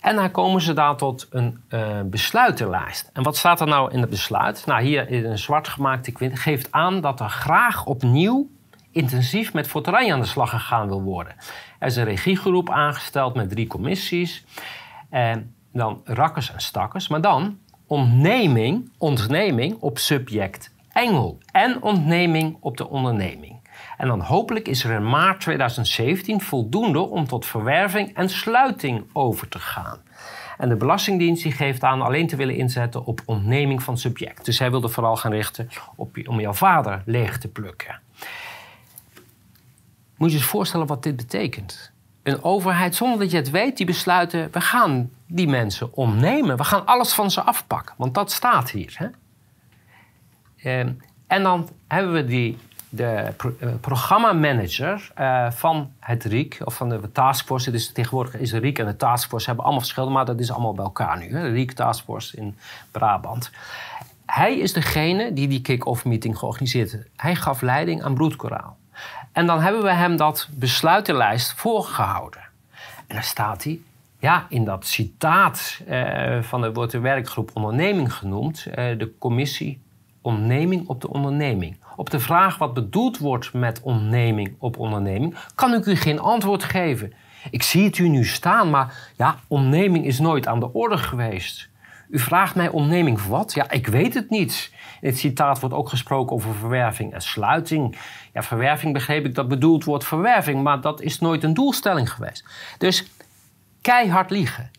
En 0.00 0.16
dan 0.16 0.30
komen 0.30 0.60
ze 0.60 0.72
daar 0.72 0.96
tot 0.96 1.26
een 1.30 1.62
eh, 1.68 2.00
besluitenlijst. 2.04 3.10
En 3.12 3.22
wat 3.22 3.36
staat 3.36 3.60
er 3.60 3.66
nou 3.66 3.92
in 3.92 4.00
het 4.00 4.10
besluit? 4.10 4.66
Nou, 4.66 4.82
hier 4.82 5.10
in 5.10 5.24
een 5.24 5.38
zwart 5.38 5.68
gemaakte 5.68 6.12
kwint 6.12 6.38
geeft 6.38 6.72
aan 6.72 7.00
dat 7.00 7.20
er 7.20 7.28
graag 7.28 7.84
opnieuw 7.84 8.50
intensief 8.90 9.52
met 9.52 9.68
Fort 9.68 9.88
Oranje 9.88 10.12
aan 10.12 10.20
de 10.20 10.26
slag 10.26 10.50
gegaan 10.50 10.88
wil 10.88 11.02
worden. 11.02 11.34
Er 11.78 11.86
is 11.86 11.96
een 11.96 12.04
regiegroep 12.04 12.70
aangesteld 12.70 13.34
met 13.34 13.50
drie 13.50 13.66
commissies. 13.66 14.44
En 15.10 15.54
dan 15.72 16.00
rakkers 16.04 16.52
en 16.52 16.60
stakkers. 16.60 17.08
Maar 17.08 17.20
dan 17.20 17.58
ontneming, 17.86 18.90
ontneming 18.98 19.76
op 19.80 19.98
subject 19.98 20.72
Engel. 20.92 21.38
En 21.52 21.82
ontneming 21.82 22.56
op 22.60 22.76
de 22.76 22.88
onderneming. 22.88 23.59
En 24.00 24.06
dan 24.06 24.20
hopelijk 24.20 24.68
is 24.68 24.84
er 24.84 24.90
in 24.90 25.08
maart 25.08 25.40
2017 25.40 26.40
voldoende 26.40 26.98
om 26.98 27.26
tot 27.26 27.46
verwerving 27.46 28.14
en 28.14 28.28
sluiting 28.28 29.04
over 29.12 29.48
te 29.48 29.58
gaan. 29.58 29.98
En 30.58 30.68
de 30.68 30.76
Belastingdienst 30.76 31.42
die 31.42 31.52
geeft 31.52 31.84
aan 31.84 32.02
alleen 32.02 32.26
te 32.26 32.36
willen 32.36 32.56
inzetten 32.56 33.04
op 33.04 33.22
ontneming 33.24 33.82
van 33.82 33.98
subject. 33.98 34.44
Dus 34.44 34.58
hij 34.58 34.70
wilde 34.70 34.88
vooral 34.88 35.16
gaan 35.16 35.32
richten 35.32 35.68
op, 35.96 36.16
om 36.26 36.40
jouw 36.40 36.52
vader 36.52 37.02
leeg 37.06 37.38
te 37.38 37.48
plukken. 37.48 38.00
Moet 40.16 40.32
je 40.32 40.38
je 40.38 40.44
voorstellen 40.44 40.86
wat 40.86 41.02
dit 41.02 41.16
betekent. 41.16 41.92
Een 42.22 42.42
overheid, 42.42 42.94
zonder 42.94 43.18
dat 43.18 43.30
je 43.30 43.36
het 43.36 43.50
weet, 43.50 43.76
die 43.76 43.86
besluiten... 43.86 44.48
we 44.52 44.60
gaan 44.60 45.10
die 45.26 45.48
mensen 45.48 45.94
ontnemen. 45.94 46.56
We 46.56 46.64
gaan 46.64 46.86
alles 46.86 47.12
van 47.12 47.30
ze 47.30 47.42
afpakken. 47.42 47.94
Want 47.98 48.14
dat 48.14 48.32
staat 48.32 48.70
hier. 48.70 48.94
Hè? 48.94 49.06
Ehm, 50.56 50.92
en 51.26 51.42
dan 51.42 51.68
hebben 51.88 52.12
we 52.12 52.24
die, 52.24 52.58
de 52.90 53.32
pro- 53.36 53.56
eh, 53.60 53.68
programmamanager 53.80 55.10
eh, 55.14 55.50
van 55.50 55.92
het 55.98 56.24
RIEK... 56.24 56.60
of 56.64 56.74
van 56.74 56.88
de 56.88 57.12
taskforce. 57.12 57.70
Dus 57.70 57.92
tegenwoordig 57.92 58.34
is 58.34 58.50
de 58.50 58.60
en 58.60 58.86
de 58.86 58.96
taskforce 58.96 59.46
hebben 59.46 59.64
allemaal 59.64 59.82
verschillen... 59.82 60.12
maar 60.12 60.24
dat 60.24 60.40
is 60.40 60.50
allemaal 60.50 60.74
bij 60.74 60.84
elkaar 60.84 61.18
nu. 61.18 61.28
De 61.28 61.50
RIEK 61.50 61.72
taskforce 61.72 62.36
in 62.36 62.56
Brabant. 62.90 63.50
Hij 64.26 64.58
is 64.58 64.72
degene 64.72 65.32
die 65.32 65.48
die 65.48 65.60
kick-off 65.60 66.04
meeting 66.04 66.38
georganiseerd 66.38 66.92
heeft. 66.92 67.08
Hij 67.16 67.34
gaf 67.34 67.60
leiding 67.60 68.02
aan 68.02 68.14
Broedkoraal. 68.14 68.76
En 69.32 69.46
dan 69.46 69.60
hebben 69.60 69.82
we 69.82 69.92
hem 69.92 70.16
dat 70.16 70.48
besluitenlijst 70.52 71.52
voorgehouden. 71.52 72.42
En 73.06 73.14
dan 73.14 73.22
staat 73.22 73.64
hij, 73.64 73.80
ja, 74.18 74.46
in 74.48 74.64
dat 74.64 74.86
citaat 74.86 75.80
eh, 75.86 76.42
van 76.42 76.60
de, 76.60 76.86
de 76.86 76.98
werkgroep 76.98 77.50
onderneming 77.54 78.14
genoemd, 78.14 78.64
de 78.74 79.12
commissie 79.18 79.80
onderneming 80.20 80.88
op 80.88 81.00
de 81.00 81.08
onderneming. 81.08 81.76
Op 82.00 82.10
de 82.10 82.20
vraag 82.20 82.58
wat 82.58 82.74
bedoeld 82.74 83.18
wordt 83.18 83.52
met 83.52 83.80
onderneming 83.82 84.54
op 84.58 84.78
onderneming, 84.78 85.34
kan 85.54 85.74
ik 85.74 85.86
u 85.86 85.96
geen 85.96 86.20
antwoord 86.20 86.64
geven. 86.64 87.12
Ik 87.50 87.62
zie 87.62 87.84
het 87.84 87.98
u 87.98 88.08
nu 88.08 88.24
staan, 88.24 88.70
maar 88.70 89.10
ja, 89.16 89.36
onderneming 89.48 90.06
is 90.06 90.18
nooit 90.18 90.46
aan 90.46 90.60
de 90.60 90.72
orde 90.72 90.98
geweest. 90.98 91.68
U 92.10 92.18
vraagt 92.18 92.54
mij 92.54 92.68
onderneming 92.68 93.20
voor 93.20 93.30
wat? 93.30 93.54
Ja, 93.54 93.70
ik 93.70 93.86
weet 93.86 94.14
het 94.14 94.30
niet. 94.30 94.72
In 95.00 95.08
het 95.08 95.18
citaat 95.18 95.60
wordt 95.60 95.74
ook 95.74 95.88
gesproken 95.88 96.36
over 96.36 96.54
verwerving 96.54 97.12
en 97.12 97.20
sluiting. 97.22 97.96
Ja, 98.32 98.42
verwerving 98.42 98.92
begreep 98.92 99.24
ik 99.24 99.34
dat 99.34 99.48
bedoeld 99.48 99.84
wordt 99.84 100.04
verwerving, 100.04 100.62
maar 100.62 100.80
dat 100.80 101.00
is 101.00 101.18
nooit 101.18 101.44
een 101.44 101.54
doelstelling 101.54 102.12
geweest. 102.12 102.44
Dus 102.78 103.04
keihard 103.80 104.30
liegen. 104.30 104.70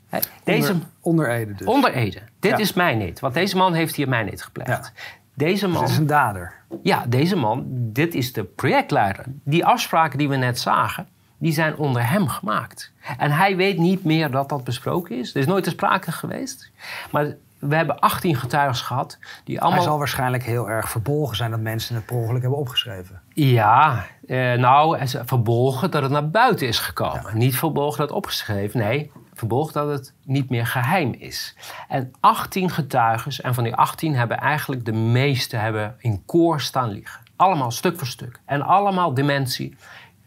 Deze, 0.44 0.72
Onder, 0.72 0.88
onder 1.02 1.30
Ede 1.32 1.54
dus. 1.54 1.68
onder 1.68 1.94
Ede. 1.94 2.20
Dit 2.40 2.52
Ja. 2.52 2.58
is 2.58 2.74
mijn 2.74 2.98
niet, 2.98 3.20
want 3.20 3.34
deze 3.34 3.58
man 3.58 3.74
heeft 3.74 3.96
hier 3.96 4.08
mijn 4.10 4.26
niet 4.26 4.44
gepleegd. 4.44 4.92
Deze 5.34 5.66
Dus 5.66 5.74
man, 5.74 5.82
het 5.84 5.92
is 5.92 5.98
een 5.98 6.08
dader. 6.08 6.54
ja, 6.84 7.06
deze 7.08 7.36
man, 7.36 7.64
dit 7.68 8.14
is 8.14 8.34
de 8.34 8.44
projectleider. 8.44 9.26
Die 9.44 9.66
afspraken 9.66 10.18
die 10.18 10.30
we 10.30 10.36
net 10.36 10.60
zagen, 10.60 11.08
die 11.38 11.54
zijn 11.54 11.76
onder 11.78 12.10
hem 12.10 12.28
gemaakt. 12.28 12.92
En 13.18 13.32
hij 13.32 13.56
weet 13.56 13.78
niet 13.78 14.04
meer 14.04 14.32
dat 14.32 14.50
dat 14.50 14.64
besproken 14.64 15.20
is. 15.20 15.34
Er 15.34 15.40
is 15.40 15.46
nooit 15.46 15.64
ter 15.64 15.72
sprake 15.72 16.12
geweest. 16.12 16.72
Maar 17.12 17.36
we 17.60 17.76
hebben 17.76 18.00
18 18.00 18.36
getuigen 18.36 18.86
gehad 18.86 19.18
die 19.44 19.56
Hij 19.56 19.66
allemaal... 19.66 19.84
zal 19.84 19.98
waarschijnlijk 19.98 20.44
heel 20.44 20.70
erg 20.70 20.90
verbolgen 20.90 21.36
zijn 21.36 21.52
dat 21.52 21.60
mensen 21.60 21.96
het 21.96 22.06
per 22.06 22.16
ongeluk 22.16 22.42
hebben 22.42 22.60
opgeschreven. 22.60 23.22
Ja, 23.34 24.06
eh, 24.28 24.54
nou, 24.54 24.98
er 24.98 25.22
verbolgen 25.26 25.92
dat 25.92 26.02
het 26.02 26.12
naar 26.12 26.30
buiten 26.30 26.68
is 26.68 26.80
gekomen. 26.80 27.38
Niet 27.38 27.58
verbolgen 27.58 27.98
dat 27.98 28.08
het 28.08 28.18
opgeschreven, 28.18 28.80
nee, 28.80 29.12
verbolgen 29.42 29.74
dat 29.74 29.90
het 29.90 30.14
niet 30.24 30.50
meer 30.50 30.66
geheim 30.66 31.16
is. 31.18 31.56
En 31.88 32.12
18 32.20 32.70
getuigen, 32.70 33.44
en 33.44 33.54
van 33.54 33.64
die 33.64 33.76
18 33.76 34.16
hebben 34.16 34.38
eigenlijk 34.38 34.86
de 34.86 34.94
meeste 34.94 35.56
hebben 35.56 35.96
in 36.00 36.26
koor 36.26 36.62
staan 36.62 36.90
liggen. 36.90 37.22
Allemaal 37.36 37.72
stuk 37.72 37.98
voor 37.98 38.08
stuk. 38.08 38.40
En 38.46 38.62
allemaal 38.62 39.14
dimensie. 39.14 39.76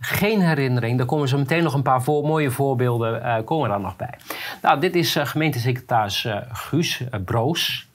geen 0.00 0.40
herinnering. 0.40 0.98
Daar 0.98 1.06
komen 1.06 1.28
zo 1.28 1.38
meteen 1.38 1.62
nog 1.62 1.74
een 1.74 1.82
paar 1.82 2.02
mooie 2.06 2.50
voorbeelden 2.50 3.22
uh, 3.22 3.36
komen 3.44 3.68
daar 3.68 3.80
nog 3.80 3.96
bij. 3.96 4.14
Nou, 4.62 4.80
dit 4.80 4.94
is 4.94 5.16
uh, 5.16 5.26
gemeentesecretaris 5.26 6.24
uh, 6.24 6.36
Guus 6.52 7.02
Broos. 7.24 7.88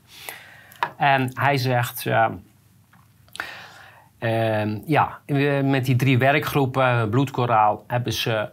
En 0.97 1.31
hij 1.33 1.57
zegt... 1.57 2.05
Ehm, 4.19 4.77
ja, 4.85 5.19
met 5.63 5.85
die 5.85 5.95
drie 5.95 6.17
werkgroepen, 6.17 7.09
Bloedkoraal, 7.09 7.83
hebben 7.87 8.13
ze 8.13 8.49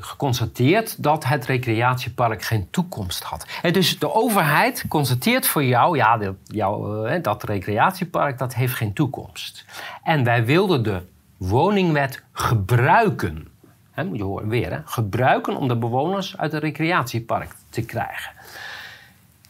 geconstateerd 0.00 1.02
dat 1.02 1.24
het 1.24 1.46
recreatiepark 1.46 2.42
geen 2.42 2.70
toekomst 2.70 3.22
had. 3.22 3.46
En 3.62 3.72
dus 3.72 3.98
de 3.98 4.14
overheid 4.14 4.84
constateert 4.88 5.46
voor 5.46 5.64
jou, 5.64 5.96
ja, 5.96 6.16
dat, 6.16 6.34
jou, 6.44 7.20
dat 7.20 7.42
recreatiepark 7.42 8.38
dat 8.38 8.54
heeft 8.54 8.74
geen 8.74 8.92
toekomst. 8.92 9.64
En 10.02 10.24
wij 10.24 10.44
wilden 10.44 10.82
de 10.82 11.02
woningwet 11.36 12.22
gebruiken. 12.32 13.48
He, 13.90 14.04
moet 14.04 14.16
je 14.16 14.22
horen, 14.22 14.48
weer, 14.48 14.70
hè? 14.70 14.78
gebruiken 14.84 15.56
om 15.56 15.68
de 15.68 15.76
bewoners 15.76 16.36
uit 16.36 16.52
het 16.52 16.62
recreatiepark 16.62 17.50
te 17.70 17.82
krijgen. 17.84 18.32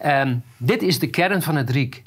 Um, 0.07 0.43
dit 0.57 0.83
is 0.83 0.99
de 0.99 1.11
kern 1.11 1.43
van 1.43 1.57
het 1.57 1.70
RIEK. 1.70 2.03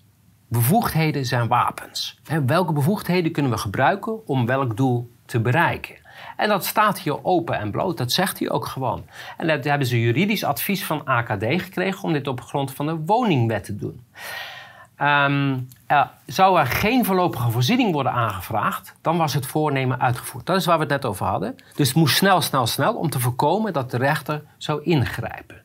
Bevoegdheden 0.53 1.25
zijn 1.25 1.47
wapens. 1.47 2.19
Welke 2.45 2.73
bevoegdheden 2.73 3.31
kunnen 3.31 3.51
we 3.51 3.57
gebruiken 3.57 4.27
om 4.27 4.45
welk 4.45 4.77
doel 4.77 5.11
te 5.25 5.39
bereiken? 5.39 5.95
En 6.37 6.49
dat 6.49 6.65
staat 6.65 6.99
hier 6.99 7.25
open 7.25 7.59
en 7.59 7.71
bloot, 7.71 7.97
dat 7.97 8.11
zegt 8.11 8.39
hij 8.39 8.49
ook 8.49 8.65
gewoon. 8.65 9.05
En 9.37 9.47
daar 9.47 9.59
hebben 9.63 9.87
ze 9.87 10.01
juridisch 10.01 10.43
advies 10.43 10.85
van 10.85 11.05
AKD 11.05 11.43
gekregen 11.43 12.03
om 12.03 12.13
dit 12.13 12.27
op 12.27 12.41
grond 12.41 12.73
van 12.73 12.85
de 12.85 12.95
woningwet 13.05 13.63
te 13.63 13.75
doen. 13.75 14.05
Um, 15.01 15.67
zou 16.25 16.59
er 16.59 16.65
geen 16.65 17.05
voorlopige 17.05 17.51
voorziening 17.51 17.93
worden 17.93 18.11
aangevraagd, 18.11 18.95
dan 19.01 19.17
was 19.17 19.33
het 19.33 19.45
voornemen 19.45 19.99
uitgevoerd. 19.99 20.45
Dat 20.45 20.57
is 20.57 20.65
waar 20.65 20.77
we 20.77 20.83
het 20.83 20.91
net 20.91 21.05
over 21.05 21.25
hadden. 21.25 21.55
Dus 21.75 21.87
het 21.87 21.97
moest 21.97 22.17
snel, 22.17 22.41
snel, 22.41 22.67
snel 22.67 22.93
om 22.93 23.09
te 23.09 23.19
voorkomen 23.19 23.73
dat 23.73 23.91
de 23.91 23.97
rechter 23.97 24.43
zou 24.57 24.83
ingrijpen. 24.83 25.61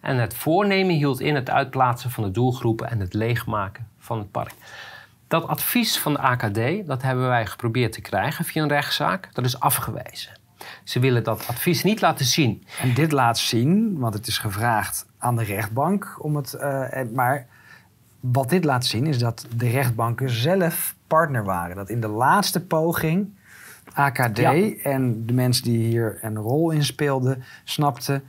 En 0.00 0.16
het 0.16 0.34
voornemen 0.34 0.94
hield 0.94 1.20
in 1.20 1.34
het 1.34 1.50
uitplaatsen 1.50 2.10
van 2.10 2.24
de 2.24 2.30
doelgroepen 2.30 2.90
en 2.90 3.00
het 3.00 3.14
leegmaken 3.14 3.87
van 4.08 4.18
het 4.18 4.30
park. 4.30 4.54
Dat 5.28 5.46
advies 5.46 5.98
van 5.98 6.12
de 6.12 6.18
AKD, 6.18 6.86
dat 6.86 7.02
hebben 7.02 7.28
wij 7.28 7.46
geprobeerd 7.46 7.92
te 7.92 8.00
krijgen 8.00 8.44
via 8.44 8.62
een 8.62 8.68
rechtszaak. 8.68 9.28
Dat 9.34 9.44
is 9.44 9.60
afgewezen. 9.60 10.32
Ze 10.84 11.00
willen 11.00 11.24
dat 11.24 11.46
advies 11.48 11.82
niet 11.82 12.00
laten 12.00 12.24
zien. 12.24 12.64
En 12.80 12.94
dit 12.94 13.12
laat 13.12 13.38
zien, 13.38 13.98
want 13.98 14.14
het 14.14 14.26
is 14.26 14.38
gevraagd 14.38 15.06
aan 15.18 15.36
de 15.36 15.44
rechtbank 15.44 16.16
om 16.18 16.36
het. 16.36 16.56
Uh, 16.60 16.88
maar 17.12 17.46
wat 18.20 18.48
dit 18.48 18.64
laat 18.64 18.86
zien 18.86 19.06
is 19.06 19.18
dat 19.18 19.46
de 19.56 19.68
rechtbanken 19.68 20.30
zelf 20.30 20.94
partner 21.06 21.44
waren. 21.44 21.76
Dat 21.76 21.88
in 21.88 22.00
de 22.00 22.08
laatste 22.08 22.60
poging 22.60 23.36
AKD 23.92 24.38
en 24.82 25.26
de 25.26 25.32
mensen 25.32 25.64
die 25.64 25.86
hier 25.86 26.18
een 26.20 26.36
rol 26.36 26.70
in 26.70 26.84
speelden, 26.84 27.44
snapten... 27.64 28.22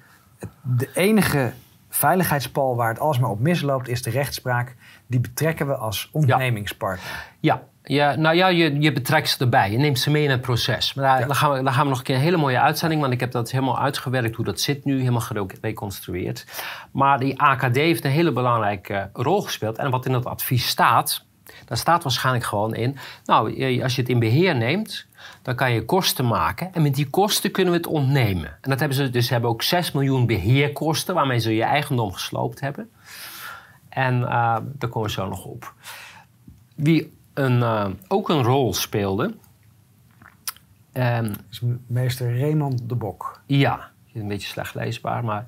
de 0.62 0.90
enige 0.94 1.54
veiligheidspal 1.90 2.76
waar 2.76 2.90
het 2.90 3.00
alsmaar 3.00 3.30
op 3.30 3.40
misloopt 3.40 3.88
is 3.88 4.02
de 4.02 4.10
rechtspraak. 4.10 4.76
Die 5.10 5.20
betrekken 5.20 5.68
we 5.68 5.76
als 5.76 6.10
ondernemingspartner. 6.12 7.26
Ja, 7.40 7.64
ja, 7.84 8.16
nou 8.16 8.36
ja, 8.36 8.48
je, 8.48 8.82
je 8.82 8.94
betrekt 8.94 9.30
ze 9.30 9.38
erbij. 9.40 9.72
Je 9.72 9.78
neemt 9.78 10.00
ze 10.00 10.12
mee 10.12 10.24
in 10.24 10.30
het 10.30 10.42
proces. 10.42 10.94
Maar 10.94 11.06
daar, 11.06 11.28
dan, 11.28 11.36
gaan 11.36 11.64
we, 11.64 11.72
gaan 11.72 11.84
we 11.84 11.90
nog 11.90 11.98
een 11.98 12.04
keer 12.04 12.16
een 12.16 12.22
hele 12.22 12.38
mooie 12.38 12.60
uitzending... 12.60 13.02
want 13.02 13.14
ik 13.14 13.20
heb 13.20 13.32
dat 13.32 13.52
helemaal 13.52 13.80
uitgewerkt 13.80 14.36
hoe 14.36 14.46
dat 14.46 14.60
zit 14.60 14.86
nu. 14.86 15.00
Helemaal 15.00 15.22
gereconstrueerd. 15.22 16.46
Maar 16.92 17.20
die 17.20 17.42
AKD 17.42 17.76
heeft 17.76 18.04
een 18.04 18.12
hele 18.12 18.32
belangrijke 18.32 19.10
rol 19.14 19.42
gespeeld. 19.42 19.78
En 19.78 19.92
wat 19.92 20.06
in 20.06 20.12
dat 20.12 20.26
advies 20.26 20.68
staat... 20.68 21.26
daar 21.66 21.78
staat 21.78 22.04
waarschijnlijk 22.04 22.46
gewoon 22.46 22.76
in... 22.76 22.98
nou, 23.26 23.82
als 23.84 23.96
je 23.96 24.02
het 24.02 24.10
in 24.10 24.20
beheer 24.20 24.56
neemt... 24.56 25.06
dan 25.42 25.56
kan 25.56 25.72
je 25.72 25.86
kosten 25.86 26.28
maken. 26.28 26.74
En 26.74 26.82
met 26.82 26.96
die 26.96 27.10
kosten 27.10 27.52
kunnen 27.52 27.74
we 27.74 27.80
het 27.80 27.88
ontnemen. 27.88 28.58
En 28.62 28.70
dat 28.70 28.80
hebben 28.80 28.98
ze 28.98 29.10
dus. 29.10 29.28
Ze 29.28 29.32
hebben 29.32 29.50
ook 29.50 29.62
6 29.62 29.92
miljoen 29.92 30.26
beheerkosten... 30.26 31.16
waarmee 31.16 31.40
ze 31.40 31.56
je 31.56 31.64
eigendom 31.64 32.12
gesloopt 32.12 32.60
hebben. 32.60 32.90
En 34.00 34.20
uh, 34.22 34.58
daar 34.64 34.90
komen 34.90 35.08
we 35.08 35.10
zo 35.10 35.28
nog 35.28 35.46
op. 35.46 35.74
Wie 36.76 37.14
een, 37.34 37.58
uh, 37.58 37.88
ook 38.08 38.30
een 38.30 38.44
rol 38.44 38.74
speelde. 38.74 39.36
Is 41.50 41.62
meester 41.88 42.40
Raymond 42.40 42.90
de 42.90 42.96
Bok. 42.96 43.42
Ja, 43.46 43.92
een 44.14 44.28
beetje 44.28 44.48
slecht 44.48 44.76
leesbaar, 44.76 45.24
maar 45.24 45.46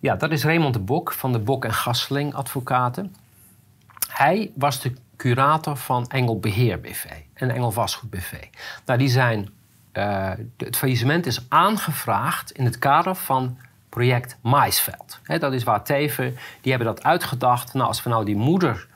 ja, 0.00 0.16
dat 0.16 0.30
is 0.30 0.44
Raymond 0.44 0.74
de 0.74 0.80
Bok 0.80 1.12
van 1.12 1.32
de 1.32 1.38
Bok 1.38 1.64
en 1.64 1.72
Gasseling 1.72 2.34
Advocaten. 2.34 3.14
Hij 4.08 4.50
was 4.54 4.80
de 4.80 4.92
curator 5.16 5.76
van 5.76 6.06
Engel 6.06 6.38
Beheer 6.38 6.80
BV 6.80 7.04
en 7.34 7.50
Engel 7.50 7.70
Vastgoed 7.70 8.10
BV. 8.10 8.32
Nou, 8.86 8.98
die 8.98 9.08
zijn, 9.08 9.48
uh, 9.92 10.32
het 10.56 10.76
faillissement 10.76 11.26
is 11.26 11.46
aangevraagd 11.48 12.50
in 12.50 12.64
het 12.64 12.78
kader 12.78 13.14
van 13.14 13.58
project 13.90 14.36
Maisveld. 14.40 15.18
dat 15.38 15.52
is 15.52 15.64
waar 15.64 15.82
Teven, 15.82 16.36
die 16.60 16.72
hebben 16.72 16.94
dat 16.94 17.04
uitgedacht. 17.04 17.74
Nou, 17.74 17.86
als 17.86 18.02
we 18.02 18.10
nou 18.10 18.24
die 18.24 18.36
moeder 18.36 18.86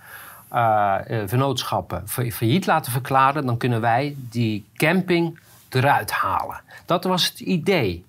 uh, 0.53 0.97
vennootschappen 1.26 2.09
failliet 2.09 2.66
laten 2.66 2.92
verklaren, 2.92 3.47
dan 3.47 3.57
kunnen 3.57 3.80
wij 3.80 4.16
die 4.18 4.66
camping 4.74 5.38
eruit 5.68 6.11
halen. 6.11 6.61
Dat 6.86 7.05
was 7.05 7.28
het 7.28 7.40
idee. 7.40 8.05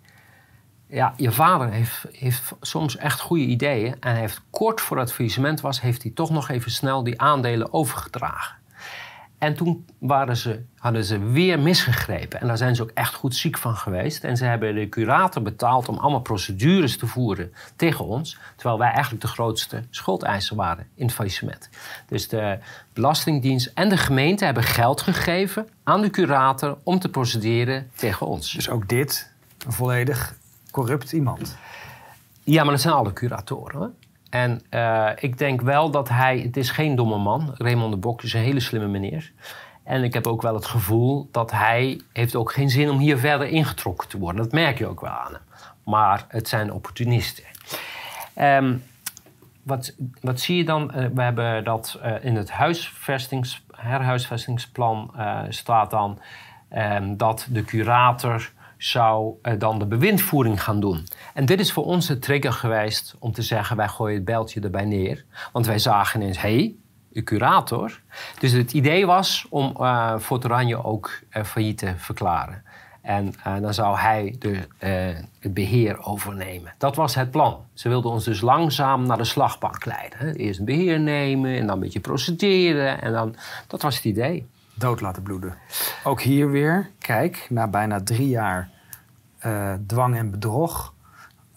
Ja, 0.88 1.14
je 1.18 1.32
vader 1.32 1.70
heeft, 1.70 2.06
heeft 2.12 2.54
soms 2.62 2.98
echt 2.98 3.20
goede 3.20 3.44
ideeën. 3.44 3.96
En 4.00 4.16
heeft 4.16 4.42
kort 4.50 4.82
voor 4.82 5.00
het 5.00 5.14
faillissement 5.14 5.62
was, 5.62 5.82
heeft 5.82 6.04
hij 6.04 6.12
toch 6.16 6.30
nog 6.30 6.50
even 6.50 6.72
snel 6.72 7.04
die 7.04 7.22
aandelen 7.22 7.74
overgedragen. 7.74 8.56
En 9.46 9.56
toen 9.56 9.86
waren 10.00 10.38
ze, 10.38 10.66
hadden 10.78 11.04
ze 11.04 11.20
weer 11.20 11.60
misgegrepen. 11.60 12.42
En 12.42 12.48
daar 12.48 12.58
zijn 12.58 12.76
ze 12.76 12.82
ook 12.82 12.92
echt 12.94 13.14
goed 13.14 13.36
ziek 13.36 13.58
van 13.58 13.76
geweest. 13.76 14.24
En 14.24 14.38
ze 14.38 14.46
hebben 14.46 14.76
de 14.76 14.90
curator 14.90 15.42
betaald 15.42 15.90
om 15.90 15.98
allemaal 15.98 16.22
procedures 16.22 16.98
te 16.98 17.08
voeren 17.08 17.54
tegen 17.76 18.06
ons. 18.06 18.38
Terwijl 18.56 18.80
wij 18.80 18.92
eigenlijk 18.92 19.22
de 19.22 19.28
grootste 19.28 19.84
schuldeiser 19.90 20.56
waren 20.56 20.88
in 20.96 21.06
het 21.06 21.16
faillissement. 21.16 21.70
Dus 22.08 22.28
de 22.28 22.58
Belastingdienst 22.94 23.72
en 23.74 23.90
de 23.90 23.98
gemeente 23.98 24.46
hebben 24.46 24.64
geld 24.64 25.02
gegeven 25.02 25.68
aan 25.84 26.02
de 26.02 26.10
curator 26.10 26.78
om 26.84 27.00
te 27.00 27.10
procederen 27.10 27.90
tegen 27.96 28.28
ons. 28.28 28.54
Dus 28.54 28.70
ook 28.70 28.90
dit 28.90 29.32
een 29.66 29.74
volledig 29.74 30.36
corrupt 30.72 31.12
iemand. 31.12 31.58
Ja, 32.44 32.64
maar 32.64 32.72
dat 32.72 32.82
zijn 32.82 32.94
alle 32.94 33.14
curatoren. 33.14 33.96
En 34.36 34.62
uh, 34.72 35.10
ik 35.16 35.38
denk 35.38 35.62
wel 35.62 35.92
dat 35.92 36.10
hij, 36.10 36.40
het 36.40 36.58
is 36.58 36.70
geen 36.70 36.96
domme 36.96 37.18
man. 37.18 37.56
Raymond 37.58 37.92
de 37.92 37.98
Bok 37.98 38.24
is 38.24 38.34
een 38.34 38.42
hele 38.42 38.60
slimme 38.60 38.88
meneer. 38.88 39.32
En 39.84 40.04
ik 40.04 40.14
heb 40.14 40.28
ook 40.28 40.42
wel 40.42 40.54
het 40.54 40.66
gevoel 40.66 41.30
dat 41.32 41.52
hij 41.52 42.02
heeft 42.14 42.36
ook 42.36 42.52
geen 42.52 42.70
zin 42.70 42.90
om 42.90 42.98
hier 42.98 43.18
verder 43.18 43.48
ingetrokken 43.48 44.08
te 44.08 44.18
worden. 44.18 44.44
Dat 44.44 44.52
merk 44.52 44.78
je 44.78 44.88
ook 44.88 45.02
wel 45.02 45.12
aan 45.12 45.32
hem. 45.32 45.42
Maar 45.84 46.26
het 46.28 46.48
zijn 46.48 46.72
opportunisten. 46.74 47.44
Um, 48.40 48.84
wat, 49.64 49.96
wat 50.22 50.40
zie 50.40 50.58
je 50.58 50.66
dan? 50.66 50.92
Uh, 50.96 51.06
we 51.14 51.22
hebben 51.22 51.64
dat 51.64 52.00
uh, 52.04 52.12
in 52.22 52.36
het 52.36 52.52
huisvestings, 52.52 53.64
herhuisvestingsplan 53.76 55.14
staat 55.50 55.92
dan 55.92 56.20
um, 56.78 57.18
dat 57.18 57.48
de 57.50 57.64
curator 57.64 58.52
zou 58.78 59.34
uh, 59.44 59.54
dan 59.60 59.80
de 59.80 59.86
bewindvoering 59.86 60.64
gaan 60.64 60.80
doen. 60.80 61.08
En 61.34 61.46
dit 61.46 61.60
is 61.60 61.72
voor 61.72 61.86
ons 61.86 62.08
de 62.08 62.20
trigger 62.20 62.54
geweest 62.54 63.16
om 63.20 63.32
te 63.32 63.42
zeggen: 63.42 63.78
wij 63.78 63.88
gooien 63.88 64.16
het 64.16 64.26
bijltje 64.26 64.60
erbij 64.60 64.86
neer. 64.86 65.26
Want 65.52 65.66
wij 65.66 65.80
zagen 65.80 66.22
ineens: 66.22 66.42
hé, 66.42 66.56
hey, 66.56 66.76
de 67.10 67.24
curator. 67.24 68.02
Dus 68.40 68.52
het 68.52 68.74
idee 68.74 69.06
was 69.06 69.46
om 69.50 69.76
uh, 69.80 70.18
Fort 70.20 70.46
Oranje 70.46 70.84
ook 70.84 71.20
uh, 71.34 71.44
failliet 71.44 71.78
te 71.78 71.94
verklaren. 71.98 72.64
En 73.02 73.34
dan 73.62 73.74
zou 73.74 73.98
hij 73.98 74.36
de, 74.40 74.60
het 75.40 75.54
beheer 75.54 76.06
overnemen. 76.06 76.74
Dat 76.78 76.96
was 76.96 77.16
het 77.16 77.32
plan. 77.32 77.66
Ze 77.74 77.90
wilden 77.90 78.12
ons 78.12 78.24
dus 78.24 78.42
langzaam 78.42 79.06
naar 79.06 79.18
de 79.18 79.24
slagbank 79.24 79.86
leiden. 79.86 80.36
Eerst 80.36 80.60
een 80.60 80.66
beheer 80.66 81.00
nemen 81.00 81.58
en 81.58 81.66
dan 81.66 81.76
een 81.76 81.82
beetje 81.82 82.00
procederen. 82.00 83.02
En 83.02 83.12
dan, 83.12 83.36
dat 83.68 83.82
was 83.82 83.96
het 83.96 84.06
idee 84.06 84.46
dood 84.76 85.02
laten 85.02 85.24
bloeden. 85.24 85.56
Ook 86.04 86.22
hier 86.22 86.52
weer, 86.52 86.90
kijk, 87.00 87.48
na 87.50 87.68
bijna 87.68 88.02
drie 88.04 88.30
jaar 88.30 88.70
uh, 89.46 89.74
dwang 89.88 90.16
en 90.16 90.32
bedrog. 90.32 90.94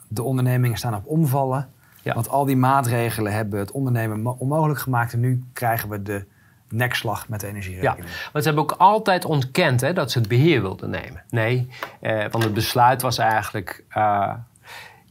De 0.08 0.22
ondernemingen 0.22 0.76
staan 0.76 0.94
op 0.94 1.06
omvallen. 1.06 1.68
Want 2.14 2.28
al 2.28 2.44
die 2.44 2.56
maatregelen 2.56 3.32
hebben 3.32 3.58
het 3.58 3.70
ondernemen 3.70 4.38
onmogelijk 4.38 4.80
gemaakt. 4.80 5.12
En 5.12 5.20
nu 5.20 5.44
krijgen 5.52 5.88
we 5.88 6.02
de 6.02 6.24
nekslag 6.68 7.28
met 7.28 7.40
de 7.40 7.46
energierekening. 7.46 8.08
Ja, 8.08 8.30
want 8.32 8.44
ze 8.44 8.50
hebben 8.50 8.62
ook 8.62 8.72
altijd 8.78 9.24
ontkend 9.24 9.80
hè, 9.80 9.92
dat 9.92 10.10
ze 10.10 10.18
het 10.18 10.28
beheer 10.28 10.60
wilden 10.60 10.90
nemen. 10.90 11.22
Nee, 11.30 11.68
eh, 12.00 12.24
want 12.30 12.44
het 12.44 12.54
besluit 12.54 13.02
was 13.02 13.18
eigenlijk... 13.18 13.84
Uh, 13.96 14.32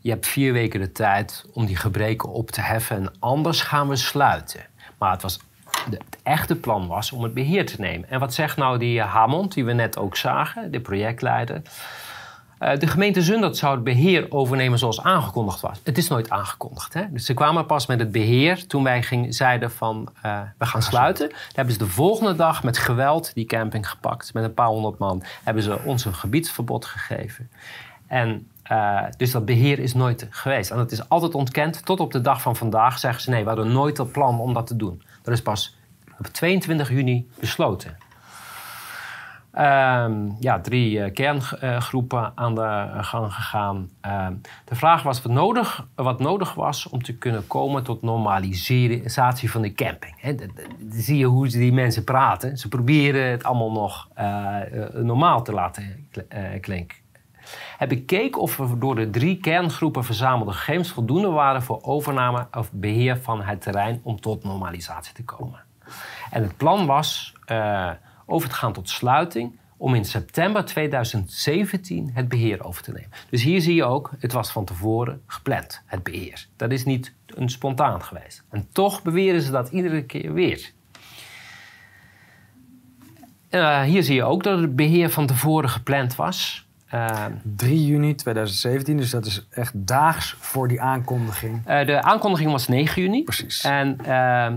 je 0.01 0.09
hebt 0.09 0.27
vier 0.27 0.53
weken 0.53 0.79
de 0.79 0.91
tijd 0.91 1.45
om 1.53 1.65
die 1.65 1.75
gebreken 1.75 2.29
op 2.29 2.51
te 2.51 2.61
heffen... 2.61 2.97
en 2.97 3.11
anders 3.19 3.61
gaan 3.61 3.87
we 3.87 3.95
sluiten. 3.95 4.61
Maar 4.97 5.11
het 5.11 5.21
was 5.21 5.39
het 5.89 6.17
echte 6.23 6.55
plan 6.55 6.87
was 6.87 7.11
om 7.11 7.23
het 7.23 7.33
beheer 7.33 7.65
te 7.65 7.81
nemen. 7.81 8.09
En 8.09 8.19
wat 8.19 8.33
zegt 8.33 8.57
nou 8.57 8.77
die 8.77 9.01
Hamond, 9.01 9.53
die 9.53 9.65
we 9.65 9.73
net 9.73 9.97
ook 9.97 10.15
zagen, 10.15 10.71
de 10.71 10.79
projectleider? 10.79 11.61
Eh, 12.57 12.79
de 12.79 12.87
gemeente 12.87 13.21
Zundert 13.21 13.57
zou 13.57 13.75
het 13.75 13.83
beheer 13.83 14.25
overnemen 14.29 14.79
zoals 14.79 15.01
aangekondigd 15.01 15.61
was. 15.61 15.79
Het 15.83 15.97
is 15.97 16.07
nooit 16.07 16.29
aangekondigd. 16.29 16.93
Hè? 16.93 17.11
Dus 17.11 17.25
ze 17.25 17.33
kwamen 17.33 17.65
pas 17.65 17.85
met 17.85 17.99
het 17.99 18.11
beheer 18.11 18.67
toen 18.67 18.83
wij 18.83 19.03
ging, 19.03 19.35
zeiden 19.35 19.71
van 19.71 20.09
uh, 20.25 20.39
we 20.57 20.65
gaan 20.65 20.81
sluiten. 20.81 21.29
Dan 21.29 21.37
hebben 21.53 21.73
ze 21.73 21.79
de 21.79 21.87
volgende 21.87 22.35
dag 22.35 22.63
met 22.63 22.77
geweld 22.77 23.33
die 23.33 23.45
camping 23.45 23.89
gepakt. 23.89 24.33
Met 24.33 24.43
een 24.43 24.53
paar 24.53 24.67
honderd 24.67 24.97
man 24.97 25.23
hebben 25.43 25.63
ze 25.63 25.79
ons 25.85 26.05
een 26.05 26.13
gebiedsverbod 26.13 26.85
gegeven. 26.85 27.49
En 28.07 28.47
uh, 28.71 29.03
dus 29.17 29.31
dat 29.31 29.45
beheer 29.45 29.79
is 29.79 29.93
nooit 29.93 30.27
geweest. 30.29 30.71
En 30.71 30.77
dat 30.77 30.91
is 30.91 31.09
altijd 31.09 31.35
ontkend. 31.35 31.85
Tot 31.85 31.99
op 31.99 32.11
de 32.11 32.21
dag 32.21 32.41
van 32.41 32.55
vandaag 32.55 32.99
zeggen 32.99 33.21
ze 33.21 33.29
nee, 33.29 33.41
we 33.41 33.47
hadden 33.47 33.71
nooit 33.71 33.97
het 33.97 34.11
plan 34.11 34.39
om 34.39 34.53
dat 34.53 34.67
te 34.67 34.75
doen. 34.75 35.01
Dat 35.21 35.33
is 35.33 35.41
pas 35.41 35.76
op 36.19 36.25
22 36.25 36.89
juni 36.89 37.29
besloten. 37.39 37.97
Um, 39.59 40.35
ja, 40.39 40.59
drie 40.61 40.97
uh, 40.97 41.13
kerngroepen 41.13 42.31
aan 42.35 42.55
de 42.55 42.87
gang 43.01 43.33
gegaan. 43.33 43.89
Uh, 44.05 44.27
de 44.65 44.75
vraag 44.75 45.03
was 45.03 45.21
wat 45.21 45.31
nodig, 45.31 45.87
wat 45.95 46.19
nodig 46.19 46.53
was 46.53 46.89
om 46.89 47.03
te 47.03 47.17
kunnen 47.17 47.47
komen 47.47 47.83
tot 47.83 48.01
normalisatie 48.01 49.51
van 49.51 49.61
de 49.61 49.73
camping. 49.73 50.13
He, 50.17 50.35
zie 50.89 51.17
je 51.17 51.25
hoe 51.25 51.47
die 51.47 51.73
mensen 51.73 52.03
praten. 52.03 52.57
Ze 52.57 52.67
proberen 52.67 53.31
het 53.31 53.43
allemaal 53.43 53.71
nog 53.71 54.07
uh, 54.19 54.57
normaal 54.93 55.43
te 55.43 55.53
laten 55.53 56.09
klinken. 56.61 56.97
Hij 57.77 57.87
bekeek 57.87 58.37
of 58.37 58.59
er 58.59 58.79
door 58.79 58.95
de 58.95 59.09
drie 59.09 59.37
kerngroepen 59.37 60.03
verzamelde 60.03 60.51
gegevens 60.51 60.91
voldoende 60.91 61.29
waren 61.29 61.63
voor 61.63 61.79
overname 61.81 62.47
of 62.51 62.71
beheer 62.71 63.17
van 63.17 63.41
het 63.41 63.61
terrein 63.61 63.99
om 64.03 64.21
tot 64.21 64.43
normalisatie 64.43 65.13
te 65.13 65.23
komen. 65.23 65.66
En 66.31 66.43
het 66.43 66.57
plan 66.57 66.85
was 66.85 67.33
uh, 67.51 67.91
over 68.25 68.49
te 68.49 68.55
gaan 68.55 68.73
tot 68.73 68.89
sluiting 68.89 69.59
om 69.77 69.95
in 69.95 70.05
september 70.05 70.65
2017 70.65 72.11
het 72.13 72.27
beheer 72.27 72.65
over 72.65 72.83
te 72.83 72.91
nemen. 72.91 73.09
Dus 73.29 73.43
hier 73.43 73.61
zie 73.61 73.75
je 73.75 73.83
ook, 73.83 74.11
het 74.19 74.31
was 74.31 74.51
van 74.51 74.65
tevoren 74.65 75.21
gepland, 75.27 75.81
het 75.85 76.03
beheer. 76.03 76.47
Dat 76.55 76.71
is 76.71 76.85
niet 76.85 77.13
een 77.25 77.49
spontaan 77.49 78.03
geweest. 78.03 78.43
En 78.49 78.67
toch 78.71 79.01
beweren 79.01 79.41
ze 79.41 79.51
dat 79.51 79.69
iedere 79.69 80.03
keer 80.03 80.33
weer. 80.33 80.71
Uh, 83.51 83.81
hier 83.81 84.03
zie 84.03 84.15
je 84.15 84.23
ook 84.23 84.43
dat 84.43 84.59
het 84.59 84.75
beheer 84.75 85.09
van 85.09 85.27
tevoren 85.27 85.69
gepland 85.69 86.15
was. 86.15 86.67
Uh, 86.93 87.25
3 87.55 87.85
juni 87.85 88.15
2017, 88.15 88.97
dus 88.97 89.09
dat 89.09 89.25
is 89.25 89.47
echt 89.49 89.87
daags 89.87 90.35
voor 90.39 90.67
die 90.67 90.81
aankondiging. 90.81 91.67
Uh, 91.67 91.85
de 91.85 92.01
aankondiging 92.01 92.51
was 92.51 92.67
9 92.67 93.01
juni. 93.01 93.23
Precies. 93.23 93.63
En 93.63 93.97
uh, 94.05 94.47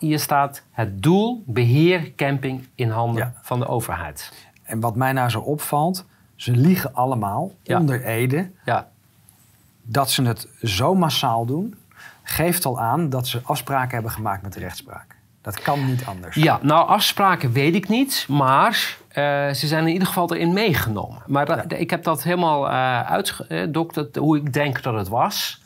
hier 0.00 0.18
staat 0.18 0.62
het 0.70 1.02
doel 1.02 1.42
beheer 1.46 2.14
camping 2.14 2.68
in 2.74 2.90
handen 2.90 3.22
ja. 3.22 3.32
van 3.42 3.58
de 3.58 3.66
overheid. 3.66 4.32
En 4.62 4.80
wat 4.80 4.96
mij 4.96 5.12
nou 5.12 5.28
zo 5.28 5.40
opvalt, 5.40 6.04
ze 6.36 6.52
liegen 6.52 6.94
allemaal 6.94 7.52
ja. 7.62 7.78
onder 7.78 8.04
Ede. 8.04 8.50
Ja. 8.64 8.88
Dat 9.82 10.10
ze 10.10 10.22
het 10.22 10.48
zo 10.62 10.94
massaal 10.94 11.44
doen, 11.44 11.74
geeft 12.22 12.64
al 12.64 12.80
aan 12.80 13.08
dat 13.08 13.28
ze 13.28 13.40
afspraken 13.44 13.90
hebben 13.90 14.10
gemaakt 14.10 14.42
met 14.42 14.52
de 14.52 14.60
rechtspraak. 14.60 15.16
Dat 15.42 15.60
kan 15.60 15.86
niet 15.86 16.04
anders. 16.04 16.36
Ja, 16.36 16.58
nou 16.62 16.88
afspraken 16.88 17.52
weet 17.52 17.74
ik 17.74 17.88
niet, 17.88 18.26
maar 18.28 18.96
uh, 19.08 19.14
ze 19.50 19.66
zijn 19.66 19.86
in 19.86 19.92
ieder 19.92 20.06
geval 20.06 20.34
erin 20.34 20.52
meegenomen. 20.52 21.22
Maar 21.26 21.48
ja. 21.48 21.76
ik 21.76 21.90
heb 21.90 22.04
dat 22.04 22.22
helemaal 22.22 22.66
uh, 22.66 23.00
uitgedokterd, 23.00 24.16
hoe 24.16 24.36
ik 24.36 24.52
denk 24.52 24.82
dat 24.82 24.94
het 24.94 25.08
was. 25.08 25.60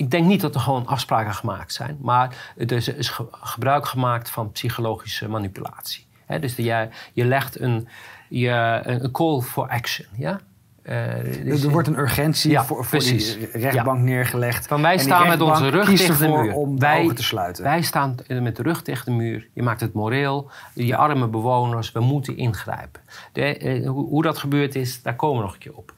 Ik 0.00 0.10
denk 0.10 0.26
niet 0.26 0.40
dat 0.40 0.54
er 0.54 0.60
gewoon 0.60 0.86
afspraken 0.86 1.34
gemaakt 1.34 1.72
zijn, 1.72 1.98
maar 2.02 2.52
er 2.56 2.72
is, 2.72 2.88
is 2.88 3.08
ge 3.08 3.26
gebruik 3.30 3.86
gemaakt 3.86 4.30
van 4.30 4.52
psychologische 4.52 5.28
manipulatie. 5.28 6.06
He, 6.26 6.38
dus 6.38 6.54
de, 6.54 6.62
je, 6.62 6.88
je 7.12 7.24
legt 7.24 7.60
een, 7.60 7.88
je, 8.28 8.80
een 8.84 9.10
call 9.10 9.40
for 9.40 9.68
action. 9.68 10.06
Ja? 10.16 10.40
Uh, 10.82 11.44
dus 11.44 11.62
er 11.62 11.70
wordt 11.70 11.88
een 11.88 11.98
urgentie 11.98 12.50
ja, 12.50 12.64
voor, 12.64 12.84
voor 12.84 12.98
die 12.98 13.48
rechtbank 13.52 13.98
ja. 13.98 14.04
neergelegd. 14.04 14.66
Van 14.66 14.82
wij 14.82 14.98
staan 14.98 15.28
met 15.28 15.40
onze 15.40 15.68
rug 15.68 15.88
tegen 15.88 16.18
de 16.18 16.28
muur. 16.28 16.54
om 16.54 16.74
de 16.74 16.80
wij, 16.80 17.02
ogen 17.02 17.14
te 17.14 17.22
sluiten. 17.22 17.64
Wij 17.64 17.82
staan 17.82 18.16
met 18.28 18.56
de 18.56 18.62
rug 18.62 18.82
tegen 18.82 19.04
de 19.04 19.10
muur. 19.10 19.48
Je 19.54 19.62
maakt 19.62 19.80
het 19.80 19.92
moreel. 19.92 20.50
Die 20.74 20.96
arme 20.96 21.28
bewoners, 21.28 21.92
we 21.92 22.00
moeten 22.00 22.36
ingrijpen. 22.36 23.00
De, 23.32 23.60
uh, 23.60 23.88
hoe, 23.88 24.08
hoe, 24.08 24.22
dat 24.22 24.38
gebeurd 24.38 24.74
is, 24.74 25.02
daar 25.02 25.16
komen 25.16 25.36
we 25.36 25.42
nog 25.42 25.52
een 25.52 25.58
keer 25.58 25.74
op. 25.74 25.94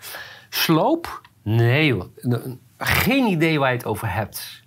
Sloop? 0.49 1.21
Nee. 1.43 2.03
Geen 2.85 3.27
idee 3.27 3.59
waar 3.59 3.71
je 3.71 3.77
het 3.77 3.87
over 3.87 4.13
hebt. 4.13 4.63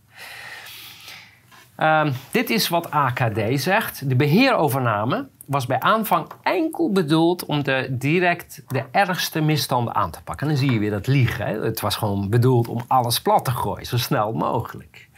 Uh, 1.78 2.06
dit 2.32 2.50
is 2.50 2.70
wat 2.70 2.92
AKD 2.92 3.40
zegt. 3.62 4.10
De 4.10 4.16
beheerovername 4.16 5.28
was 5.46 5.66
bij 5.66 5.80
aanvang 5.80 6.28
enkel 6.44 6.92
bedoeld 6.92 7.46
om 7.46 7.64
direct 7.90 8.64
de 8.68 8.84
ergste 8.92 9.42
misstanden 9.42 9.96
aan 9.96 10.12
te 10.12 10.24
pakken. 10.24 10.48
En 10.48 10.54
dan 10.54 10.64
zie 10.64 10.72
je 10.72 10.80
weer 10.80 10.92
dat 10.92 11.08
liegen. 11.08 11.46
Hè? 11.46 11.60
Het 11.60 11.82
was 11.82 11.96
gewoon 11.96 12.30
bedoeld 12.30 12.68
om 12.68 12.82
alles 12.88 13.22
plat 13.22 13.46
te 13.46 13.52
gooien, 13.52 13.86
zo 13.86 13.98
snel 13.98 14.34
mogelijk. 14.34 15.10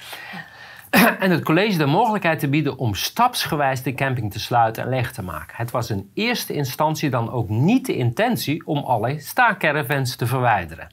en 1.20 1.32
het 1.32 1.44
college 1.44 1.78
de 1.78 1.86
mogelijkheid 1.86 2.40
te 2.40 2.50
bieden 2.50 2.78
om 2.78 2.96
stapsgewijs 2.96 3.84
de 3.84 3.94
camping 3.94 4.32
te 4.32 4.40
sluiten 4.40 4.84
en 4.84 4.90
leeg 4.90 5.12
te 5.12 5.24
maken. 5.24 5.56
Het 5.56 5.72
was 5.72 5.90
in 5.90 6.10
eerste 6.14 6.54
instantie 6.54 7.10
dan 7.10 7.32
ook 7.32 7.50
niet 7.50 7.86
de 7.86 7.96
intentie 7.96 8.68
om 8.68 8.78
alle 8.78 9.20
staakcaravans 9.20 10.16
te 10.16 10.28
verwijderen. 10.28 10.88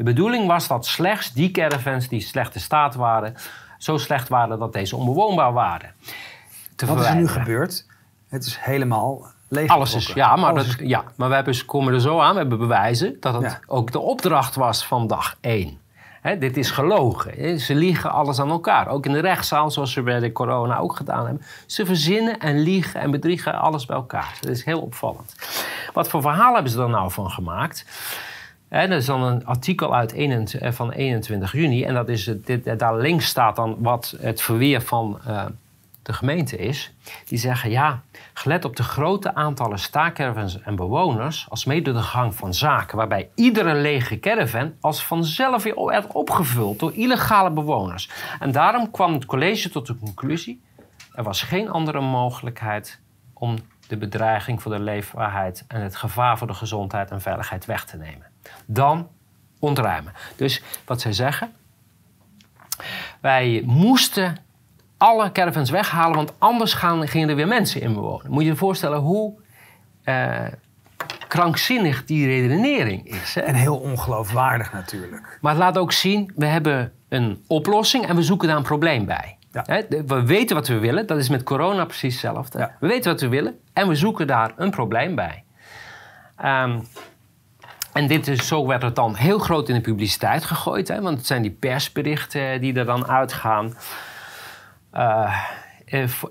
De 0.00 0.06
bedoeling 0.06 0.46
was 0.46 0.68
dat 0.68 0.86
slechts 0.86 1.32
die 1.32 1.50
caravans 1.50 2.08
die 2.08 2.20
slechte 2.20 2.60
staat 2.60 2.94
waren, 2.94 3.34
zo 3.78 3.98
slecht 3.98 4.28
waren 4.28 4.58
dat 4.58 4.72
deze 4.72 4.96
onbewoonbaar 4.96 5.52
waren. 5.52 5.94
Wat 6.86 7.00
is 7.00 7.06
er 7.06 7.16
nu 7.16 7.28
gebeurd? 7.28 7.86
Het 8.28 8.44
is 8.44 8.58
helemaal 8.60 9.26
leeg. 9.48 9.70
Alles 9.70 9.94
is, 9.94 10.06
ja, 10.06 10.36
maar, 10.36 10.54
dat, 10.54 10.76
ja, 10.78 11.04
maar 11.16 11.28
we 11.28 11.34
hebben, 11.34 11.66
komen 11.66 11.94
er 11.94 12.00
zo 12.00 12.20
aan, 12.20 12.32
we 12.32 12.38
hebben 12.38 12.58
bewijzen 12.58 13.16
dat 13.20 13.34
het 13.34 13.42
ja. 13.42 13.60
ook 13.66 13.92
de 13.92 13.98
opdracht 13.98 14.54
was 14.54 14.86
van 14.86 15.06
dag 15.06 15.36
één. 15.40 15.78
He, 16.20 16.38
dit 16.38 16.56
is 16.56 16.70
gelogen. 16.70 17.32
He. 17.36 17.58
Ze 17.58 17.74
liegen 17.74 18.12
alles 18.12 18.40
aan 18.40 18.50
elkaar. 18.50 18.88
Ook 18.88 19.06
in 19.06 19.12
de 19.12 19.20
rechtszaal, 19.20 19.70
zoals 19.70 19.92
ze 19.92 20.02
bij 20.02 20.20
de 20.20 20.32
corona 20.32 20.78
ook 20.78 20.96
gedaan 20.96 21.26
hebben. 21.26 21.44
Ze 21.66 21.86
verzinnen 21.86 22.38
en 22.38 22.58
liegen 22.58 23.00
en 23.00 23.10
bedriegen 23.10 23.54
alles 23.54 23.86
bij 23.86 23.96
elkaar. 23.96 24.38
Dat 24.40 24.50
is 24.50 24.64
heel 24.64 24.80
opvallend. 24.80 25.34
Wat 25.92 26.08
voor 26.08 26.20
verhaal 26.22 26.54
hebben 26.54 26.72
ze 26.72 26.82
er 26.82 26.88
nou 26.88 27.10
van 27.10 27.30
gemaakt? 27.30 27.84
He, 28.70 28.88
dat 28.88 28.98
is 28.98 29.06
dan 29.06 29.22
een 29.22 29.46
artikel 29.46 29.94
uit 29.94 30.12
21, 30.12 30.74
van 30.74 30.90
21 30.90 31.52
juni. 31.52 31.84
En 31.84 31.94
dat 31.94 32.08
is, 32.08 32.30
dit, 32.44 32.78
daar 32.78 32.96
links 32.96 33.26
staat 33.26 33.56
dan 33.56 33.76
wat 33.78 34.16
het 34.20 34.42
verweer 34.42 34.82
van 34.82 35.20
uh, 35.28 35.44
de 36.02 36.12
gemeente 36.12 36.56
is. 36.56 36.92
Die 37.24 37.38
zeggen, 37.38 37.70
ja, 37.70 38.02
gelet 38.32 38.64
op 38.64 38.76
de 38.76 38.82
grote 38.82 39.34
aantallen 39.34 39.78
staakcaravans 39.78 40.60
en 40.60 40.76
bewoners... 40.76 41.46
als 41.48 41.64
mede 41.64 41.92
de 41.92 42.02
gang 42.02 42.34
van 42.34 42.54
zaken... 42.54 42.96
waarbij 42.96 43.28
iedere 43.34 43.74
lege 43.74 44.20
caravan 44.20 44.74
als 44.80 45.04
vanzelf 45.04 45.62
weer 45.62 45.84
werd 45.84 46.12
opgevuld... 46.12 46.78
door 46.78 46.94
illegale 46.94 47.50
bewoners. 47.50 48.10
En 48.40 48.52
daarom 48.52 48.90
kwam 48.90 49.12
het 49.12 49.24
college 49.24 49.70
tot 49.70 49.86
de 49.86 49.98
conclusie... 49.98 50.62
er 51.12 51.22
was 51.22 51.42
geen 51.42 51.70
andere 51.70 52.00
mogelijkheid 52.00 53.00
om 53.32 53.56
de 53.88 53.96
bedreiging 53.96 54.62
voor 54.62 54.72
de 54.72 54.80
leefbaarheid... 54.80 55.64
en 55.68 55.80
het 55.80 55.96
gevaar 55.96 56.38
voor 56.38 56.46
de 56.46 56.54
gezondheid 56.54 57.10
en 57.10 57.20
veiligheid 57.20 57.64
weg 57.64 57.84
te 57.84 57.96
nemen. 57.96 58.29
Dan 58.66 59.08
ontruimen. 59.58 60.12
Dus 60.36 60.62
wat 60.84 61.00
zij 61.00 61.12
zeggen... 61.12 61.52
wij 63.20 63.62
moesten 63.66 64.36
alle 64.96 65.32
caravans 65.32 65.70
weghalen, 65.70 66.16
want 66.16 66.32
anders 66.38 66.72
gaan, 66.74 67.08
gingen 67.08 67.28
er 67.28 67.36
weer 67.36 67.48
mensen 67.48 67.80
in 67.80 67.94
bewonen. 67.94 68.30
Moet 68.30 68.42
je 68.42 68.48
je 68.48 68.56
voorstellen 68.56 68.98
hoe 68.98 69.34
uh, 70.04 70.46
krankzinnig 71.28 72.04
die 72.04 72.26
redenering 72.26 73.06
is. 73.06 73.34
Hè? 73.34 73.40
En 73.40 73.54
heel 73.54 73.76
ongeloofwaardig 73.76 74.72
natuurlijk. 74.72 75.38
Maar 75.40 75.52
het 75.52 75.60
laat 75.60 75.78
ook 75.78 75.92
zien, 75.92 76.32
we 76.36 76.46
hebben 76.46 76.92
een 77.08 77.44
oplossing 77.46 78.06
en 78.06 78.16
we 78.16 78.22
zoeken 78.22 78.48
daar 78.48 78.56
een 78.56 78.62
probleem 78.62 79.06
bij. 79.06 79.36
Ja. 79.52 79.64
We 80.06 80.22
weten 80.26 80.56
wat 80.56 80.68
we 80.68 80.78
willen, 80.78 81.06
dat 81.06 81.18
is 81.18 81.28
met 81.28 81.42
corona 81.42 81.84
precies 81.84 82.12
hetzelfde. 82.12 82.58
Ja. 82.58 82.76
We 82.80 82.86
weten 82.86 83.10
wat 83.10 83.20
we 83.20 83.28
willen 83.28 83.58
en 83.72 83.88
we 83.88 83.94
zoeken 83.94 84.26
daar 84.26 84.52
een 84.56 84.70
probleem 84.70 85.14
bij. 85.14 85.44
Um, 86.44 86.86
en 87.92 88.06
dit 88.06 88.28
is, 88.28 88.46
zo 88.46 88.66
werd 88.66 88.82
het 88.82 88.96
dan 88.96 89.14
heel 89.14 89.38
groot 89.38 89.68
in 89.68 89.74
de 89.74 89.80
publiciteit 89.80 90.44
gegooid. 90.44 90.88
Hè? 90.88 91.00
Want 91.00 91.16
het 91.16 91.26
zijn 91.26 91.42
die 91.42 91.50
persberichten 91.50 92.60
die 92.60 92.74
er 92.74 92.84
dan 92.84 93.06
uitgaan. 93.06 93.74
Uh, 94.94 95.36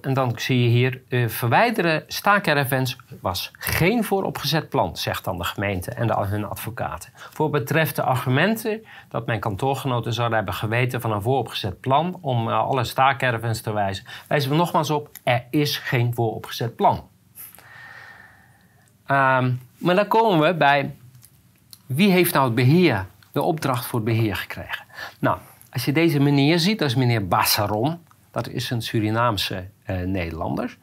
en 0.02 0.14
dan 0.14 0.34
zie 0.36 0.64
je 0.64 0.70
hier, 0.70 1.02
verwijderen 1.30 2.04
staakcaravans 2.08 2.98
was 3.22 3.52
geen 3.54 4.04
vooropgezet 4.04 4.70
plan, 4.70 4.98
zegt 4.98 5.24
dan 5.24 5.38
de 5.38 5.44
gemeente 5.44 5.92
en 5.92 6.08
de, 6.08 6.14
hun 6.14 6.46
advocaten. 6.46 7.12
Voor 7.16 7.50
betreft 7.50 7.96
de 7.96 8.04
argumenten 8.04 8.86
dat 9.10 9.26
mijn 9.26 9.40
kantoorgenoten 9.40 10.14
zouden 10.14 10.38
hebben 10.38 10.56
geweten 10.56 11.02
van 11.02 11.12
een 11.12 11.22
vooropgezet 11.22 11.80
plan 11.80 12.18
om 12.22 12.48
alle 12.48 12.84
staakcaravans 12.84 13.62
te 13.62 13.74
wijzen, 13.74 14.06
wijzen 14.28 14.50
we 14.50 14.56
nogmaals 14.56 14.90
op, 14.90 15.10
er 15.24 15.46
is 15.50 15.78
geen 15.78 16.14
vooropgezet 16.14 16.76
plan. 16.76 17.08
Um, 19.08 19.62
maar 19.78 19.96
dan 19.96 20.08
komen 20.08 20.48
we 20.48 20.56
bij, 20.56 20.96
wie 21.90 22.12
heeft 22.12 22.34
nou 22.34 22.46
het 22.46 22.56
beheer, 22.56 23.06
de 23.32 23.42
opdracht 23.42 23.86
voor 23.86 24.00
het 24.00 24.08
beheer 24.08 24.36
gekregen? 24.36 24.86
Nou, 25.20 25.38
als 25.72 25.86
je 25.86 25.92
deze 25.92 26.20
meneer 26.20 26.60
ziet, 26.60 26.80
dat 26.80 26.90
is 26.90 26.96
meneer 26.96 27.28
Bassaron. 27.28 28.00
Dat 28.32 28.48
is 28.48 28.70
een 28.70 28.82
Surinaamse 28.82 29.66
uh, 29.90 29.98
Nederlander. 30.02 30.78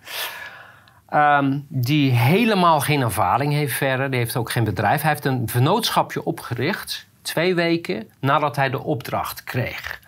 Ehm, 1.08 1.58
die 1.68 2.10
helemaal 2.10 2.80
geen 2.80 3.00
ervaring 3.00 3.52
heeft 3.52 3.74
verder. 3.74 4.10
Die 4.10 4.18
heeft 4.18 4.36
ook 4.36 4.50
geen 4.50 4.64
bedrijf. 4.64 5.00
Hij 5.02 5.10
heeft 5.10 5.24
een 5.24 5.48
vennootschapje 5.48 6.24
opgericht. 6.24 7.06
Twee 7.22 7.54
weken 7.54 8.10
nadat 8.20 8.56
hij 8.56 8.70
de 8.70 8.82
opdracht 8.82 9.44
kreeg. 9.44 10.00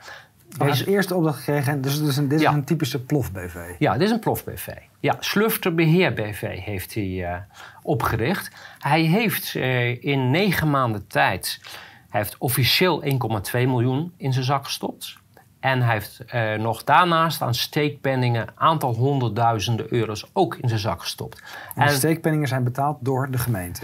Hij 0.58 0.66
heeft 0.66 0.84
de 0.84 0.90
eerste 0.90 1.14
opdracht 1.14 1.38
gekregen. 1.38 1.80
Dus, 1.80 2.02
dus 2.02 2.16
een, 2.16 2.28
dit 2.28 2.38
is 2.38 2.44
Ja. 2.44 2.52
een 2.52 2.64
typische 2.64 3.02
plof-BV. 3.02 3.56
Ja, 3.78 3.92
dit 3.92 4.02
is 4.02 4.10
een 4.10 4.18
plof-BV. 4.18 4.68
Ja, 5.00 5.16
Slufter 5.20 5.74
Beheer 5.74 6.12
BV 6.14 6.60
heeft 6.60 6.94
hij 6.94 7.24
eh, 7.24 7.36
opgericht. 7.82 8.50
Hij 8.78 9.02
heeft 9.02 9.54
eh, 9.54 10.04
in 10.04 10.30
negen 10.30 10.70
maanden 10.70 11.06
tijd... 11.06 11.60
Hij 12.08 12.20
heeft 12.20 12.38
officieel 12.38 13.02
1,2 13.04 13.10
miljoen 13.52 14.12
in 14.16 14.32
zijn 14.32 14.44
zak 14.44 14.64
gestopt. 14.64 15.16
En 15.60 15.82
hij 15.82 15.92
heeft 15.92 16.24
eh, 16.26 16.54
nog 16.54 16.84
daarnaast 16.84 17.42
aan 17.42 17.54
steekpenningen... 17.54 18.46
aantal 18.54 18.94
honderdduizenden 18.94 19.86
euro's 19.92 20.26
ook 20.32 20.54
in 20.54 20.68
zijn 20.68 20.80
zak 20.80 21.00
gestopt. 21.00 21.42
En 21.74 21.84
de 21.84 21.90
En- 21.90 21.96
steekpenningen 21.96 22.48
zijn 22.48 22.64
betaald 22.64 22.96
door 23.00 23.30
de 23.30 23.38
gemeente. 23.38 23.80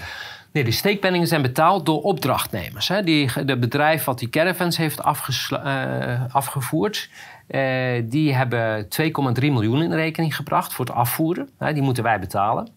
Nee, 0.53 0.65
die 0.65 0.73
steekpenningen 0.73 1.27
zijn 1.27 1.43
betaald 1.43 1.87
door 1.87 2.03
opdrachtnemers. 2.03 2.89
Hè. 2.89 3.03
Die, 3.03 3.45
de 3.45 3.59
bedrijf 3.59 4.05
wat 4.05 4.19
die 4.19 4.31
caravans 4.31 4.77
heeft 4.77 5.03
afgesla- 5.03 6.29
afgevoerd... 6.33 7.09
eh, 7.47 8.03
die 8.05 8.35
hebben 8.35 8.89
2,3 8.89 9.11
miljoen 9.41 9.83
in 9.83 9.93
rekening 9.93 10.37
gebracht 10.37 10.75
voor 10.75 10.85
het 10.85 10.95
afvoeren. 10.95 11.49
Hè, 11.59 11.73
die 11.73 11.83
moeten 11.83 12.03
wij 12.03 12.19
betalen. 12.19 12.69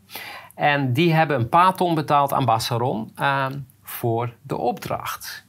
En 0.55 0.93
die 0.93 1.13
hebben 1.13 1.39
een 1.39 1.49
paar 1.49 1.73
ton 1.73 1.95
betaald 1.95 2.33
aan 2.33 2.45
Bassaron 2.45 3.11
eh, 3.15 3.45
voor 3.83 4.33
de 4.41 4.57
opdracht. 4.57 5.45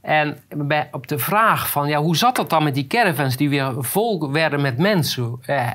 En 0.00 0.38
bij, 0.48 0.88
op 0.90 1.06
de 1.08 1.18
vraag 1.18 1.70
van, 1.70 1.88
ja, 1.88 2.00
hoe 2.00 2.16
zat 2.16 2.36
dat 2.36 2.50
dan 2.50 2.64
met 2.64 2.74
die 2.74 2.86
caravans 2.86 3.36
die 3.36 3.48
weer 3.48 3.74
vol 3.78 4.32
werden 4.32 4.60
met 4.60 4.78
mensen? 4.78 5.38
Eh, 5.46 5.70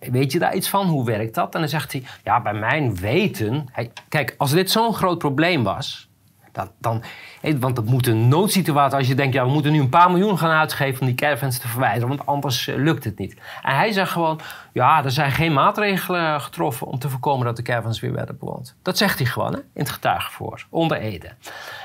weet 0.00 0.32
je 0.32 0.38
daar 0.38 0.54
iets 0.54 0.68
van? 0.68 0.86
Hoe 0.86 1.04
werkt 1.04 1.34
dat? 1.34 1.54
En 1.54 1.60
dan 1.60 1.68
zegt 1.68 1.92
hij, 1.92 2.02
ja, 2.24 2.42
bij 2.42 2.54
mijn 2.54 2.96
weten... 2.96 3.66
Kijk, 4.08 4.34
als 4.38 4.50
dit 4.50 4.70
zo'n 4.70 4.94
groot 4.94 5.18
probleem 5.18 5.62
was... 5.62 6.08
Dan, 6.78 7.02
want 7.58 7.76
dat 7.76 7.84
moet 7.84 8.06
een 8.06 8.28
noodsituatie 8.28 8.98
als 8.98 9.08
je 9.08 9.14
denkt... 9.14 9.34
ja, 9.34 9.44
we 9.44 9.50
moeten 9.50 9.72
nu 9.72 9.80
een 9.80 9.88
paar 9.88 10.10
miljoen 10.10 10.38
gaan 10.38 10.50
uitgeven 10.50 11.00
om 11.00 11.06
die 11.06 11.14
caravans 11.14 11.58
te 11.58 11.68
verwijderen... 11.68 12.08
want 12.08 12.26
anders 12.26 12.68
eh, 12.68 12.76
lukt 12.76 13.04
het 13.04 13.18
niet. 13.18 13.36
En 13.62 13.76
hij 13.76 13.92
zegt 13.92 14.10
gewoon... 14.10 14.40
ja, 14.72 15.04
er 15.04 15.10
zijn 15.10 15.30
geen 15.30 15.52
maatregelen 15.52 16.40
getroffen... 16.40 16.86
om 16.86 16.98
te 16.98 17.08
voorkomen 17.08 17.46
dat 17.46 17.56
de 17.56 17.62
caravans 17.62 18.00
weer 18.00 18.12
werden 18.12 18.38
bewoond. 18.38 18.74
Dat 18.82 18.98
zegt 18.98 19.18
hij 19.18 19.26
gewoon 19.26 19.52
hè, 19.52 19.58
in 19.58 19.64
het 19.72 19.90
getuigenvoor, 19.90 20.66
onder 20.68 20.96
Ede. 20.96 21.30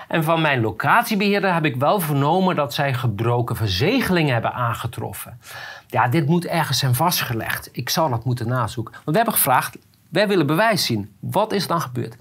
En 0.08 0.24
van 0.24 0.42
mijn 0.42 0.62
locatiebeheerder 0.62 1.54
heb 1.54 1.66
ik 1.66 1.76
wel 1.76 2.00
vernomen... 2.00 2.56
dat 2.56 2.74
zij 2.74 2.94
gebroken 2.94 3.56
verzegelingen 3.56 4.34
hebben 4.34 4.54
aangetroffen. 4.54 5.40
Ja, 5.88 6.08
dit 6.08 6.28
moet 6.28 6.46
ergens 6.46 6.80
zijn 6.80 6.96
vastgelegd. 6.96 7.70
Ik 7.72 7.90
zal 7.90 8.10
dat 8.10 8.26
moeten 8.26 8.48
nazoeken. 8.48 8.94
Want 8.94 9.06
we 9.06 9.16
hebben 9.16 9.34
gevraagd... 9.34 9.78
wij 10.10 10.28
willen 10.28 10.48
bewijs 10.48 10.86
zien. 10.86 11.14
Wat 11.20 11.52
is 11.52 11.68
dan 11.68 11.82
gebeurd? 11.82 12.16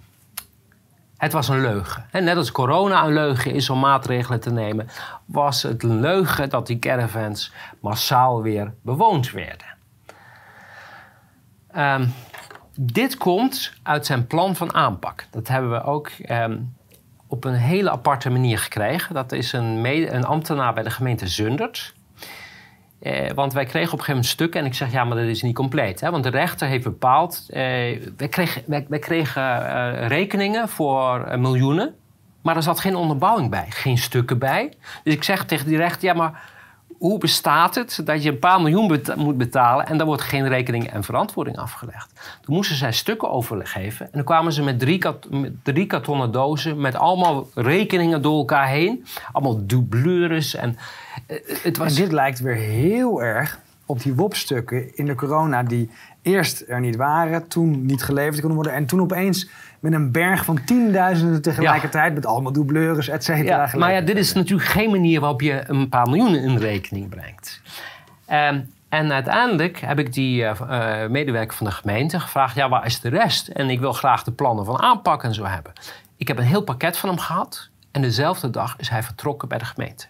Het 1.19 1.33
was 1.33 1.49
een 1.49 1.61
leugen. 1.61 2.07
En 2.11 2.25
net 2.25 2.37
als 2.37 2.53
corona 2.53 3.05
een 3.05 3.13
leugen 3.13 3.53
is 3.53 3.71
om 3.71 3.79
maatregelen 3.79 4.41
te 4.41 4.51
nemen, 4.51 4.89
was 5.25 5.63
het 5.63 5.83
een 5.83 6.01
leugen 6.01 6.49
dat 6.49 6.67
die 6.67 6.79
caravans 6.79 7.53
massaal 7.81 8.43
weer 8.43 8.75
bewoond 8.83 9.31
werden. 9.31 9.67
Ehm, 11.71 12.07
dit 12.81 13.17
komt 13.17 13.73
uit 13.83 14.07
zijn 14.07 14.27
plan 14.27 14.57
van 14.57 14.75
aanpak. 14.75 15.27
Dat 15.31 15.49
hebben 15.49 15.71
we 15.71 15.83
ook 15.83 16.09
ehm, 16.09 16.59
op 17.27 17.45
een 17.45 17.55
hele 17.55 17.91
aparte 17.91 18.31
manier 18.31 18.59
gekregen. 18.59 19.15
Dat 19.15 19.33
is 19.33 19.53
een, 19.53 19.85
een 20.15 20.25
ambtenaar 20.25 20.75
bij 20.75 20.83
de 20.83 20.91
gemeente 20.91 21.27
Zundert. 21.27 21.95
Eh, 23.01 23.31
want 23.35 23.53
wij 23.53 23.65
kregen 23.65 23.93
op 23.93 23.99
een 23.99 24.05
gegeven 24.05 24.15
moment 24.15 24.33
stukken 24.33 24.61
en 24.61 24.67
ik 24.67 24.75
zeg 24.75 24.93
ja, 24.93 25.05
maar 25.05 25.17
dat 25.17 25.27
is 25.27 25.43
niet 25.43 25.55
compleet. 25.55 26.01
Hè? 26.01 26.11
Want 26.11 26.25
de 26.25 26.31
rechter 26.31 26.69
heeft 26.69 26.85
bepaald. 26.85 27.47
Eh, 27.49 27.63
wij 28.17 28.29
kregen, 28.31 28.63
wij, 28.67 28.99
kregen 28.99 29.43
eh, 29.43 30.07
rekeningen 30.07 30.69
voor 30.69 31.25
eh, 31.25 31.39
miljoenen, 31.39 31.95
maar 32.43 32.57
er 32.57 32.63
zat 32.63 32.81
geen 32.81 32.97
onderbouwing 32.97 33.51
bij, 33.51 33.67
geen 33.69 33.99
stukken 33.99 34.39
bij. 34.39 34.73
Dus 35.05 35.15
ik 35.15 35.25
zeg 35.25 35.45
tegen 35.45 35.67
die 35.67 35.77
rechter: 35.77 36.09
ja, 36.09 36.15
maar 36.15 36.43
hoe 36.99 37.19
bestaat 37.19 37.75
het 37.75 38.01
dat 38.05 38.23
je 38.23 38.31
een 38.31 38.39
paar 38.39 38.61
miljoen 38.61 39.01
moet 39.17 39.39
betalen 39.39 39.87
en 39.87 39.97
daar 39.97 40.07
wordt 40.07 40.23
geen 40.23 40.49
rekening 40.49 40.91
en 40.91 41.05
verantwoording 41.05 41.57
afgelegd? 41.57 42.39
Toen 42.41 42.55
moesten 42.55 42.77
zij 42.77 42.93
stukken 42.93 43.31
overgeven 43.31 44.07
en 44.07 44.13
dan 44.13 44.25
kwamen 44.25 44.53
ze 44.53 44.63
met 44.63 44.79
drie, 44.79 44.99
kat- 44.99 45.29
drie 45.63 45.87
kartonnen 45.87 46.33
dozen 46.33 46.81
met 46.81 46.95
allemaal 46.95 47.49
rekeningen 47.55 48.23
door 48.23 48.39
elkaar 48.39 48.69
heen, 48.69 49.05
allemaal 49.33 49.67
dublures 49.67 50.55
en 50.55 50.77
eh, 51.27 51.37
het 51.63 51.77
was. 51.77 51.95
Dit 51.95 52.13
lijkt 52.13 52.41
weer 52.41 52.55
heel 52.55 53.23
erg 53.23 53.59
op 53.87 54.03
die 54.03 54.15
WOP-stukken 54.15 54.97
in 54.97 55.07
de 55.07 55.15
corona... 55.15 55.63
die 55.63 55.91
eerst 56.23 56.65
er 56.69 56.81
niet 56.81 56.97
waren, 56.97 57.49
toen 57.49 57.87
niet 57.87 58.03
geleverd 58.03 58.41
konden 58.41 58.55
worden... 58.55 58.73
en 58.73 58.87
toen 58.87 59.01
opeens 59.01 59.49
met 59.81 59.93
een 59.93 60.13
berg 60.13 60.45
van 60.45 60.65
tienduizenden 60.65 61.43
tegelijkertijd... 61.43 62.15
met 62.15 62.27
allemaal 62.27 62.53
doubleurs, 62.53 63.09
et 63.09 63.25
cetera. 63.25 63.69
Ja, 63.73 63.79
maar 63.79 63.93
ja, 63.93 64.01
dit 64.01 64.17
is 64.17 64.33
natuurlijk 64.33 64.69
geen 64.69 64.91
manier 64.91 65.21
waarop 65.21 65.41
je 65.41 65.63
een 65.67 65.89
paar 65.89 66.09
miljoen 66.09 66.35
in 66.35 66.57
rekening 66.57 67.09
brengt. 67.09 67.61
Ehm, 68.27 68.61
en 68.89 69.13
uiteindelijk 69.13 69.81
heb 69.81 69.99
ik 69.99 70.13
die 70.13 70.45
eh, 70.45 71.03
eh, 71.03 71.11
medewerker 71.11 71.57
van 71.57 71.67
de 71.67 71.73
gemeente 71.73 72.21
gevraagd: 72.21 72.55
ja, 72.55 72.69
waar 72.69 72.87
is 72.87 73.01
de 73.01 73.09
rest? 73.09 73.49
En 73.49 73.71
ik 73.71 73.81
wil 73.81 73.93
graag 73.93 74.23
de 74.23 74.33
plannen 74.33 74.65
van 74.65 74.83
aanpak 74.83 75.23
en 75.23 75.35
zo 75.35 75.45
hebben. 75.45 75.73
Ik 76.17 76.29
heb 76.29 76.39
een 76.39 76.45
heel 76.45 76.63
pakket 76.63 76.97
van 76.97 77.09
hem 77.09 77.19
gehad. 77.19 77.69
En 77.91 78.03
dezelfde 78.03 78.51
dag 78.51 78.75
is 78.79 78.89
hij 78.89 79.03
vertrokken 79.03 79.49
bij 79.49 79.59
de 79.59 79.65
gemeente. 79.65 80.07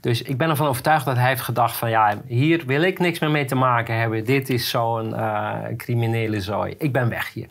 Dus 0.00 0.22
ik 0.22 0.38
ben 0.38 0.50
ervan 0.50 0.66
overtuigd 0.66 1.04
dat 1.04 1.16
hij 1.16 1.28
heeft 1.28 1.40
gedacht 1.40 1.76
van 1.76 1.90
ja, 1.90 2.14
hier 2.26 2.66
wil 2.66 2.82
ik 2.82 2.98
niks 2.98 3.18
meer 3.18 3.30
mee 3.30 3.44
te 3.44 3.54
maken 3.54 3.98
hebben. 3.98 4.24
Dit 4.24 4.48
is 4.48 4.70
zo'n 4.70 5.14
eh, 5.14 5.54
criminele 5.76 6.40
zooi. 6.40 6.74
Ik 6.78 6.92
ben 6.92 7.08
weg 7.08 7.32
hier. 7.32 7.46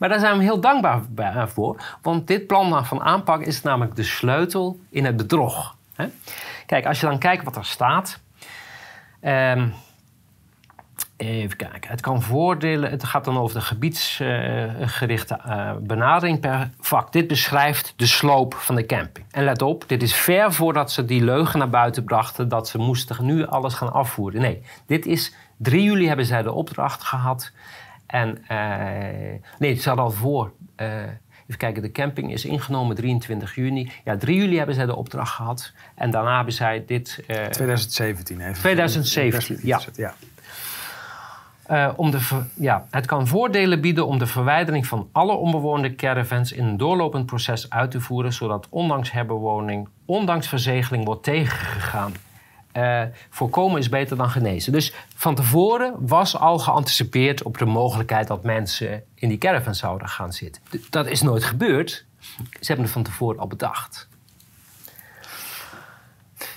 Maar 0.00 0.08
daar 0.08 0.18
zijn 0.18 0.38
we 0.38 0.42
heel 0.42 0.60
dankbaar 0.60 1.02
eh, 1.16 1.46
voor. 1.46 1.82
Want 2.02 2.26
dit 2.26 2.46
plan 2.46 2.86
van 2.86 3.02
aanpak 3.02 3.40
is 3.40 3.62
namelijk 3.62 3.96
de 3.96 4.02
sleutel 4.02 4.80
in 4.90 5.04
het 5.04 5.16
bedrog. 5.16 5.76
Kijk, 6.66 6.86
als 6.86 7.00
je 7.00 7.06
dan 7.06 7.18
kijkt 7.18 7.44
wat 7.44 7.56
er 7.56 7.64
staat. 7.64 8.20
Ehm, 9.20 9.68
even 11.16 11.56
kijken. 11.56 11.90
Het 11.90 12.00
kan 12.00 12.22
voordelen. 12.22 12.90
Het 12.90 13.04
gaat 13.04 13.24
dan 13.24 13.38
over 13.38 13.54
de 13.54 13.64
gebiedsgerichte 13.64 15.34
eh, 15.44 15.72
benadering 15.80 16.40
per 16.40 16.70
vak. 16.80 17.12
Dit 17.12 17.26
beschrijft 17.26 17.94
de 17.96 18.06
sloop 18.06 18.54
van 18.54 18.74
de 18.74 18.86
camping. 18.86 19.26
En 19.30 19.44
let 19.44 19.62
op, 19.62 19.84
dit 19.86 20.02
is 20.02 20.14
ver 20.14 20.52
voordat 20.52 20.92
ze 20.92 21.04
die 21.04 21.24
leugen 21.24 21.58
naar 21.58 21.70
buiten 21.70 22.04
brachten 22.04 22.48
dat 22.48 22.68
ze 22.68 22.78
moesten 22.78 23.24
nu 23.24 23.46
alles 23.46 23.74
gaan 23.74 23.92
afvoeren. 23.92 24.40
Nee, 24.40 24.62
dit 24.86 25.06
is 25.06 25.34
3 25.56 25.82
juli 25.82 26.06
hebben 26.06 26.26
zij 26.26 26.42
de 26.42 26.52
opdracht 26.52 27.02
gehad. 27.02 27.52
En 28.10 28.38
eh, 28.46 29.40
nee, 29.58 29.74
ze 29.74 29.88
hadden 29.88 30.06
al 30.06 30.10
voor. 30.10 30.52
eh, 30.76 31.02
even 31.42 31.56
kijken, 31.56 31.82
de 31.82 31.92
camping 31.92 32.32
is 32.32 32.44
ingenomen 32.44 32.96
23 32.96 33.54
juni. 33.54 33.92
Ja, 34.04 34.16
3 34.16 34.36
juli 34.36 34.56
hebben 34.56 34.74
zij 34.74 34.86
de 34.86 34.96
opdracht 34.96 35.32
gehad. 35.32 35.72
En 35.94 36.10
daarna 36.10 36.36
hebben 36.36 36.54
zij 36.54 36.84
dit. 36.86 37.22
eh, 37.26 37.46
2017 37.46 38.40
even. 38.40 38.54
2017, 38.54 39.58
ja. 39.62 39.80
ja. 39.94 40.14
Eh, 41.66 41.92
om 41.96 42.10
de 42.10 42.18
ja, 42.54 42.86
het 42.90 43.06
kan 43.06 43.26
voordelen 43.26 43.80
bieden 43.80 44.06
om 44.06 44.18
de 44.18 44.26
verwijdering 44.26 44.86
van 44.86 45.08
alle 45.12 45.32
onbewoonde 45.32 45.94
caravans 45.94 46.52
in 46.52 46.64
een 46.64 46.76
doorlopend 46.76 47.26
proces 47.26 47.70
uit 47.70 47.90
te 47.90 48.00
voeren, 48.00 48.32
zodat 48.32 48.66
ondanks 48.70 49.12
herbewoning, 49.12 49.88
ondanks 50.04 50.48
verzegeling 50.48 51.04
wordt 51.04 51.22
tegengegaan. 51.22 52.12
Eh, 52.80 53.02
voorkomen 53.30 53.78
is 53.78 53.88
beter 53.88 54.16
dan 54.16 54.30
genezen. 54.30 54.72
Dus 54.72 54.94
van 55.14 55.34
tevoren 55.34 55.94
was 55.98 56.36
al 56.36 56.58
geanticipeerd 56.58 57.42
op 57.42 57.58
de 57.58 57.64
mogelijkheid 57.64 58.26
dat 58.26 58.44
mensen 58.44 59.02
in 59.14 59.28
die 59.28 59.38
caravan 59.38 59.74
zouden 59.74 60.08
gaan 60.08 60.32
zitten. 60.32 60.62
Dat 60.90 61.06
is 61.06 61.22
nooit 61.22 61.44
gebeurd. 61.44 62.04
Ze 62.60 62.66
hebben 62.66 62.84
het 62.84 62.94
van 62.94 63.02
tevoren 63.02 63.38
al 63.38 63.46
bedacht. 63.46 64.08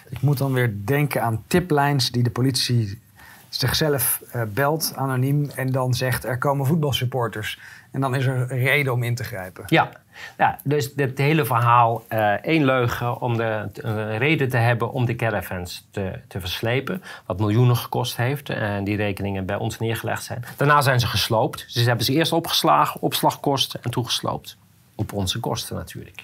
Ik 0.09 0.21
moet 0.21 0.37
dan 0.37 0.53
weer 0.53 0.73
denken 0.85 1.23
aan 1.23 1.43
tiplijns 1.47 2.11
die 2.11 2.23
de 2.23 2.31
politie 2.31 3.01
zichzelf 3.49 4.21
eh, 4.31 4.41
belt, 4.47 4.93
anoniem, 4.95 5.49
en 5.55 5.71
dan 5.71 5.93
zegt 5.93 6.25
er 6.25 6.37
komen 6.37 6.65
voetbalsupporters. 6.65 7.59
En 7.91 8.01
dan 8.01 8.15
is 8.15 8.25
er 8.25 8.47
reden 8.47 8.93
om 8.93 9.03
in 9.03 9.15
te 9.15 9.23
grijpen. 9.23 9.63
Ja, 9.67 9.91
ja 10.37 10.57
dus 10.63 10.93
dit 10.93 11.17
hele 11.17 11.45
verhaal, 11.45 12.03
eh, 12.07 12.31
één 12.31 12.65
leugen 12.65 13.21
om 13.21 13.37
de 13.37 13.69
een 13.73 14.17
reden 14.17 14.49
te 14.49 14.57
hebben 14.57 14.91
om 14.91 15.05
de 15.05 15.15
caravans 15.15 15.87
te, 15.91 16.19
te 16.27 16.39
verslepen. 16.39 17.03
Wat 17.25 17.39
miljoenen 17.39 17.77
gekost 17.77 18.17
heeft 18.17 18.49
en 18.49 18.83
die 18.83 18.95
rekeningen 18.95 19.45
bij 19.45 19.55
ons 19.55 19.79
neergelegd 19.79 20.23
zijn. 20.23 20.43
Daarna 20.57 20.81
zijn 20.81 20.99
ze 20.99 21.07
gesloopt. 21.07 21.63
Dus 21.63 21.73
ze 21.73 21.87
hebben 21.87 22.05
ze 22.05 22.13
eerst 22.13 22.31
opgeslagen, 22.31 23.01
opslagkosten 23.01 23.83
en 23.83 23.91
toegesloopt. 23.91 24.57
Op 24.95 25.13
onze 25.13 25.39
kosten 25.39 25.75
natuurlijk. 25.75 26.23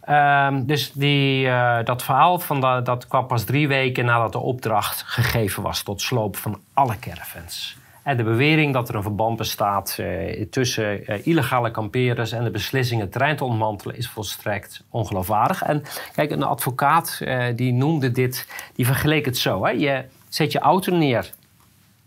Ehm, 0.00 0.64
dus 0.64 0.92
die, 0.92 1.48
eh, 1.48 1.84
dat 1.84 2.02
verhaal 2.02 2.38
van 2.38 2.60
da- 2.60 2.80
dat 2.80 3.06
kwam 3.06 3.26
pas 3.26 3.44
drie 3.44 3.68
weken 3.68 4.04
nadat 4.04 4.32
de 4.32 4.38
opdracht 4.38 5.02
gegeven 5.06 5.62
was 5.62 5.82
tot 5.82 6.00
sloop 6.00 6.36
van 6.36 6.60
alle 6.74 6.98
caravans. 6.98 7.76
En 8.02 8.16
de 8.16 8.22
bewering 8.22 8.72
dat 8.72 8.88
er 8.88 8.94
een 8.94 9.02
verband 9.02 9.36
bestaat 9.36 9.96
eh, 9.98 10.46
tussen 10.50 11.06
eh, 11.06 11.26
illegale 11.26 11.70
kamperers 11.70 12.32
en 12.32 12.44
de 12.44 12.50
beslissing 12.50 13.00
het 13.00 13.12
terrein 13.12 13.36
te 13.36 13.44
ontmantelen 13.44 13.96
is 13.96 14.08
volstrekt 14.08 14.84
ongeloofwaardig. 14.90 15.62
En 15.62 15.82
kijk, 16.14 16.30
een 16.30 16.42
advocaat 16.42 17.20
eh, 17.24 17.44
die 17.56 17.72
noemde 17.72 18.10
dit, 18.10 18.46
die 18.74 18.86
vergeleek 18.86 19.24
het 19.24 19.38
zo. 19.38 19.64
Hè? 19.64 19.70
Je 19.70 20.04
zet 20.28 20.52
je 20.52 20.58
auto 20.58 20.96
neer 20.96 21.30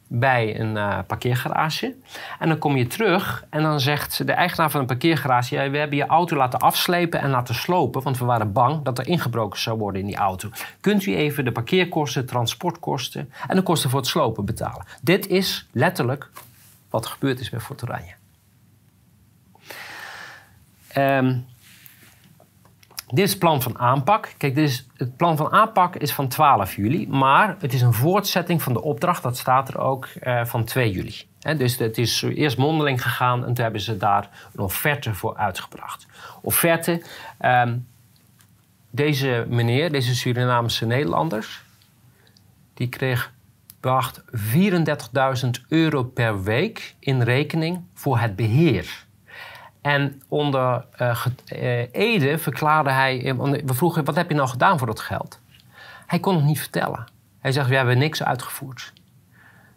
bij 0.08 0.60
een 0.60 0.76
uh, 0.76 1.00
parkeergarage. 1.08 1.96
En 2.40 2.48
dan 2.48 2.58
kom 2.58 2.78
je 2.78 2.88
terug 2.88 3.46
en 3.50 3.62
dan 3.62 3.80
zegt 3.80 4.28
de 4.28 4.32
eigenaar 4.32 4.72
van 4.72 4.80
een 4.80 4.86
parkeergarage... 4.86 5.56
Ja, 5.56 5.70
we 5.70 5.78
hebben 5.78 5.98
je 5.98 6.06
auto 6.06 6.36
laten 6.36 6.60
afslepen 6.60 7.20
en 7.20 7.30
laten 7.30 7.56
slopen... 7.56 8.04
want 8.04 8.18
we 8.18 8.26
waren 8.26 8.52
bang 8.52 8.84
dat 8.84 9.00
er 9.00 9.08
ingebroken 9.08 9.60
zou 9.60 9.78
worden 9.78 10.02
in 10.02 10.08
die 10.08 10.16
auto. 10.16 10.50
Kunt 10.80 11.06
u 11.06 11.16
even 11.16 11.46
de 11.46 11.52
parkeerkosten, 11.52 12.26
transportkosten... 12.26 13.32
en 13.48 13.56
de 13.56 13.62
kosten 13.62 13.90
voor 13.90 14.00
het 14.00 14.10
slopen 14.10 14.46
betalen? 14.46 14.86
Dit 15.02 15.28
is 15.28 15.68
letterlijk 15.72 16.30
wat 16.90 17.06
gebeurd 17.06 17.40
is 17.40 17.50
bij 17.50 17.60
Fort 17.60 17.84
Oranje. 17.84 18.14
Um, 20.98 21.46
dit 23.08 23.26
is 23.26 23.30
het 23.30 23.40
plan 23.40 23.62
van 23.62 23.80
aanpak. 23.80 24.34
Kijk, 24.38 24.56
dit 24.56 24.70
is, 24.70 24.88
het 24.98 25.18
plan 25.18 25.38
van 25.38 25.52
aanpak 25.52 25.96
is 25.96 26.14
van 26.14 26.28
12 26.28 26.76
juli, 26.76 27.08
maar 27.08 27.56
het 27.60 27.74
is 27.74 27.82
een 27.82 27.94
voortzetting 27.94 28.62
van 28.62 28.74
de 28.74 28.82
opdracht, 28.82 29.24
dat 29.24 29.38
staat 29.38 29.70
er 29.70 29.78
ook, 29.78 30.08
uh, 30.24 30.46
van 30.46 30.64
2 30.64 30.92
juli. 30.92 31.16
Dus 31.58 31.78
het 31.78 31.98
is 31.98 32.22
eerst 32.22 32.58
mondeling 32.58 33.02
gegaan 33.02 33.46
en 33.46 33.54
toen 33.54 33.64
hebben 33.64 33.82
ze 33.82 33.98
daar 33.98 34.30
een 34.54 34.64
offerte 34.64 35.14
voor 35.14 35.36
uitgebracht. 35.36 36.06
Offerte, 36.42 37.02
um, 37.42 37.88
deze 38.90 39.46
meneer, 39.50 39.92
deze 39.92 40.16
Surinaamse 40.16 40.86
Nederlanders, 40.86 41.64
die 42.74 42.90
kreeg 42.90 43.34
beacht 43.80 44.24
34.000 44.32 45.50
euro 45.68 46.04
per 46.04 46.44
week 46.44 46.96
in 47.00 47.22
rekening 47.22 47.82
voor 47.94 48.20
het 48.20 48.36
beheer. 48.36 49.06
En 49.86 50.22
onder 50.28 50.86
uh, 51.02 51.26
Ede 51.92 52.38
verklaarde 52.38 52.92
hij... 52.92 53.26
Eh, 53.26 53.36
we 53.66 53.74
vroegen, 53.74 54.06
wat 54.06 54.16
heb 54.16 54.30
je 54.30 54.36
nou 54.36 54.50
gedaan 54.50 54.78
voor 54.78 54.88
dat 54.88 55.00
geld? 55.00 55.40
Hij 56.06 56.20
kon 56.20 56.36
het 56.36 56.44
niet 56.44 56.60
vertellen. 56.60 57.06
Hij 57.40 57.52
zegt, 57.52 57.70
we 57.70 57.76
hebben 57.76 57.98
niks 57.98 58.24
uitgevoerd. 58.24 58.94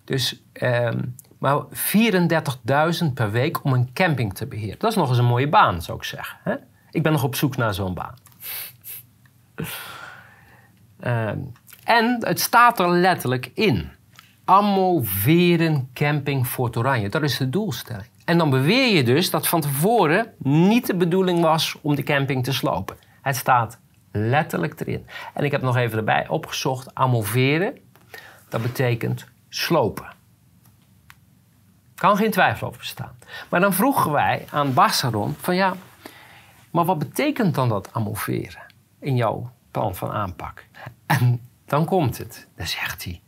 Dus, 0.05 0.43
uh, 0.53 0.91
maar 1.39 1.63
34.000 3.01 3.15
per 3.15 3.31
week 3.31 3.65
om 3.65 3.73
een 3.73 3.93
camping 3.93 4.35
te 4.35 4.47
beheren. 4.47 4.79
Dat 4.79 4.91
is 4.91 4.97
nog 4.97 5.09
eens 5.09 5.19
een 5.19 5.25
mooie 5.25 5.49
baan, 5.49 5.83
zou 5.83 5.99
ik 5.99 6.05
zeggen. 6.05 6.39
Hè? 6.43 6.55
Ik 6.91 7.03
ben 7.03 7.13
nog 7.13 7.25
op 7.25 7.35
zoek 7.35 7.57
naar 7.57 7.75
zo'n 7.75 7.95
baan. 7.95 8.15
uh, 11.01 11.29
en 11.85 12.17
het 12.21 12.41
staat 12.41 12.81
er 12.81 12.89
letterlijk 12.89 13.51
in. 13.55 13.91
Ammoveren 14.45 15.91
Camping 15.95 16.47
Fort 16.47 16.77
Oranje. 16.77 17.09
Dat 17.09 17.23
is 17.23 17.37
de 17.37 17.51
doelstelling. 17.51 18.18
En 18.29 18.39
dan 18.39 18.51
beweer 18.51 18.95
je 18.95 19.03
dus 19.03 19.31
dat 19.31 19.49
van 19.49 19.61
tevoren 19.61 20.35
niet 20.39 20.87
de 20.87 20.97
bedoeling 20.97 21.41
was 21.41 21.77
om 21.81 21.95
de 21.95 22.03
camping 22.03 22.45
te 22.45 22.53
slopen. 22.53 22.97
Het 23.23 23.37
staat 23.37 23.79
letterlijk 24.13 24.81
erin. 24.81 25.07
En 25.35 25.45
ik 25.45 25.51
heb 25.51 25.63
nog 25.63 25.77
even 25.77 25.99
erbij 25.99 26.29
opgezocht, 26.29 26.95
amoveren, 26.95 27.79
dat 28.49 28.63
betekent 28.63 29.27
slopen. 29.49 30.07
Kan 31.95 32.17
geen 32.17 32.31
twijfel 32.31 32.67
over 32.67 32.79
bestaan. 32.79 33.19
Maar 33.49 33.61
dan 33.61 33.73
vroegen 33.73 34.13
wij 34.13 34.47
aan 34.51 34.75
Bassaron 34.75 35.35
van 35.41 35.55
ja, 35.55 35.75
maar 36.71 36.85
wat 36.85 36.99
betekent 36.99 37.55
dan 37.55 37.69
dat 37.69 37.89
amoveren 37.93 38.67
in 39.01 39.17
jouw 39.17 39.51
plan 39.71 39.95
van 39.95 40.11
aanpak? 40.11 40.67
En 41.07 41.41
dan 41.67 41.85
komt 41.85 42.19
het. 42.19 42.49
Dan 42.57 42.67
zegt 42.67 43.05
hij, 43.05 43.21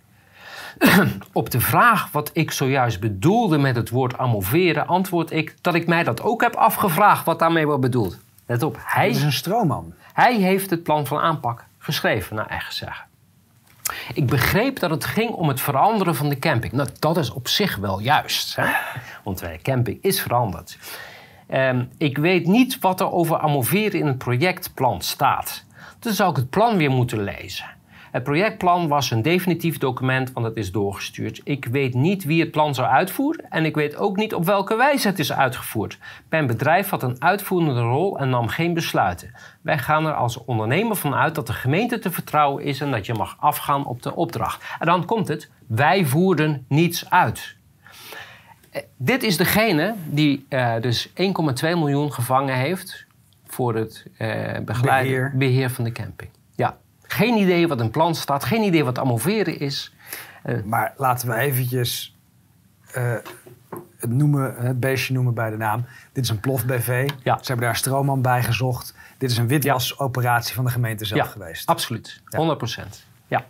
op 1.32 1.50
de 1.50 1.60
vraag 1.60 2.12
wat 2.12 2.30
ik 2.32 2.50
zojuist 2.50 3.00
bedoelde 3.00 3.58
met 3.58 3.76
het 3.76 3.90
woord 3.90 4.18
amoveren, 4.18 4.86
antwoord 4.86 5.30
ik 5.30 5.56
dat 5.60 5.74
ik 5.74 5.86
mij 5.86 6.04
dat 6.04 6.22
ook 6.22 6.42
heb 6.42 6.54
afgevraagd 6.54 7.24
wat 7.24 7.38
daarmee 7.38 7.66
wordt 7.66 7.80
bedoeld. 7.80 8.18
Let 8.46 8.62
op, 8.62 8.78
hij 8.84 9.08
is 9.08 9.22
een 9.22 9.32
stroomman. 9.32 9.94
Hij 10.12 10.34
heeft 10.34 10.70
het 10.70 10.82
plan 10.82 11.06
van 11.06 11.18
aanpak 11.18 11.64
geschreven, 11.78 12.36
naar 12.36 12.46
eigen 12.46 12.74
zeggen. 12.74 13.04
Ik 14.14 14.26
begreep 14.26 14.78
dat 14.78 14.90
het 14.90 15.04
ging 15.04 15.30
om 15.30 15.48
het 15.48 15.60
veranderen 15.60 16.14
van 16.14 16.28
de 16.28 16.38
camping. 16.38 16.72
Nou, 16.72 16.88
dat 16.98 17.16
is 17.16 17.30
op 17.30 17.48
zich 17.48 17.76
wel 17.76 18.00
juist, 18.00 18.56
hè? 18.56 18.70
want 19.24 19.38
de 19.38 19.58
camping 19.62 19.98
is 20.02 20.20
veranderd. 20.20 20.78
Um, 21.54 21.88
ik 21.98 22.18
weet 22.18 22.46
niet 22.46 22.78
wat 22.78 23.00
er 23.00 23.12
over 23.12 23.38
amoveren 23.38 24.00
in 24.00 24.06
het 24.06 24.18
projectplan 24.18 25.02
staat. 25.02 25.64
Dan 25.98 26.12
zou 26.12 26.30
ik 26.30 26.36
het 26.36 26.50
plan 26.50 26.76
weer 26.76 26.90
moeten 26.90 27.22
lezen. 27.22 27.66
Het 28.10 28.22
projectplan 28.22 28.88
was 28.88 29.10
een 29.10 29.22
definitief 29.22 29.78
document, 29.78 30.32
want 30.32 30.46
het 30.46 30.56
is 30.56 30.72
doorgestuurd. 30.72 31.40
Ik 31.44 31.64
weet 31.64 31.94
niet 31.94 32.24
wie 32.24 32.40
het 32.40 32.50
plan 32.50 32.74
zou 32.74 32.88
uitvoeren 32.88 33.50
en 33.50 33.64
ik 33.64 33.74
weet 33.74 33.96
ook 33.96 34.16
niet 34.16 34.34
op 34.34 34.44
welke 34.44 34.76
wijze 34.76 35.08
het 35.08 35.18
is 35.18 35.32
uitgevoerd. 35.32 35.98
Mijn 36.28 36.46
bedrijf 36.46 36.88
had 36.88 37.02
een 37.02 37.22
uitvoerende 37.22 37.80
rol 37.80 38.18
en 38.18 38.30
nam 38.30 38.48
geen 38.48 38.74
besluiten. 38.74 39.34
Wij 39.60 39.78
gaan 39.78 40.06
er 40.06 40.14
als 40.14 40.44
ondernemer 40.44 40.96
van 40.96 41.14
uit 41.14 41.34
dat 41.34 41.46
de 41.46 41.52
gemeente 41.52 41.98
te 41.98 42.10
vertrouwen 42.10 42.64
is 42.64 42.80
en 42.80 42.90
dat 42.90 43.06
je 43.06 43.14
mag 43.14 43.36
afgaan 43.38 43.86
op 43.86 44.02
de 44.02 44.16
opdracht. 44.16 44.64
En 44.78 44.86
dan 44.86 45.04
komt 45.04 45.28
het, 45.28 45.50
wij 45.66 46.04
voerden 46.04 46.64
niets 46.68 47.10
uit. 47.10 47.56
Eh, 48.70 48.82
dit 48.96 49.22
is 49.22 49.36
degene 49.36 49.94
die 50.06 50.46
uh, 50.48 50.74
dus 50.80 51.08
1,2 51.08 51.14
miljoen 51.60 52.12
gevangen 52.12 52.54
heeft 52.54 53.06
voor 53.46 53.74
het 53.74 54.06
uh, 54.18 54.58
begeleiden, 54.64 55.12
beheer. 55.12 55.32
beheer 55.36 55.70
van 55.70 55.84
de 55.84 55.92
camping. 55.92 56.30
Ja. 56.56 56.78
Geen 57.12 57.36
idee 57.36 57.68
wat 57.68 57.80
een 57.80 57.90
plan 57.90 58.14
staat, 58.14 58.44
geen 58.44 58.62
idee 58.62 58.84
wat 58.84 58.98
amoveren 58.98 59.58
is. 59.58 59.94
Uh, 60.44 60.62
maar 60.62 60.94
laten 60.96 61.28
we 61.28 61.34
eventjes 61.34 62.16
uh, 62.96 63.14
het, 63.96 64.10
noemen, 64.10 64.54
het 64.56 64.80
beestje 64.80 65.12
noemen 65.12 65.34
bij 65.34 65.50
de 65.50 65.56
naam. 65.56 65.84
Dit 66.12 66.24
is 66.24 66.30
een 66.30 66.40
plof 66.40 66.66
BV. 66.66 67.10
Ja. 67.22 67.38
Ze 67.40 67.46
hebben 67.46 67.66
daar 67.66 67.76
stroomman 67.76 68.22
bij 68.22 68.42
gezocht. 68.42 68.94
Dit 69.18 69.30
is 69.30 69.36
een 69.36 69.46
witwasoperatie 69.46 70.54
van 70.54 70.64
de 70.64 70.70
gemeente 70.70 71.04
zelf 71.04 71.20
ja, 71.20 71.26
geweest. 71.26 71.68
Absoluut, 71.68 72.22
100 72.24 72.58
procent. 72.58 73.06
Ja. 73.26 73.44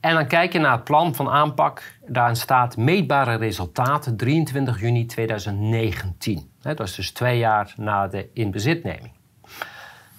En 0.00 0.14
dan 0.14 0.26
kijk 0.26 0.52
je 0.52 0.58
naar 0.58 0.72
het 0.72 0.84
plan 0.84 1.14
van 1.14 1.28
aanpak. 1.28 1.82
Daarin 2.06 2.36
staat 2.36 2.76
meetbare 2.76 3.34
resultaten 3.34 4.16
23 4.16 4.80
juni 4.80 5.06
2019. 5.06 6.50
Dat 6.60 6.80
is 6.80 6.94
dus 6.94 7.10
twee 7.10 7.38
jaar 7.38 7.74
na 7.76 8.06
de 8.06 8.28
inbezitneming. 8.32 9.15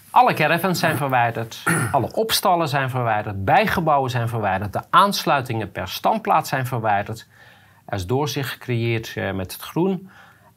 Alle 0.10 0.34
caravans 0.34 0.80
zijn 0.80 0.97
verwijderd, 0.97 1.64
alle 1.91 2.14
opstallen 2.14 2.68
zijn 2.68 2.89
verwijderd, 2.89 3.45
bijgebouwen 3.45 4.10
zijn 4.10 4.30
verwijderd, 4.30 4.74
de 4.74 4.82
aansluitingen 4.89 5.72
per 5.72 5.88
standplaats 5.88 6.49
zijn 6.49 6.66
verwijderd. 6.66 7.28
Er 7.86 7.97
is 7.97 8.05
doorzicht 8.05 8.49
gecreëerd 8.49 9.14
eh, 9.16 9.32
met 9.32 9.53
het 9.53 9.62
groen. 9.62 10.10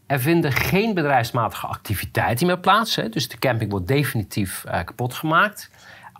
Er 0.07 0.21
vinden 0.21 0.53
geen 0.53 0.95
bedrijfsmatige 0.95 1.67
activiteiten 1.67 2.47
meer 2.47 2.59
plaats, 2.59 2.97
hè, 2.97 3.09
dus 3.09 3.29
de 3.29 3.39
camping 3.39 3.71
wordt 3.71 3.87
definitief 3.87 4.65
uh, 4.67 4.73
kapot 4.85 5.15
gemaakt. 5.15 5.71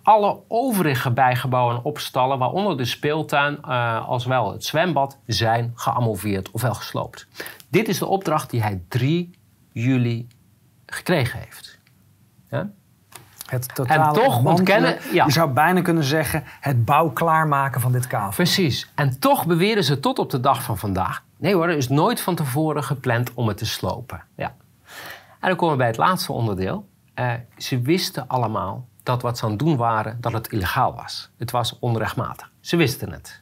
Alle 0.03 0.39
overige 0.47 1.11
bijgebouwen 1.11 1.75
en 1.75 1.83
opstallen, 1.83 2.37
waaronder 2.37 2.77
de 2.77 2.85
speeltuin 2.85 3.57
uh, 3.65 4.07
als 4.07 4.25
wel 4.25 4.51
het 4.51 4.65
zwembad, 4.65 5.19
zijn 5.25 5.71
geamoveerd 5.75 6.51
ofwel 6.51 6.73
gesloopt. 6.73 7.27
Dit 7.69 7.87
is 7.87 7.97
de 7.99 8.05
opdracht 8.05 8.49
die 8.49 8.61
hij 8.61 8.81
3 8.87 9.29
juli 9.71 10.27
gekregen 10.85 11.39
heeft. 11.39 11.79
Ja? 12.49 12.69
Het 13.51 13.75
totale 13.75 14.03
en 14.03 14.13
toch 14.13 14.43
ontkennen. 14.43 14.97
Ja. 15.11 15.25
Je 15.25 15.31
zou 15.31 15.49
bijna 15.49 15.81
kunnen 15.81 16.03
zeggen: 16.03 16.43
het 16.59 16.85
bouw 16.85 17.09
klaarmaken 17.09 17.81
van 17.81 17.91
dit 17.91 18.07
kavel. 18.07 18.31
Precies. 18.31 18.91
En 18.95 19.19
toch 19.19 19.45
beweren 19.45 19.83
ze 19.83 19.99
tot 19.99 20.19
op 20.19 20.29
de 20.29 20.39
dag 20.39 20.63
van 20.63 20.77
vandaag. 20.77 21.23
Nee 21.37 21.53
hoor, 21.53 21.69
er 21.69 21.77
is 21.77 21.89
nooit 21.89 22.21
van 22.21 22.35
tevoren 22.35 22.83
gepland 22.83 23.33
om 23.33 23.47
het 23.47 23.57
te 23.57 23.65
slopen. 23.65 24.23
Ja. 24.35 24.55
En 25.39 25.47
dan 25.47 25.55
komen 25.55 25.71
we 25.71 25.77
bij 25.77 25.87
het 25.87 25.97
laatste 25.97 26.31
onderdeel. 26.31 26.87
Uh, 27.15 27.33
ze 27.57 27.81
wisten 27.81 28.27
allemaal 28.27 28.87
dat 29.03 29.21
wat 29.21 29.37
ze 29.37 29.43
aan 29.43 29.49
het 29.49 29.59
doen 29.59 29.77
waren, 29.77 30.17
dat 30.21 30.31
het 30.31 30.47
illegaal 30.47 30.95
was. 30.95 31.31
Het 31.37 31.51
was 31.51 31.77
onrechtmatig. 31.79 32.51
Ze 32.59 32.75
wisten 32.75 33.11
het. 33.11 33.41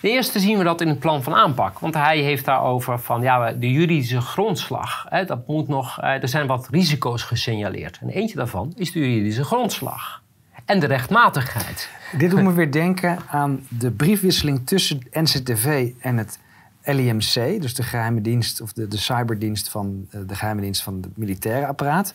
De 0.00 0.10
eerste 0.10 0.38
zien 0.40 0.58
we 0.58 0.64
dat 0.64 0.80
in 0.80 0.88
het 0.88 0.98
plan 0.98 1.22
van 1.22 1.34
aanpak. 1.34 1.78
Want 1.78 1.94
hij 1.94 2.18
heeft 2.18 2.44
daarover 2.44 2.98
van 2.98 3.22
ja, 3.22 3.52
de 3.52 3.70
juridische 3.70 4.20
grondslag. 4.20 5.06
Hè, 5.08 5.24
dat 5.24 5.46
moet 5.46 5.68
nog, 5.68 6.00
eh, 6.00 6.22
er 6.22 6.28
zijn 6.28 6.46
wat 6.46 6.68
risico's 6.70 7.22
gesignaleerd. 7.22 7.98
En 8.00 8.08
eentje 8.08 8.36
daarvan 8.36 8.72
is 8.76 8.92
de 8.92 8.98
juridische 8.98 9.44
grondslag. 9.44 10.22
En 10.64 10.80
de 10.80 10.86
rechtmatigheid. 10.86 11.90
Dit 12.18 12.30
doet 12.30 12.42
me 12.42 12.52
weer 12.52 12.72
denken 12.72 13.18
aan 13.28 13.66
de 13.68 13.90
briefwisseling 13.90 14.66
tussen 14.66 15.00
NCTV 15.10 15.92
en 16.00 16.16
het 16.16 16.38
LIMC, 16.82 17.60
dus 17.60 17.74
de 17.74 17.82
geheime 17.82 18.20
dienst 18.20 18.60
of 18.60 18.72
de, 18.72 18.88
de 18.88 18.98
cyberdienst 18.98 19.68
van 19.68 20.06
eh, 20.10 20.20
de 20.26 20.34
geheime 20.34 20.60
dienst 20.60 20.82
van 20.82 20.94
het 21.00 21.16
militaire 21.16 21.66
apparaat. 21.66 22.14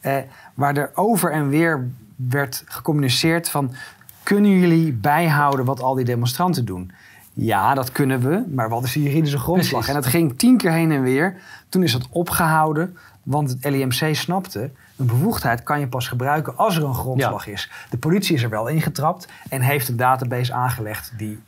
Eh, 0.00 0.16
waar 0.54 0.76
er 0.76 0.90
over 0.94 1.32
en 1.32 1.48
weer 1.48 1.90
werd 2.16 2.62
gecommuniceerd 2.66 3.48
van 3.48 3.74
kunnen 4.22 4.50
jullie 4.50 4.92
bijhouden 4.92 5.64
wat 5.64 5.80
al 5.80 5.94
die 5.94 6.04
demonstranten 6.04 6.64
doen? 6.64 6.92
Ja, 7.32 7.74
dat 7.74 7.92
kunnen 7.92 8.20
we, 8.20 8.44
maar 8.54 8.68
wat 8.68 8.84
is 8.84 8.92
de 8.92 9.02
juridische 9.02 9.38
grondslag? 9.38 9.88
En 9.88 9.94
dat 9.94 10.06
ging 10.06 10.38
tien 10.38 10.56
keer 10.56 10.72
heen 10.72 10.90
en 10.90 11.02
weer. 11.02 11.36
Toen 11.68 11.82
is 11.82 11.92
dat 11.92 12.08
opgehouden, 12.10 12.96
want 13.22 13.50
het 13.50 13.64
LIMC 13.64 14.14
snapte... 14.14 14.70
een 14.96 15.06
bevoegdheid 15.06 15.62
kan 15.62 15.80
je 15.80 15.88
pas 15.88 16.08
gebruiken 16.08 16.56
als 16.56 16.76
er 16.76 16.84
een 16.84 16.94
grondslag 16.94 17.46
is. 17.46 17.70
De 17.90 17.98
politie 17.98 18.34
is 18.34 18.42
er 18.42 18.50
wel 18.50 18.66
ingetrapt 18.68 19.28
en 19.48 19.60
heeft 19.60 19.88
een 19.88 19.96
database 19.96 20.52
aangelegd 20.52 21.12
die... 21.16 21.40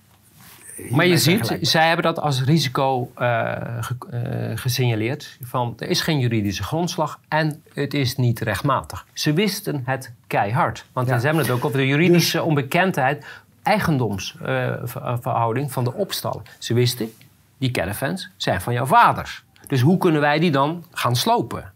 Maar 0.90 1.06
je 1.06 1.18
ziet, 1.18 1.58
zij 1.60 1.86
hebben 1.86 2.04
dat 2.04 2.20
als 2.20 2.44
risico 2.44 3.10
uh, 3.18 3.52
ge, 3.80 3.94
uh, 4.50 4.56
gesignaleerd. 4.56 5.38
Van, 5.42 5.74
er 5.78 5.88
is 5.88 6.00
geen 6.00 6.18
juridische 6.18 6.62
grondslag 6.62 7.20
en 7.28 7.62
het 7.74 7.94
is 7.94 8.16
niet 8.16 8.40
rechtmatig. 8.40 9.06
Ze 9.12 9.32
wisten 9.32 9.82
het 9.84 10.12
keihard. 10.26 10.84
Want 10.92 11.08
ja. 11.08 11.18
ze 11.18 11.26
hebben 11.26 11.44
het 11.44 11.52
ook 11.52 11.64
over 11.64 11.78
de 11.78 11.86
juridische 11.86 12.36
dus, 12.36 12.46
onbekendheid 12.46 13.24
eigendomsverhouding 13.64 15.72
van 15.72 15.84
de 15.84 15.92
opstallen. 15.92 16.42
Ze 16.58 16.74
wisten, 16.74 17.12
die 17.58 17.70
caravans 17.70 18.30
zijn 18.36 18.60
van 18.60 18.72
jouw 18.72 18.86
vaders. 18.86 19.44
Dus 19.66 19.80
hoe 19.80 19.98
kunnen 19.98 20.20
wij 20.20 20.38
die 20.38 20.50
dan 20.50 20.84
gaan 20.90 21.16
slopen? 21.16 21.72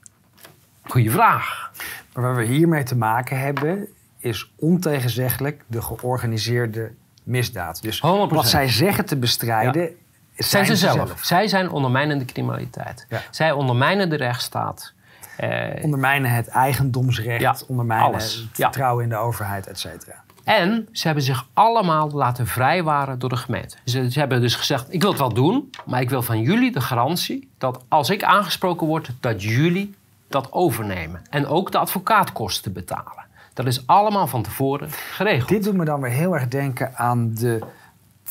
Goeie 0.82 1.10
vraag. 1.10 1.70
Maar 2.12 2.24
waar 2.24 2.36
we 2.36 2.44
hiermee 2.44 2.82
te 2.82 2.96
maken 2.96 3.40
hebben, 3.40 3.86
is 4.18 4.50
ontegenzeggelijk 4.56 5.62
de 5.66 5.82
georganiseerde 5.82 6.90
misdaad. 7.22 7.82
Dus 7.82 7.98
100%. 7.98 8.00
wat 8.28 8.48
zij 8.48 8.68
zeggen 8.68 9.04
te 9.04 9.16
bestrijden, 9.16 9.90
Zijn 10.36 10.66
ze 10.66 10.76
zelf. 10.76 11.24
Zij 11.24 11.48
zijn 11.48 11.70
ondermijnende 11.70 12.24
criminaliteit. 12.24 13.06
Ja. 13.08 13.20
Zij 13.30 13.52
ondermijnen 13.52 14.10
de 14.10 14.16
rechtsstaat. 14.16 14.92
Eh, 15.36 15.84
Ondermijnen 15.84 16.30
het 16.30 16.48
eigendomsrecht, 16.48 17.40
Ja, 17.40 17.56
ondermijnen 17.66 18.06
alles. 18.06 18.34
het 18.36 18.46
vertrouwen 18.52 19.04
in 19.04 19.10
de 19.10 19.16
overheid, 19.16 19.66
et 19.66 19.78
cetera. 19.78 20.22
En 20.48 20.88
ze 20.92 21.06
hebben 21.06 21.24
zich 21.24 21.46
allemaal 21.52 22.10
laten 22.10 22.46
vrijwaren 22.46 23.18
door 23.18 23.28
de 23.28 23.36
gemeente. 23.36 23.76
Ze, 23.84 24.10
ze 24.10 24.18
hebben 24.18 24.40
dus 24.40 24.54
gezegd, 24.54 24.92
ik 24.92 25.00
wil 25.00 25.10
het 25.10 25.18
wel 25.18 25.32
doen, 25.32 25.70
maar 25.86 26.00
ik 26.00 26.10
wil 26.10 26.22
van 26.22 26.40
jullie 26.40 26.72
de 26.72 26.80
garantie 26.80 27.50
dat 27.58 27.84
als 27.88 28.10
ik 28.10 28.22
aangesproken 28.22 28.86
word, 28.86 29.10
dat 29.20 29.42
jullie 29.42 29.94
dat 30.28 30.52
overnemen. 30.52 31.22
En 31.30 31.46
ook 31.46 31.72
de 31.72 31.78
advocaatkosten 31.78 32.72
betalen. 32.72 33.26
Dat 33.54 33.66
is 33.66 33.86
allemaal 33.86 34.26
van 34.26 34.42
tevoren 34.42 34.90
geregeld. 34.90 35.48
Dit 35.48 35.64
doet 35.64 35.74
me 35.76 35.84
dan 35.84 36.00
weer 36.00 36.10
heel 36.10 36.34
erg 36.34 36.48
denken 36.48 36.96
aan 36.96 37.34
de 37.34 37.60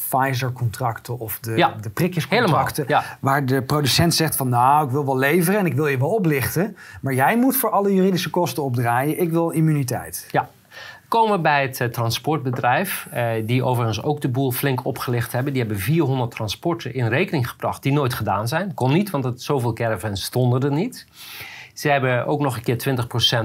Pfizer-contracten 0.09 1.20
of 1.20 1.39
de, 1.39 1.55
Ja, 1.55 1.76
de 1.82 1.89
prikjescontracten. 1.89 2.84
helemaal, 2.86 3.03
ja. 3.09 3.18
Waar 3.20 3.45
de 3.45 3.61
producent 3.61 4.13
zegt 4.15 4.36
van 4.36 4.49
nou, 4.49 4.86
ik 4.86 4.91
wil 4.91 5.05
wel 5.05 5.18
leveren 5.18 5.59
en 5.59 5.65
ik 5.65 5.74
wil 5.74 5.88
je 5.88 5.97
wel 5.97 6.09
oplichten. 6.09 6.78
Maar 7.01 7.13
jij 7.13 7.38
moet 7.38 7.55
voor 7.55 7.70
alle 7.70 7.93
juridische 7.93 8.30
kosten 8.30 8.63
opdraaien. 8.63 9.22
Ik 9.22 9.32
wil 9.32 9.49
immuniteit. 9.49 10.28
Ja. 10.32 10.49
Komen 11.07 11.35
we 11.35 11.41
bij 11.41 11.61
het 11.61 11.81
eh, 11.81 11.87
transportbedrijf, 11.87 13.07
eh, 13.11 13.29
die 13.45 13.63
overigens 13.63 14.03
ook 14.03 14.21
de 14.21 14.29
boel 14.29 14.51
flink 14.51 14.85
opgelicht 14.85 15.31
hebben. 15.31 15.53
Die 15.53 15.61
hebben 15.61 15.79
400 15.79 16.31
transporten 16.31 16.93
in 16.93 17.07
rekening 17.07 17.49
gebracht 17.49 17.83
die 17.83 17.91
nooit 17.91 18.13
gedaan 18.13 18.47
zijn. 18.47 18.73
Kon 18.73 18.93
niet, 18.93 19.09
want 19.09 19.23
het, 19.23 19.41
zoveel 19.41 19.73
caravans 19.73 20.23
stonden 20.23 20.61
er 20.61 20.71
niet. 20.71 21.07
Ze 21.73 21.89
hebben 21.89 22.25
ook 22.25 22.39
nog 22.39 22.55
een 22.55 22.63
keer 22.63 22.77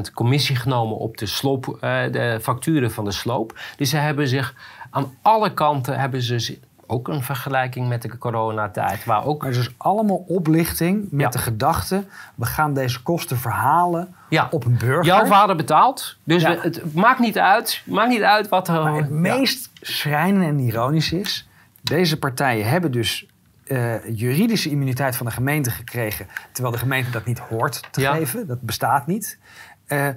20% 0.09 0.13
commissie 0.15 0.57
genomen 0.57 0.97
op 0.97 1.17
de, 1.17 1.27
sloop, 1.27 1.77
eh, 1.81 2.13
de 2.13 2.39
facturen 2.43 2.91
van 2.91 3.05
de 3.05 3.13
sloop. 3.13 3.59
Dus 3.77 3.91
ze 3.91 3.97
hebben 3.97 4.29
zich 4.29 4.55
aan 4.91 5.17
alle 5.23 5.55
kanten 5.55 5.99
hebben 5.99 6.23
ze 6.23 6.59
ook 6.87 7.09
een 7.09 7.23
vergelijking 7.23 7.89
met 7.89 8.03
de 8.03 8.19
coronatijd, 8.19 9.05
waar 9.05 9.25
ook 9.25 9.43
Maar 9.43 9.49
het 9.51 9.59
is 9.59 9.65
dus 9.65 9.75
allemaal 9.77 10.25
oplichting 10.27 11.07
met 11.11 11.21
Ja. 11.21 11.29
de 11.29 11.39
gedachte... 11.39 12.05
we 12.35 12.45
gaan 12.45 12.75
deze 12.75 13.03
kosten 13.03 13.39
verhalen 13.39 14.15
Ja. 14.33 14.49
op 14.51 14.65
een 14.65 14.77
burger. 14.79 15.05
jouw 15.05 15.27
vader 15.27 15.57
betaalt. 15.57 16.17
Dus 16.25 16.43
Ja. 16.43 16.57
het 16.61 16.95
maakt 16.95 17.19
niet 17.19 17.39
uit, 17.39 17.83
maakt 17.87 18.09
niet 18.09 18.23
uit 18.23 18.49
wat 18.49 18.69
er. 18.69 18.83
Maar 18.83 18.95
het 18.95 19.11
meest 19.11 19.71
schrijnende 19.81 20.47
en 20.47 20.59
ironisch 20.59 21.13
is... 21.13 21.49
deze 21.83 22.19
partijen 22.19 22.69
hebben 22.69 22.93
dus 22.93 23.27
eh, 23.65 24.17
juridische 24.17 24.71
immuniteit 24.71 25.17
van 25.17 25.27
de 25.27 25.33
gemeente 25.33 25.71
gekregen... 25.71 26.27
terwijl 26.53 26.75
de 26.75 26.81
gemeente 26.81 27.11
dat 27.11 27.25
niet 27.25 27.39
hoort 27.39 27.83
te 27.91 28.01
geven. 28.01 28.47
Dat 28.47 28.61
bestaat 28.61 29.07
niet. 29.07 29.39
Eh, 29.87 30.09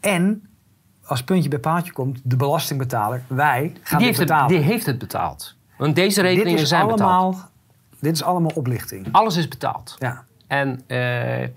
en, 0.00 0.48
als 1.04 1.22
puntje 1.24 1.48
bij 1.48 1.58
paaltje 1.58 1.92
komt... 1.92 2.20
de 2.24 2.36
belastingbetaler, 2.36 3.22
wij, 3.26 3.72
gaan 3.82 3.98
die, 3.98 4.06
heeft 4.06 4.18
het, 4.18 4.28
betalen. 4.28 4.48
die 4.48 4.58
heeft 4.58 4.86
het 4.86 4.98
betaald. 4.98 5.56
Want 5.76 5.94
deze 5.94 6.22
dit, 6.22 6.30
rekeningen 6.30 6.60
is 6.60 6.68
zijn 6.68 6.86
betaald. 6.86 7.46
dit 8.00 8.14
is 8.14 8.22
allemaal 8.22 8.52
oplichting. 8.54 9.08
Alles 9.12 9.36
is 9.36 9.48
betaald. 9.48 9.96
Ja. 9.98 10.24
En 10.46 10.82
eh, 10.86 11.48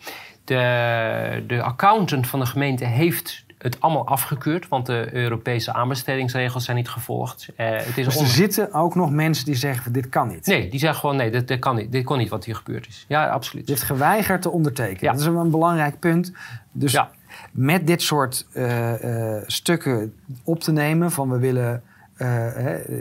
de, 0.43 1.43
de 1.47 1.61
accountant 1.61 2.27
van 2.27 2.39
de 2.39 2.45
gemeente 2.45 2.85
heeft 2.85 3.43
het 3.63 3.81
allemaal 3.81 4.07
afgekeurd, 4.07 4.67
want 4.67 4.85
de 4.85 5.09
Europese 5.11 5.73
aanbestedingsregels 5.73 6.65
zijn 6.65 6.77
niet 6.77 6.89
gevolgd. 6.89 7.47
Eh, 7.55 7.69
het 7.69 7.97
is 7.97 8.05
Dus 8.05 8.19
er 8.19 8.27
zitten 8.27 8.73
ook 8.73 8.95
nog 8.95 9.11
mensen 9.11 9.45
die 9.45 9.55
zeggen... 9.55 9.91
dit 9.91 10.09
kan 10.09 10.27
niet. 10.27 10.45
Nee, 10.45 10.69
die 10.69 10.79
zeggen 10.79 10.99
gewoon 10.99 11.15
nee, 11.15 11.31
dit, 11.31 11.47
dit 11.47 11.59
kan 11.59 11.75
niet. 11.75 11.91
Dit 11.91 12.03
kon 12.03 12.17
niet 12.17 12.29
wat 12.29 12.45
hier 12.45 12.55
gebeurd 12.55 12.87
is. 12.87 13.05
Ja, 13.07 13.27
absoluut. 13.27 13.67
Heeft 13.67 13.83
geweigerd 13.83 14.41
te 14.41 14.49
ondertekenen. 14.49 15.03
Ja. 15.03 15.11
Dat 15.11 15.19
is 15.19 15.25
een, 15.25 15.51
belangrijk 15.51 15.99
punt. 15.99 16.31
Dus 16.71 16.91
Ja. 16.91 17.09
met 17.51 17.87
dit 17.87 18.01
soort 18.01 18.47
eh, 18.53 19.35
eh, 19.35 19.43
stukken 19.47 20.13
op 20.43 20.59
te 20.59 20.71
nemen 20.71 21.11
van 21.11 21.29
we 21.29 21.37
willen 21.37 21.83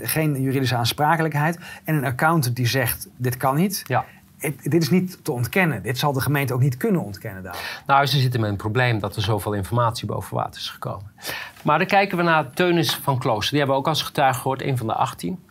geen 0.03 0.43
juridische 0.43 0.77
aansprakelijkheid 0.77 1.59
en 1.85 1.95
een 1.95 2.05
accountant 2.05 2.57
die 2.57 2.67
zegt 2.67 3.09
dit 3.17 3.37
kan 3.37 3.57
niet. 3.57 3.83
Ja. 3.87 4.05
Dit 4.63 4.83
is 4.83 4.91
niet 4.91 5.25
te 5.25 5.33
ontkennen. 5.33 5.83
Dit 5.83 5.99
zal 5.99 6.13
de 6.13 6.21
gemeente 6.21 6.55
ook 6.55 6.61
niet 6.61 6.77
kunnen 6.77 7.05
ontkennen. 7.05 7.43
Dadelijk. 7.43 7.83
Nou, 7.87 8.07
ze 8.07 8.19
zitten 8.19 8.41
met 8.41 8.51
een 8.51 8.57
probleem 8.57 8.99
dat 8.99 9.17
er 9.17 9.23
zoveel 9.23 9.53
informatie 9.53 10.07
boven 10.07 10.37
water 10.37 10.61
is 10.61 10.71
gekomen. 10.71 11.13
Maar 11.63 11.79
dan 11.79 11.87
kijken 11.87 12.17
we 12.17 12.23
naar 12.23 12.51
Teunis 12.51 12.95
van 12.95 13.19
Klooster. 13.19 13.51
Die 13.51 13.59
hebben 13.59 13.77
we 13.77 13.83
ook 13.83 13.89
als 13.89 14.03
getuige 14.03 14.41
gehoord, 14.41 14.63
een 14.63 14.77
van 14.77 14.87
de 14.87 14.95
18. 14.95 15.45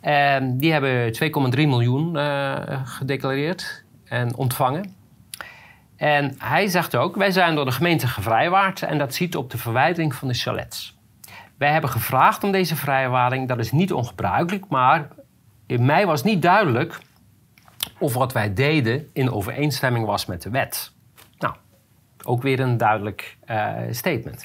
En 0.00 0.56
die 0.58 0.72
hebben 0.72 1.14
2,3 1.54 1.56
miljoen 1.56 2.16
eh, 2.16 2.80
gedeclareerd 2.84 3.84
en 4.04 4.36
ontvangen. 4.36 4.94
En 5.96 6.34
hij 6.38 6.66
zegt 6.66 6.96
ook, 6.96 7.16
wij 7.16 7.30
zijn 7.30 7.54
door 7.54 7.64
de 7.64 7.72
gemeente 7.72 8.06
gevrijwaard 8.06 8.82
en 8.82 8.98
dat 8.98 9.14
ziet 9.14 9.36
op 9.36 9.50
de 9.50 9.58
verwijdering 9.58 10.14
van 10.14 10.28
de 10.28 10.34
chalets. 10.34 10.98
Wij 11.58 11.72
hebben 11.72 11.90
gevraagd 11.90 12.44
om 12.44 12.52
deze 12.52 12.76
vrijwaring, 12.76 13.48
dat 13.48 13.58
is 13.58 13.72
niet 13.72 13.92
ongebruikelijk, 13.92 14.68
maar 14.68 15.08
in 15.66 15.84
mij 15.84 16.06
was 16.06 16.22
niet 16.22 16.42
duidelijk 16.42 16.98
of 18.02 18.14
wat 18.14 18.32
wij 18.32 18.54
deden 18.54 19.10
in 19.12 19.30
overeenstemming 19.30 20.06
was 20.06 20.26
met 20.26 20.42
de 20.42 20.50
wet. 20.50 20.92
Nou, 21.38 21.54
ook 22.24 22.42
weer 22.42 22.60
een 22.60 22.76
duidelijk 22.76 23.36
eh, 23.44 23.74
statement. 23.90 24.44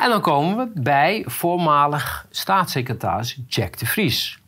En 0.00 0.08
dan 0.08 0.20
komen 0.20 0.56
we 0.56 0.80
bij 0.80 1.24
voormalig 1.26 2.26
staatssecretaris 2.30 3.40
Jack 3.48 3.78
de 3.78 3.86
Vries. 3.86 4.38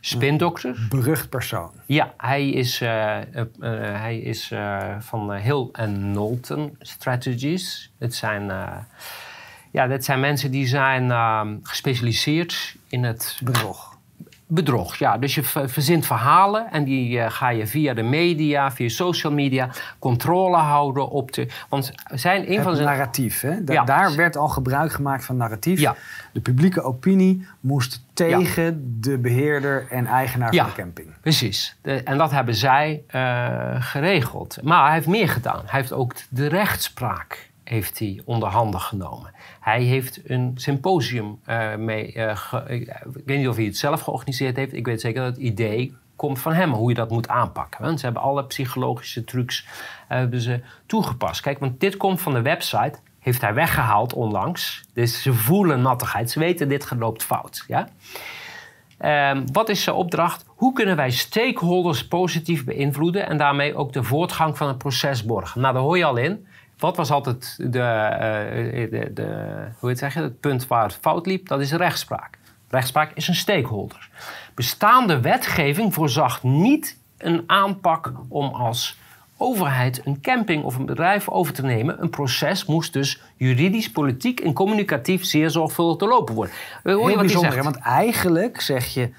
Spindokter. 0.00 0.86
Berucht 0.88 1.28
persoon. 1.28 1.70
Ja, 1.86 2.14
hij 2.16 2.50
is, 2.50 2.80
eh, 2.80 3.18
eh, 3.18 3.44
hij 4.00 4.18
is 4.18 4.52
van 4.98 5.32
Hill 5.32 5.68
and 5.72 5.96
Knowlton 5.96 6.76
Strategies. 6.80 7.92
Het 7.98 8.14
zijn, 8.14 8.50
ja, 9.76 9.86
dat 9.86 10.04
zijn 10.04 10.20
mensen 10.20 10.50
die 10.50 10.66
zijn 10.66 11.10
eh, 11.10 11.46
gespecialiseerd 11.62 12.76
in 12.88 13.04
het 13.04 13.38
Bedrog. 13.42 13.95
Bedrog. 14.46 14.96
Ja, 14.96 15.18
dus 15.18 15.34
je 15.34 15.42
ver- 15.42 15.68
verzint 15.70 16.06
verhalen 16.06 16.70
en 16.72 16.84
die 16.84 17.20
eh, 17.20 17.30
ga 17.30 17.48
je 17.48 17.66
via 17.66 17.94
de 17.94 18.02
media, 18.02 18.70
via 18.70 18.88
social 18.88 19.32
media, 19.32 19.68
controle 19.98 20.56
houden 20.56 21.08
op 21.10 21.32
de. 21.32 21.48
Want 21.68 21.92
zijn 22.14 22.52
een 22.52 22.62
van 22.62 22.74
zijn. 22.74 22.86
narratief. 22.88 23.40
Hè? 23.40 23.64
Da- 23.64 23.72
Ja. 23.72 23.84
Daar 23.84 24.16
werd 24.16 24.36
al 24.36 24.48
gebruik 24.48 24.92
gemaakt 24.92 25.24
van 25.24 25.36
narratief. 25.36 25.80
Ja. 25.80 25.94
De 26.32 26.40
publieke 26.40 26.82
opinie 26.82 27.46
moest 27.60 28.04
tegen 28.14 28.96
de 29.00 29.18
beheerder 29.18 29.86
en 29.90 30.06
eigenaar 30.06 30.54
van 30.54 30.66
de 30.66 30.72
camping. 30.72 31.08
Precies. 31.20 31.76
De- 31.82 32.02
en 32.02 32.18
dat 32.18 32.30
hebben 32.30 32.54
zij 32.54 33.02
eh, 33.06 33.76
geregeld. 33.78 34.58
Maar 34.62 34.84
hij 34.84 34.94
heeft 34.94 35.06
meer 35.06 35.28
gedaan. 35.28 35.62
Hij 35.66 35.80
heeft 35.80 35.92
ook 35.92 36.12
de 36.28 36.46
rechtspraak 36.46 37.50
heeft 37.68 37.98
hij 37.98 38.20
onder 38.24 38.48
handen 38.48 38.80
genomen. 38.80 39.30
Hij 39.60 39.82
heeft 39.82 40.20
een 40.30 40.52
symposium 40.54 41.38
eh, 41.44 41.74
mee. 41.74 42.12
eh, 42.12 42.36
ge- 42.36 42.64
ik 42.68 43.22
weet 43.24 43.38
niet 43.38 43.48
of 43.48 43.56
hij 43.56 43.64
het 43.64 43.76
zelf 43.76 44.00
georganiseerd 44.00 44.56
heeft. 44.56 44.72
Ik 44.72 44.86
weet 44.86 45.00
zeker 45.00 45.22
dat 45.22 45.30
het 45.34 45.42
idee 45.44 45.94
komt 46.16 46.38
van 46.38 46.52
hem, 46.52 46.72
hoe 46.72 46.88
je 46.88 46.94
dat 46.94 47.10
moet 47.10 47.28
aanpakken. 47.28 47.84
Want 47.84 47.98
ze 47.98 48.04
hebben 48.04 48.22
alle 48.22 48.44
psychologische 48.44 49.24
trucs 49.24 49.66
eh, 50.08 50.18
hebben 50.18 50.40
ze 50.40 50.60
toegepast. 50.86 51.40
Kijk, 51.40 51.58
want 51.58 51.80
dit 51.80 51.96
komt 51.96 52.20
van 52.20 52.32
de 52.34 52.42
website. 52.42 52.98
Heeft 53.18 53.40
hij 53.40 53.54
weggehaald 53.54 54.12
onlangs. 54.12 54.82
Dus 54.94 55.22
ze 55.22 55.32
voelen 55.34 55.82
nattigheid. 55.82 56.30
Ze 56.30 56.38
weten 56.38 56.68
dit 56.68 56.92
loopt 56.98 57.22
fout. 57.24 57.64
Ja? 57.68 57.88
Ehm, 58.98 59.44
wat 59.52 59.68
is 59.68 59.82
zijn 59.82 59.96
opdracht? 59.96 60.44
Hoe 60.46 60.72
kunnen 60.72 60.96
wij 60.96 61.10
stakeholders 61.10 62.06
positief 62.08 62.64
beïnvloeden 62.64 63.26
en 63.28 63.36
daarmee 63.36 63.74
ook 63.74 63.92
de 63.92 64.02
voortgang 64.02 64.56
van 64.56 64.68
het 64.68 64.78
proces 64.78 65.24
borgen? 65.24 65.60
Nou, 65.60 65.74
daar 65.74 65.82
hoor 65.82 65.98
je 65.98 66.04
al 66.04 66.16
in. 66.16 66.46
Wat 66.78 66.96
was 66.96 67.10
altijd 67.10 67.56
de, 67.72 67.80
eh, 67.80 68.90
de, 68.90 69.10
de, 69.14 69.56
hoe 69.78 69.88
heet 69.88 69.98
je, 69.98 70.20
het 70.20 70.40
punt 70.40 70.66
waar 70.66 70.82
het 70.82 70.98
fout 71.00 71.26
liep? 71.26 71.48
Dat 71.48 71.60
is 71.60 71.72
rechtspraak. 71.72 72.38
Rechtspraak 72.68 73.10
is 73.14 73.28
een 73.28 73.34
stakeholder. 73.34 74.08
Bestaande 74.54 75.20
wetgeving 75.20 75.94
voorzag 75.94 76.42
niet 76.42 76.98
een 77.18 77.42
aanpak 77.46 78.12
om 78.28 78.54
als 78.54 78.98
overheid 79.36 80.00
een 80.04 80.20
camping 80.20 80.64
of 80.64 80.76
een 80.76 80.86
bedrijf 80.86 81.28
over 81.28 81.52
te 81.52 81.62
nemen. 81.62 82.02
Een 82.02 82.10
proces 82.10 82.64
moest 82.64 82.92
dus 82.92 83.20
juridisch, 83.36 83.90
politiek 83.90 84.40
en 84.40 84.52
communicatief 84.52 85.24
zeer 85.24 85.50
zorgvuldig 85.50 85.96
doorlopen 85.98 86.34
worden. 86.34 86.54
Hoor 86.82 86.92
je 86.92 86.98
Heel 86.98 87.08
wat 87.08 87.26
bijzonder, 87.26 87.62
want 87.62 87.76
eigenlijk 87.76 88.60
zeg 88.60 88.86
je... 88.86 89.10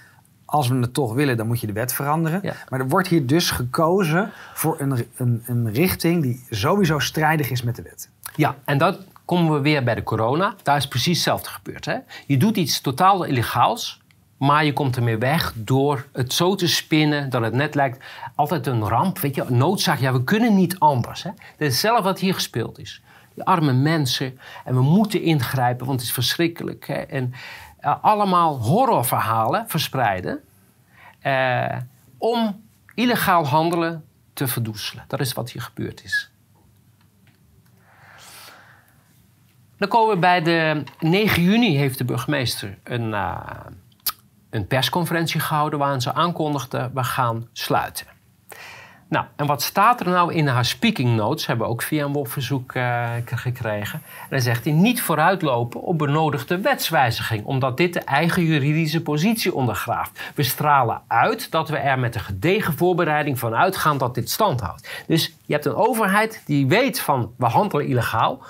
als 0.49 0.67
we 0.67 0.75
het 0.75 0.93
toch 0.93 1.13
willen, 1.13 1.37
dan 1.37 1.47
moet 1.47 1.59
je 1.59 1.67
de 1.67 1.73
wet 1.73 1.93
veranderen. 1.93 2.39
Ja. 2.43 2.53
Maar 2.69 2.79
er 2.79 2.87
wordt 2.87 3.07
hier 3.07 3.25
dus 3.25 3.51
gekozen 3.51 4.31
voor 4.53 4.75
een, 4.79 5.07
een, 5.15 5.43
een 5.45 5.71
richting... 5.73 6.21
die 6.21 6.45
sowieso 6.49 6.99
strijdig 6.99 7.49
is 7.49 7.61
met 7.61 7.75
de 7.75 7.81
wet. 7.81 8.09
Ja, 8.35 8.55
en 8.65 8.77
dan 8.77 8.95
komen 9.25 9.53
we 9.53 9.59
weer 9.59 9.83
bij 9.83 9.95
de 9.95 10.03
corona. 10.03 10.55
Daar 10.63 10.77
is 10.77 10.87
precies 10.87 11.15
hetzelfde 11.15 11.49
gebeurd. 11.49 11.85
Hè? 11.85 11.95
Je 12.25 12.37
doet 12.37 12.57
iets 12.57 12.81
totaal 12.81 13.23
illegaals, 13.23 14.01
maar 14.37 14.65
je 14.65 14.73
komt 14.73 14.95
ermee 14.95 15.17
weg 15.17 15.53
door 15.55 16.05
het 16.13 16.33
zo 16.33 16.55
te 16.55 16.67
spinnen 16.67 17.29
dat 17.29 17.41
het 17.41 17.53
net 17.53 17.75
lijkt 17.75 18.03
altijd 18.35 18.67
een 18.67 18.83
ramp. 18.83 19.19
Weet 19.19 19.35
je, 19.35 19.45
noodzaak. 19.49 19.99
Ja, 19.99 20.13
we 20.13 20.23
kunnen 20.23 20.55
niet 20.55 20.79
anders. 20.79 21.23
Hè? 21.23 21.29
Dat 21.57 21.67
is 21.67 21.79
zelf 21.79 22.03
wat 22.03 22.19
hier 22.19 22.33
gespeeld 22.33 22.79
is. 22.79 23.01
Die 23.33 23.43
arme 23.43 23.73
mensen. 23.73 24.39
En 24.65 24.73
we 24.73 24.81
moeten 24.81 25.21
ingrijpen, 25.21 25.85
want 25.85 25.99
het 25.99 26.07
is 26.07 26.15
verschrikkelijk. 26.15 26.87
Hè? 26.87 26.93
En 26.93 27.33
allemaal 27.82 28.57
horrorverhalen 28.57 29.69
verspreiden 29.69 30.43
eh, 31.19 31.78
om 32.17 32.63
illegaal 32.93 33.47
handelen 33.47 34.05
te 34.34 34.47
verdoezelen. 34.47 35.03
Dat 35.07 35.19
is 35.19 35.34
wat 35.34 35.51
hier 35.51 35.61
gebeurd 35.61 36.03
is. 36.03 36.32
Dan 39.78 39.88
komen 39.88 40.13
we 40.13 40.19
bij 40.19 40.41
de 40.41 40.84
9 40.99 41.43
juni 41.43 41.78
heeft 41.78 41.97
de 41.97 42.05
burgemeester 42.05 42.78
een, 42.84 43.09
uh, 43.09 43.39
een 44.49 44.67
persconferentie 44.67 45.39
gehouden 45.39 45.80
waarin 45.80 46.01
ze 46.01 46.13
aankondigde 46.13 46.91
we 46.93 47.03
gaan 47.03 47.47
sluiten. 47.53 48.16
Nou, 49.09 49.25
en 49.35 49.45
wat 49.45 49.61
staat 49.61 49.99
er 49.99 50.09
nou 50.09 50.33
in 50.33 50.47
haar 50.47 50.65
speaking 50.65 51.15
notes? 51.15 51.45
Hebben 51.45 51.65
we 51.65 51.71
ook 51.71 51.81
via 51.81 52.05
een 52.05 52.13
WOP-verzoek 52.13 52.73
uh, 52.73 53.09
gekregen. 53.25 54.01
En 54.03 54.27
dan 54.29 54.41
zegt 54.41 54.63
hij 54.63 54.73
niet 54.73 55.01
vooruitlopen 55.01 55.81
op 55.81 55.97
benodigde 55.97 56.61
wetswijziging, 56.61 57.45
omdat 57.45 57.77
dit 57.77 57.93
de 57.93 57.99
eigen 57.99 58.43
juridische 58.43 59.01
positie 59.01 59.53
ondergraaft. 59.53 60.19
We 60.35 60.43
stralen 60.43 61.01
uit 61.07 61.51
dat 61.51 61.69
we 61.69 61.77
er 61.77 61.99
met 61.99 62.15
een 62.15 62.21
gedegen 62.21 62.73
voorbereiding 62.73 63.39
van 63.39 63.55
uitgaan 63.55 63.97
dat 63.97 64.15
dit 64.15 64.29
stand 64.29 64.61
houdt. 64.61 64.89
Dus 65.07 65.35
je 65.45 65.53
hebt 65.53 65.65
een 65.65 65.75
overheid 65.75 66.41
die 66.45 66.67
weet 66.67 66.99
van 66.99 67.31
we 67.37 67.45
handelen 67.45 67.87
illegaal, 67.87 68.41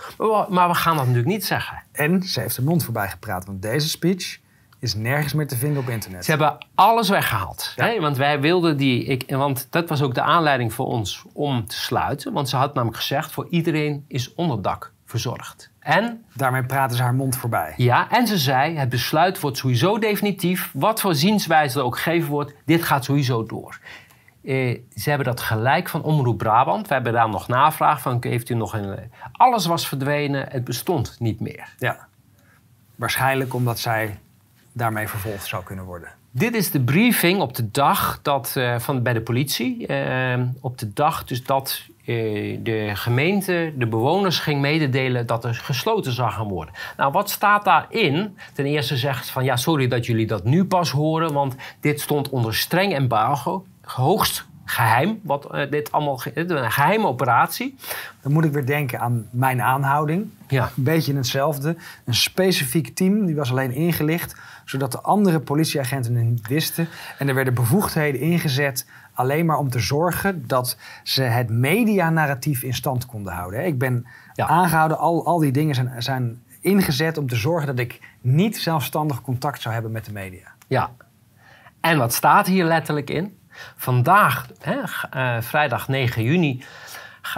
maar 0.49 0.67
we 0.67 0.75
gaan 0.75 0.95
dat 0.95 1.05
natuurlijk 1.05 1.33
niet 1.33 1.45
zeggen. 1.45 1.83
En 1.91 2.23
ze 2.23 2.39
heeft 2.39 2.55
de 2.55 2.63
mond 2.63 2.83
voorbij 2.83 3.09
gepraat, 3.09 3.45
want 3.45 3.61
deze 3.61 3.89
speech 3.89 4.39
is 4.79 4.95
nergens 4.95 5.33
meer 5.33 5.47
te 5.47 5.57
vinden 5.57 5.81
op 5.81 5.89
internet. 5.89 6.25
Ze 6.25 6.29
hebben 6.29 6.57
alles 6.75 7.09
weggehaald. 7.09 7.73
Hè? 7.75 7.99
Want 7.99 8.17
wij 8.17 8.39
wilden 8.39 8.77
die. 8.77 9.03
Ik, 9.03 9.23
want 9.29 9.67
dat 9.69 9.89
was 9.89 10.01
ook 10.01 10.13
de 10.13 10.21
aanleiding 10.21 10.73
voor 10.73 10.85
ons 10.85 11.23
om 11.33 11.67
te 11.67 11.75
sluiten. 11.75 12.33
Want 12.33 12.49
ze 12.49 12.55
had 12.55 12.73
namelijk 12.73 12.97
gezegd: 12.97 13.31
voor 13.31 13.47
iedereen 13.49 14.05
is 14.07 14.33
onderdak 14.33 14.91
verzorgd. 15.05 15.69
En. 15.79 16.25
Daarmee 16.33 16.63
praten 16.63 16.97
ze 16.97 17.03
haar 17.03 17.13
mond 17.13 17.35
voorbij. 17.35 17.73
Ja, 17.77 18.09
en 18.09 18.27
ze 18.27 18.37
zei: 18.37 18.75
het 18.75 18.89
besluit 18.89 19.39
wordt 19.39 19.57
sowieso 19.57 19.99
definitief. 19.99 20.71
Wat 20.73 21.01
voor 21.01 21.15
zienswijze 21.15 21.79
er 21.79 21.85
ook 21.85 21.99
gegeven 21.99 22.29
wordt, 22.29 22.53
dit 22.65 22.83
gaat 22.83 23.03
sowieso 23.03 23.45
door. 23.45 23.79
Eh, 24.43 24.79
ze 24.95 25.09
hebben 25.09 25.27
dat 25.27 25.41
gelijk 25.41 25.89
van 25.89 26.03
Omroep 26.03 26.37
Brabant. 26.37 26.87
We 26.87 26.93
hebben 26.93 27.13
daar 27.13 27.29
nog 27.29 27.47
navraag 27.47 28.01
van: 28.01 28.17
heeft 28.19 28.49
u 28.49 28.53
nog 28.53 28.73
een. 28.73 29.11
Alles 29.31 29.65
was 29.65 29.87
verdwenen, 29.87 30.45
het 30.49 30.63
bestond 30.63 31.15
niet 31.19 31.39
meer. 31.39 31.73
Ja. 31.77 32.07
Waarschijnlijk 32.95 33.53
omdat 33.53 33.79
zij 33.79 34.19
daarmee 34.77 35.07
vervolgd 35.07 35.45
zou 35.45 35.63
kunnen 35.63 35.85
worden. 35.85 36.09
Dit 36.31 36.55
is 36.55 36.71
de 36.71 36.81
briefing 36.81 37.41
op 37.41 37.55
de 37.55 37.71
dag 37.71 38.19
dat, 38.21 38.53
uh, 38.57 38.79
van, 38.79 39.03
bij 39.03 39.13
de 39.13 39.21
politie. 39.21 39.87
Uh, 39.87 40.39
op 40.61 40.77
de 40.77 40.93
dag 40.93 41.23
dus 41.23 41.43
dat 41.43 41.81
uh, 42.05 42.59
de 42.63 42.91
gemeente 42.93 43.73
de 43.77 43.87
bewoners 43.87 44.39
ging 44.39 44.61
mededelen 44.61 45.25
dat 45.25 45.45
er 45.45 45.53
gesloten 45.53 46.11
zou 46.11 46.31
gaan 46.31 46.47
worden. 46.47 46.73
Nou, 46.97 47.11
wat 47.11 47.29
staat 47.29 47.65
daarin? 47.65 48.37
Ten 48.53 48.65
eerste 48.65 48.97
zegt 48.97 49.29
van 49.29 49.43
ja, 49.43 49.55
sorry 49.55 49.87
dat 49.87 50.05
jullie 50.05 50.27
dat 50.27 50.43
nu 50.43 50.65
pas 50.65 50.91
horen, 50.91 51.33
want 51.33 51.55
dit 51.79 52.01
stond 52.01 52.29
onder 52.29 52.55
streng 52.55 52.93
embargo, 52.93 53.65
hoogst 53.81 54.45
geheim, 54.65 55.19
wat 55.23 55.47
uh, 55.51 55.71
dit 55.71 55.91
allemaal 55.91 56.21
een 56.33 56.71
geheime 56.71 57.07
operatie. 57.07 57.75
Dan 58.21 58.31
moet 58.31 58.45
ik 58.45 58.51
weer 58.51 58.65
denken 58.65 58.99
aan 58.99 59.27
mijn 59.31 59.61
aanhouding. 59.61 60.29
Ja. 60.47 60.71
Een 60.77 60.83
beetje 60.83 61.15
hetzelfde. 61.15 61.75
Een 62.05 62.15
specifiek 62.15 62.95
team, 62.95 63.25
die 63.25 63.35
was 63.35 63.51
alleen 63.51 63.71
ingelicht 63.71 64.35
zodat 64.69 64.91
de 64.91 65.01
andere 65.01 65.39
politieagenten 65.39 66.15
het 66.15 66.25
niet 66.25 66.47
wisten. 66.47 66.87
En 67.17 67.27
er 67.27 67.35
werden 67.35 67.53
bevoegdheden 67.53 68.21
ingezet 68.21 68.85
alleen 69.13 69.45
maar 69.45 69.57
om 69.57 69.69
te 69.69 69.79
zorgen 69.79 70.47
dat 70.47 70.77
ze 71.03 71.23
het 71.23 71.49
medianarratief 71.49 72.63
in 72.63 72.73
stand 72.73 73.05
konden 73.05 73.33
houden. 73.33 73.65
Ik 73.65 73.77
ben 73.77 74.05
aangehouden, 74.35 74.97
al, 74.97 75.25
al 75.25 75.39
die 75.39 75.51
dingen 75.51 75.75
zijn, 75.75 75.91
zijn 75.97 76.41
ingezet 76.61 77.17
om 77.17 77.27
te 77.27 77.35
zorgen 77.35 77.67
dat 77.67 77.79
ik 77.79 77.99
niet 78.21 78.57
zelfstandig 78.57 79.21
contact 79.21 79.61
zou 79.61 79.73
hebben 79.73 79.91
met 79.91 80.05
de 80.05 80.11
media. 80.11 80.47
Ja, 80.67 80.91
en 81.81 81.97
wat 81.97 82.13
staat 82.13 82.47
hier 82.47 82.65
letterlijk 82.65 83.09
in? 83.09 83.37
Vandaag, 83.75 84.47
hè, 84.59 84.77
uh, 84.77 85.41
vrijdag 85.41 85.87
9 85.87 86.23
juni, 86.23 86.63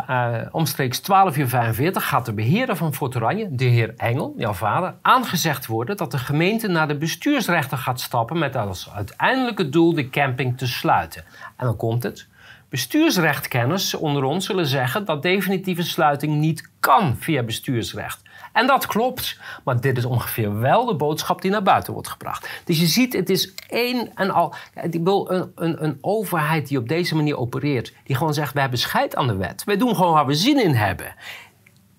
uh, 0.10 0.38
omstreeks 0.52 1.00
12 1.00 1.38
uur 1.38 1.48
45 1.48 2.08
gaat 2.08 2.26
de 2.26 2.34
beheerder 2.34 2.76
van 2.76 2.94
Fort 2.94 3.16
Oranje, 3.16 3.48
de 3.52 3.66
heer 3.66 3.94
Engel, 3.98 4.34
jouw 4.38 4.54
vader, 4.54 4.96
aangezegd 5.02 5.66
worden 5.66 5.98
dat 5.98 6.12
de 6.12 6.18
gemeente 6.18 6.68
naar 6.68 6.88
de 6.88 6.98
bestuursrechter 6.98 7.78
gaat 7.78 8.00
stappen 8.00 8.38
met 8.38 8.56
als 8.56 8.90
uiteindelijke 8.94 9.70
doel 9.70 9.94
de 9.94 10.10
camping 10.10 10.58
te 10.58 10.68
sluiten. 10.68 11.24
En 11.58 11.66
dan 11.66 11.76
komt 11.76 12.04
het. 12.04 12.28
Bestuursrechtkenners 12.70 13.94
onder 13.94 14.24
ons 14.24 14.46
zullen 14.46 14.66
zeggen 14.66 15.06
dat 15.06 15.22
definitieve 15.22 15.84
sluiting 15.84 16.38
niet 16.38 16.70
kan 16.80 17.16
via 17.20 17.44
bestuursrecht. 17.44 18.22
En 18.54 18.68
dat 18.68 18.86
klopt, 18.86 19.40
maar 19.64 19.82
dit 19.82 19.98
is 19.98 20.06
ongeveer 20.06 20.60
wel 20.60 20.86
de 20.86 20.96
boodschap 20.96 21.42
die 21.42 21.52
naar 21.52 21.64
buiten 21.64 21.94
wordt 21.94 22.10
gebracht. 22.10 22.50
Dus 22.64 22.80
je 22.80 22.86
ziet, 22.86 23.14
het 23.14 23.30
is 23.30 23.54
één 23.70 24.16
en 24.16 24.32
al. 24.32 24.54
Ik 24.92 25.04
wil 25.04 25.32
een, 25.32 25.52
een, 25.56 25.84
een 25.84 25.98
overheid 26.02 26.68
die 26.68 26.78
op 26.78 26.88
deze 26.88 27.16
manier 27.16 27.38
opereert, 27.38 27.94
die 28.04 28.16
gewoon 28.16 28.34
zegt: 28.34 28.54
wij 28.54 28.62
hebben 28.62 28.80
scheid 28.80 29.16
aan 29.16 29.28
de 29.28 29.36
wet. 29.36 29.64
Wij 29.64 29.78
doen 29.78 29.96
gewoon 29.96 30.14
waar 30.14 30.26
we 30.26 30.34
zin 30.34 30.64
in 30.64 30.74
hebben. 30.74 31.14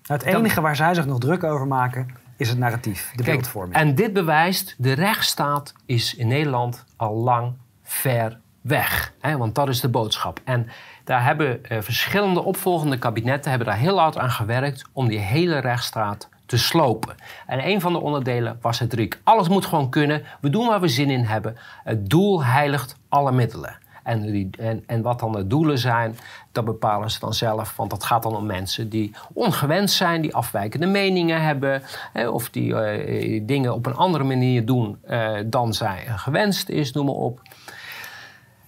het 0.05 0.23
enige 0.23 0.61
waar 0.61 0.75
zij 0.75 0.93
zich 0.93 1.05
nog 1.05 1.19
druk 1.19 1.43
over 1.43 1.67
maken 1.67 2.19
is 2.41 2.49
het 2.49 2.57
narratief, 2.57 3.11
de 3.15 3.23
beeldvorming. 3.23 3.75
En 3.75 3.95
dit 3.95 4.13
bewijst, 4.13 4.75
de 4.77 4.93
rechtsstaat 4.93 5.73
is 5.85 6.15
in 6.15 6.27
Nederland 6.27 6.85
al 6.95 7.15
lang 7.15 7.53
ver 7.83 8.39
weg. 8.61 9.13
Hè? 9.19 9.37
Want 9.37 9.55
dat 9.55 9.69
is 9.69 9.79
de 9.79 9.89
boodschap. 9.89 10.39
En 10.43 10.67
daar 11.03 11.23
hebben 11.23 11.65
eh, 11.65 11.81
verschillende 11.81 12.43
opvolgende 12.43 12.97
kabinetten 12.97 13.49
hebben 13.49 13.67
daar 13.67 13.77
heel 13.77 13.99
hard 13.99 14.17
aan 14.17 14.31
gewerkt 14.31 14.85
om 14.91 15.07
die 15.07 15.19
hele 15.19 15.59
rechtsstaat 15.59 16.29
te 16.51 16.57
slopen. 16.57 17.15
En 17.47 17.67
een 17.67 17.81
van 17.81 17.93
de 17.93 17.99
onderdelen 17.99 18.57
was 18.61 18.79
het 18.79 18.93
RIek. 18.93 19.19
Alles 19.23 19.49
moet 19.49 19.65
gewoon 19.65 19.89
kunnen. 19.89 20.23
We 20.41 20.49
doen 20.49 20.67
waar 20.67 20.81
we 20.81 20.87
zin 20.87 21.09
in 21.09 21.23
hebben. 21.23 21.57
Het 21.83 22.09
doel 22.09 22.43
heiligt 22.43 22.95
alle 23.09 23.31
middelen. 23.31 23.77
En, 24.03 24.31
die, 24.31 24.49
en, 24.57 24.83
en, 24.87 25.01
wat 25.01 25.19
dan 25.19 25.31
de 25.31 25.47
doelen 25.47 25.77
zijn, 25.77 26.17
dat 26.51 26.65
bepalen 26.65 27.11
ze 27.11 27.19
dan 27.19 27.33
zelf. 27.33 27.75
Want 27.75 27.89
dat 27.89 28.03
gaat 28.03 28.23
dan 28.23 28.35
om 28.35 28.45
mensen 28.45 28.89
die 28.89 29.15
ongewenst 29.33 29.95
zijn, 29.95 30.21
die 30.21 30.35
afwijkende 30.35 30.85
meningen 30.85 31.41
hebben. 31.41 31.81
Hè, 32.13 32.27
of 32.27 32.49
die 32.49 32.73
uh, 32.73 33.41
dingen 33.45 33.73
op 33.73 33.85
een 33.85 33.95
andere 33.95 34.23
manier 34.23 34.65
doen 34.65 34.97
uh, 35.09 35.37
dan 35.45 35.73
zij 35.73 36.03
gewenst 36.07 36.69
is, 36.69 36.91
noem 36.91 37.05
maar 37.05 37.15
op. 37.15 37.41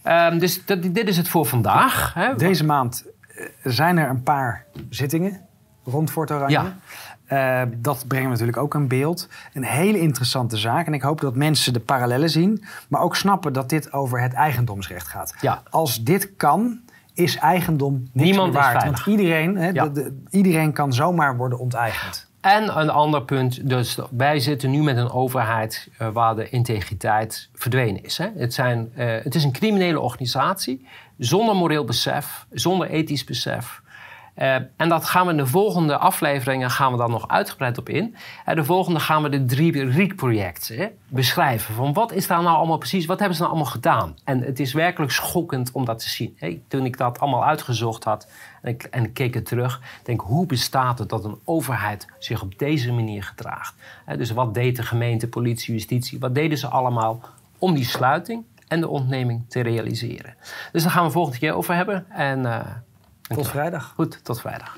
Um, 0.03 0.39
dus 0.39 0.65
dat, 0.65 0.83
dit 0.83 1.07
is 1.07 1.17
het 1.17 1.27
voor 1.27 1.45
vandaag. 1.45 2.13
Hè. 2.13 2.35
Deze 2.35 2.65
maand 2.65 3.05
eh, 3.27 3.45
zijn 3.63 3.97
er 3.97 4.09
een 4.09 4.23
paar 4.23 4.65
zittingen 4.89 5.41
rond 5.85 6.11
Fort 6.11 6.31
Oranje. 6.31 6.55
Ja. 6.55 6.75
Uh, 7.33 7.61
dat 7.77 8.05
brengt 8.07 8.29
natuurlijk 8.29 8.57
ook 8.57 8.73
een 8.73 8.87
beeld. 8.87 9.27
Een 9.53 9.63
hele 9.63 9.99
interessante 9.99 10.57
zaak. 10.57 10.87
En 10.87 10.93
ik 10.93 11.01
hoop 11.01 11.21
dat 11.21 11.35
mensen 11.35 11.73
de 11.73 11.79
parallellen 11.79 12.29
zien. 12.29 12.63
Maar 12.87 13.01
ook 13.01 13.15
snappen 13.15 13.53
dat 13.53 13.69
dit 13.69 13.93
over 13.93 14.21
het 14.21 14.33
eigendomsrecht 14.33 15.07
gaat. 15.07 15.35
Ja. 15.41 15.63
Als 15.69 16.03
dit 16.03 16.35
kan, 16.35 16.79
is 17.13 17.35
eigendom 17.35 18.07
Niemand 18.11 18.53
waard. 18.53 18.83
Want 18.83 19.05
iedereen, 19.05 19.73
ja. 19.73 19.87
de, 19.87 20.21
iedereen 20.29 20.73
kan 20.73 20.93
zomaar 20.93 21.37
worden 21.37 21.59
onteigend. 21.59 22.31
En 22.41 22.79
een 22.79 22.89
ander 22.89 23.23
punt, 23.23 23.69
dus 23.69 23.97
wij 24.11 24.39
zitten 24.39 24.71
nu 24.71 24.81
met 24.83 24.97
een 24.97 25.11
overheid 25.11 25.89
uh, 26.01 26.07
waar 26.13 26.35
de 26.35 26.49
integriteit 26.49 27.49
verdwenen 27.53 28.03
is. 28.03 28.17
Hè? 28.17 28.27
Het, 28.35 28.53
zijn, 28.53 28.91
uh, 28.97 29.05
het 29.23 29.35
is 29.35 29.43
een 29.43 29.51
criminele 29.51 29.99
organisatie 29.99 30.87
zonder 31.17 31.55
moreel 31.55 31.85
besef, 31.85 32.45
zonder 32.51 32.89
ethisch 32.89 33.23
besef. 33.23 33.81
Uh, 34.37 34.53
en 34.53 34.89
dat 34.89 35.05
gaan 35.05 35.25
we 35.25 35.31
in 35.31 35.37
de 35.37 35.47
volgende 35.47 35.97
afleveringen 35.97 36.69
gaan 36.69 36.91
we 36.91 36.97
daar 36.97 37.09
nog 37.09 37.27
uitgebreid 37.27 37.77
op 37.77 37.89
in. 37.89 38.15
En 38.45 38.55
de 38.55 38.63
volgende 38.63 38.99
gaan 38.99 39.23
we 39.23 39.29
de 39.29 39.45
drie 39.45 39.85
RIEK-projecten 39.85 40.91
beschrijven. 41.07 41.75
Van 41.75 41.93
wat 41.93 42.11
is 42.11 42.27
daar 42.27 42.41
nou 42.41 42.57
allemaal 42.57 42.77
precies, 42.77 43.05
wat 43.05 43.19
hebben 43.19 43.35
ze 43.35 43.41
nou 43.41 43.53
allemaal 43.53 43.71
gedaan? 43.71 44.15
En 44.23 44.41
het 44.41 44.59
is 44.59 44.73
werkelijk 44.73 45.11
schokkend 45.11 45.71
om 45.71 45.85
dat 45.85 45.99
te 45.99 46.09
zien. 46.09 46.35
Hey, 46.39 46.61
toen 46.67 46.85
ik 46.85 46.97
dat 46.97 47.19
allemaal 47.19 47.45
uitgezocht 47.45 48.03
had 48.03 48.31
en 48.61 48.69
ik, 48.69 48.83
en 48.83 49.13
keek 49.13 49.35
er 49.35 49.43
terug, 49.43 49.81
denk 50.03 50.21
hoe 50.21 50.45
bestaat 50.45 50.99
het 50.99 51.09
dat 51.09 51.25
een 51.25 51.39
overheid 51.43 52.07
zich 52.19 52.41
op 52.41 52.59
deze 52.59 52.91
manier 52.91 53.23
gedraagt? 53.23 53.75
dus 54.17 54.31
wat 54.31 54.53
deed 54.53 54.75
de 54.75 54.83
gemeente, 54.83 55.27
politie, 55.27 55.73
justitie, 55.73 56.19
wat 56.19 56.35
deden 56.35 56.57
ze 56.57 56.67
allemaal 56.67 57.21
om 57.57 57.73
die 57.73 57.85
sluiting 57.85 58.43
en 58.67 58.79
de 58.79 58.87
ontneming 58.87 59.45
te 59.47 59.61
realiseren? 59.61 60.35
Dus 60.71 60.83
daar 60.83 60.91
gaan 60.91 61.05
we 61.05 61.11
volgende 61.11 61.39
keer 61.39 61.53
over 61.53 61.75
hebben. 61.75 62.05
En, 62.09 62.45
tot 63.33 63.47
vrijdag. 63.47 63.93
Goed, 63.95 64.19
tot 64.23 64.39
vrijdag. 64.39 64.77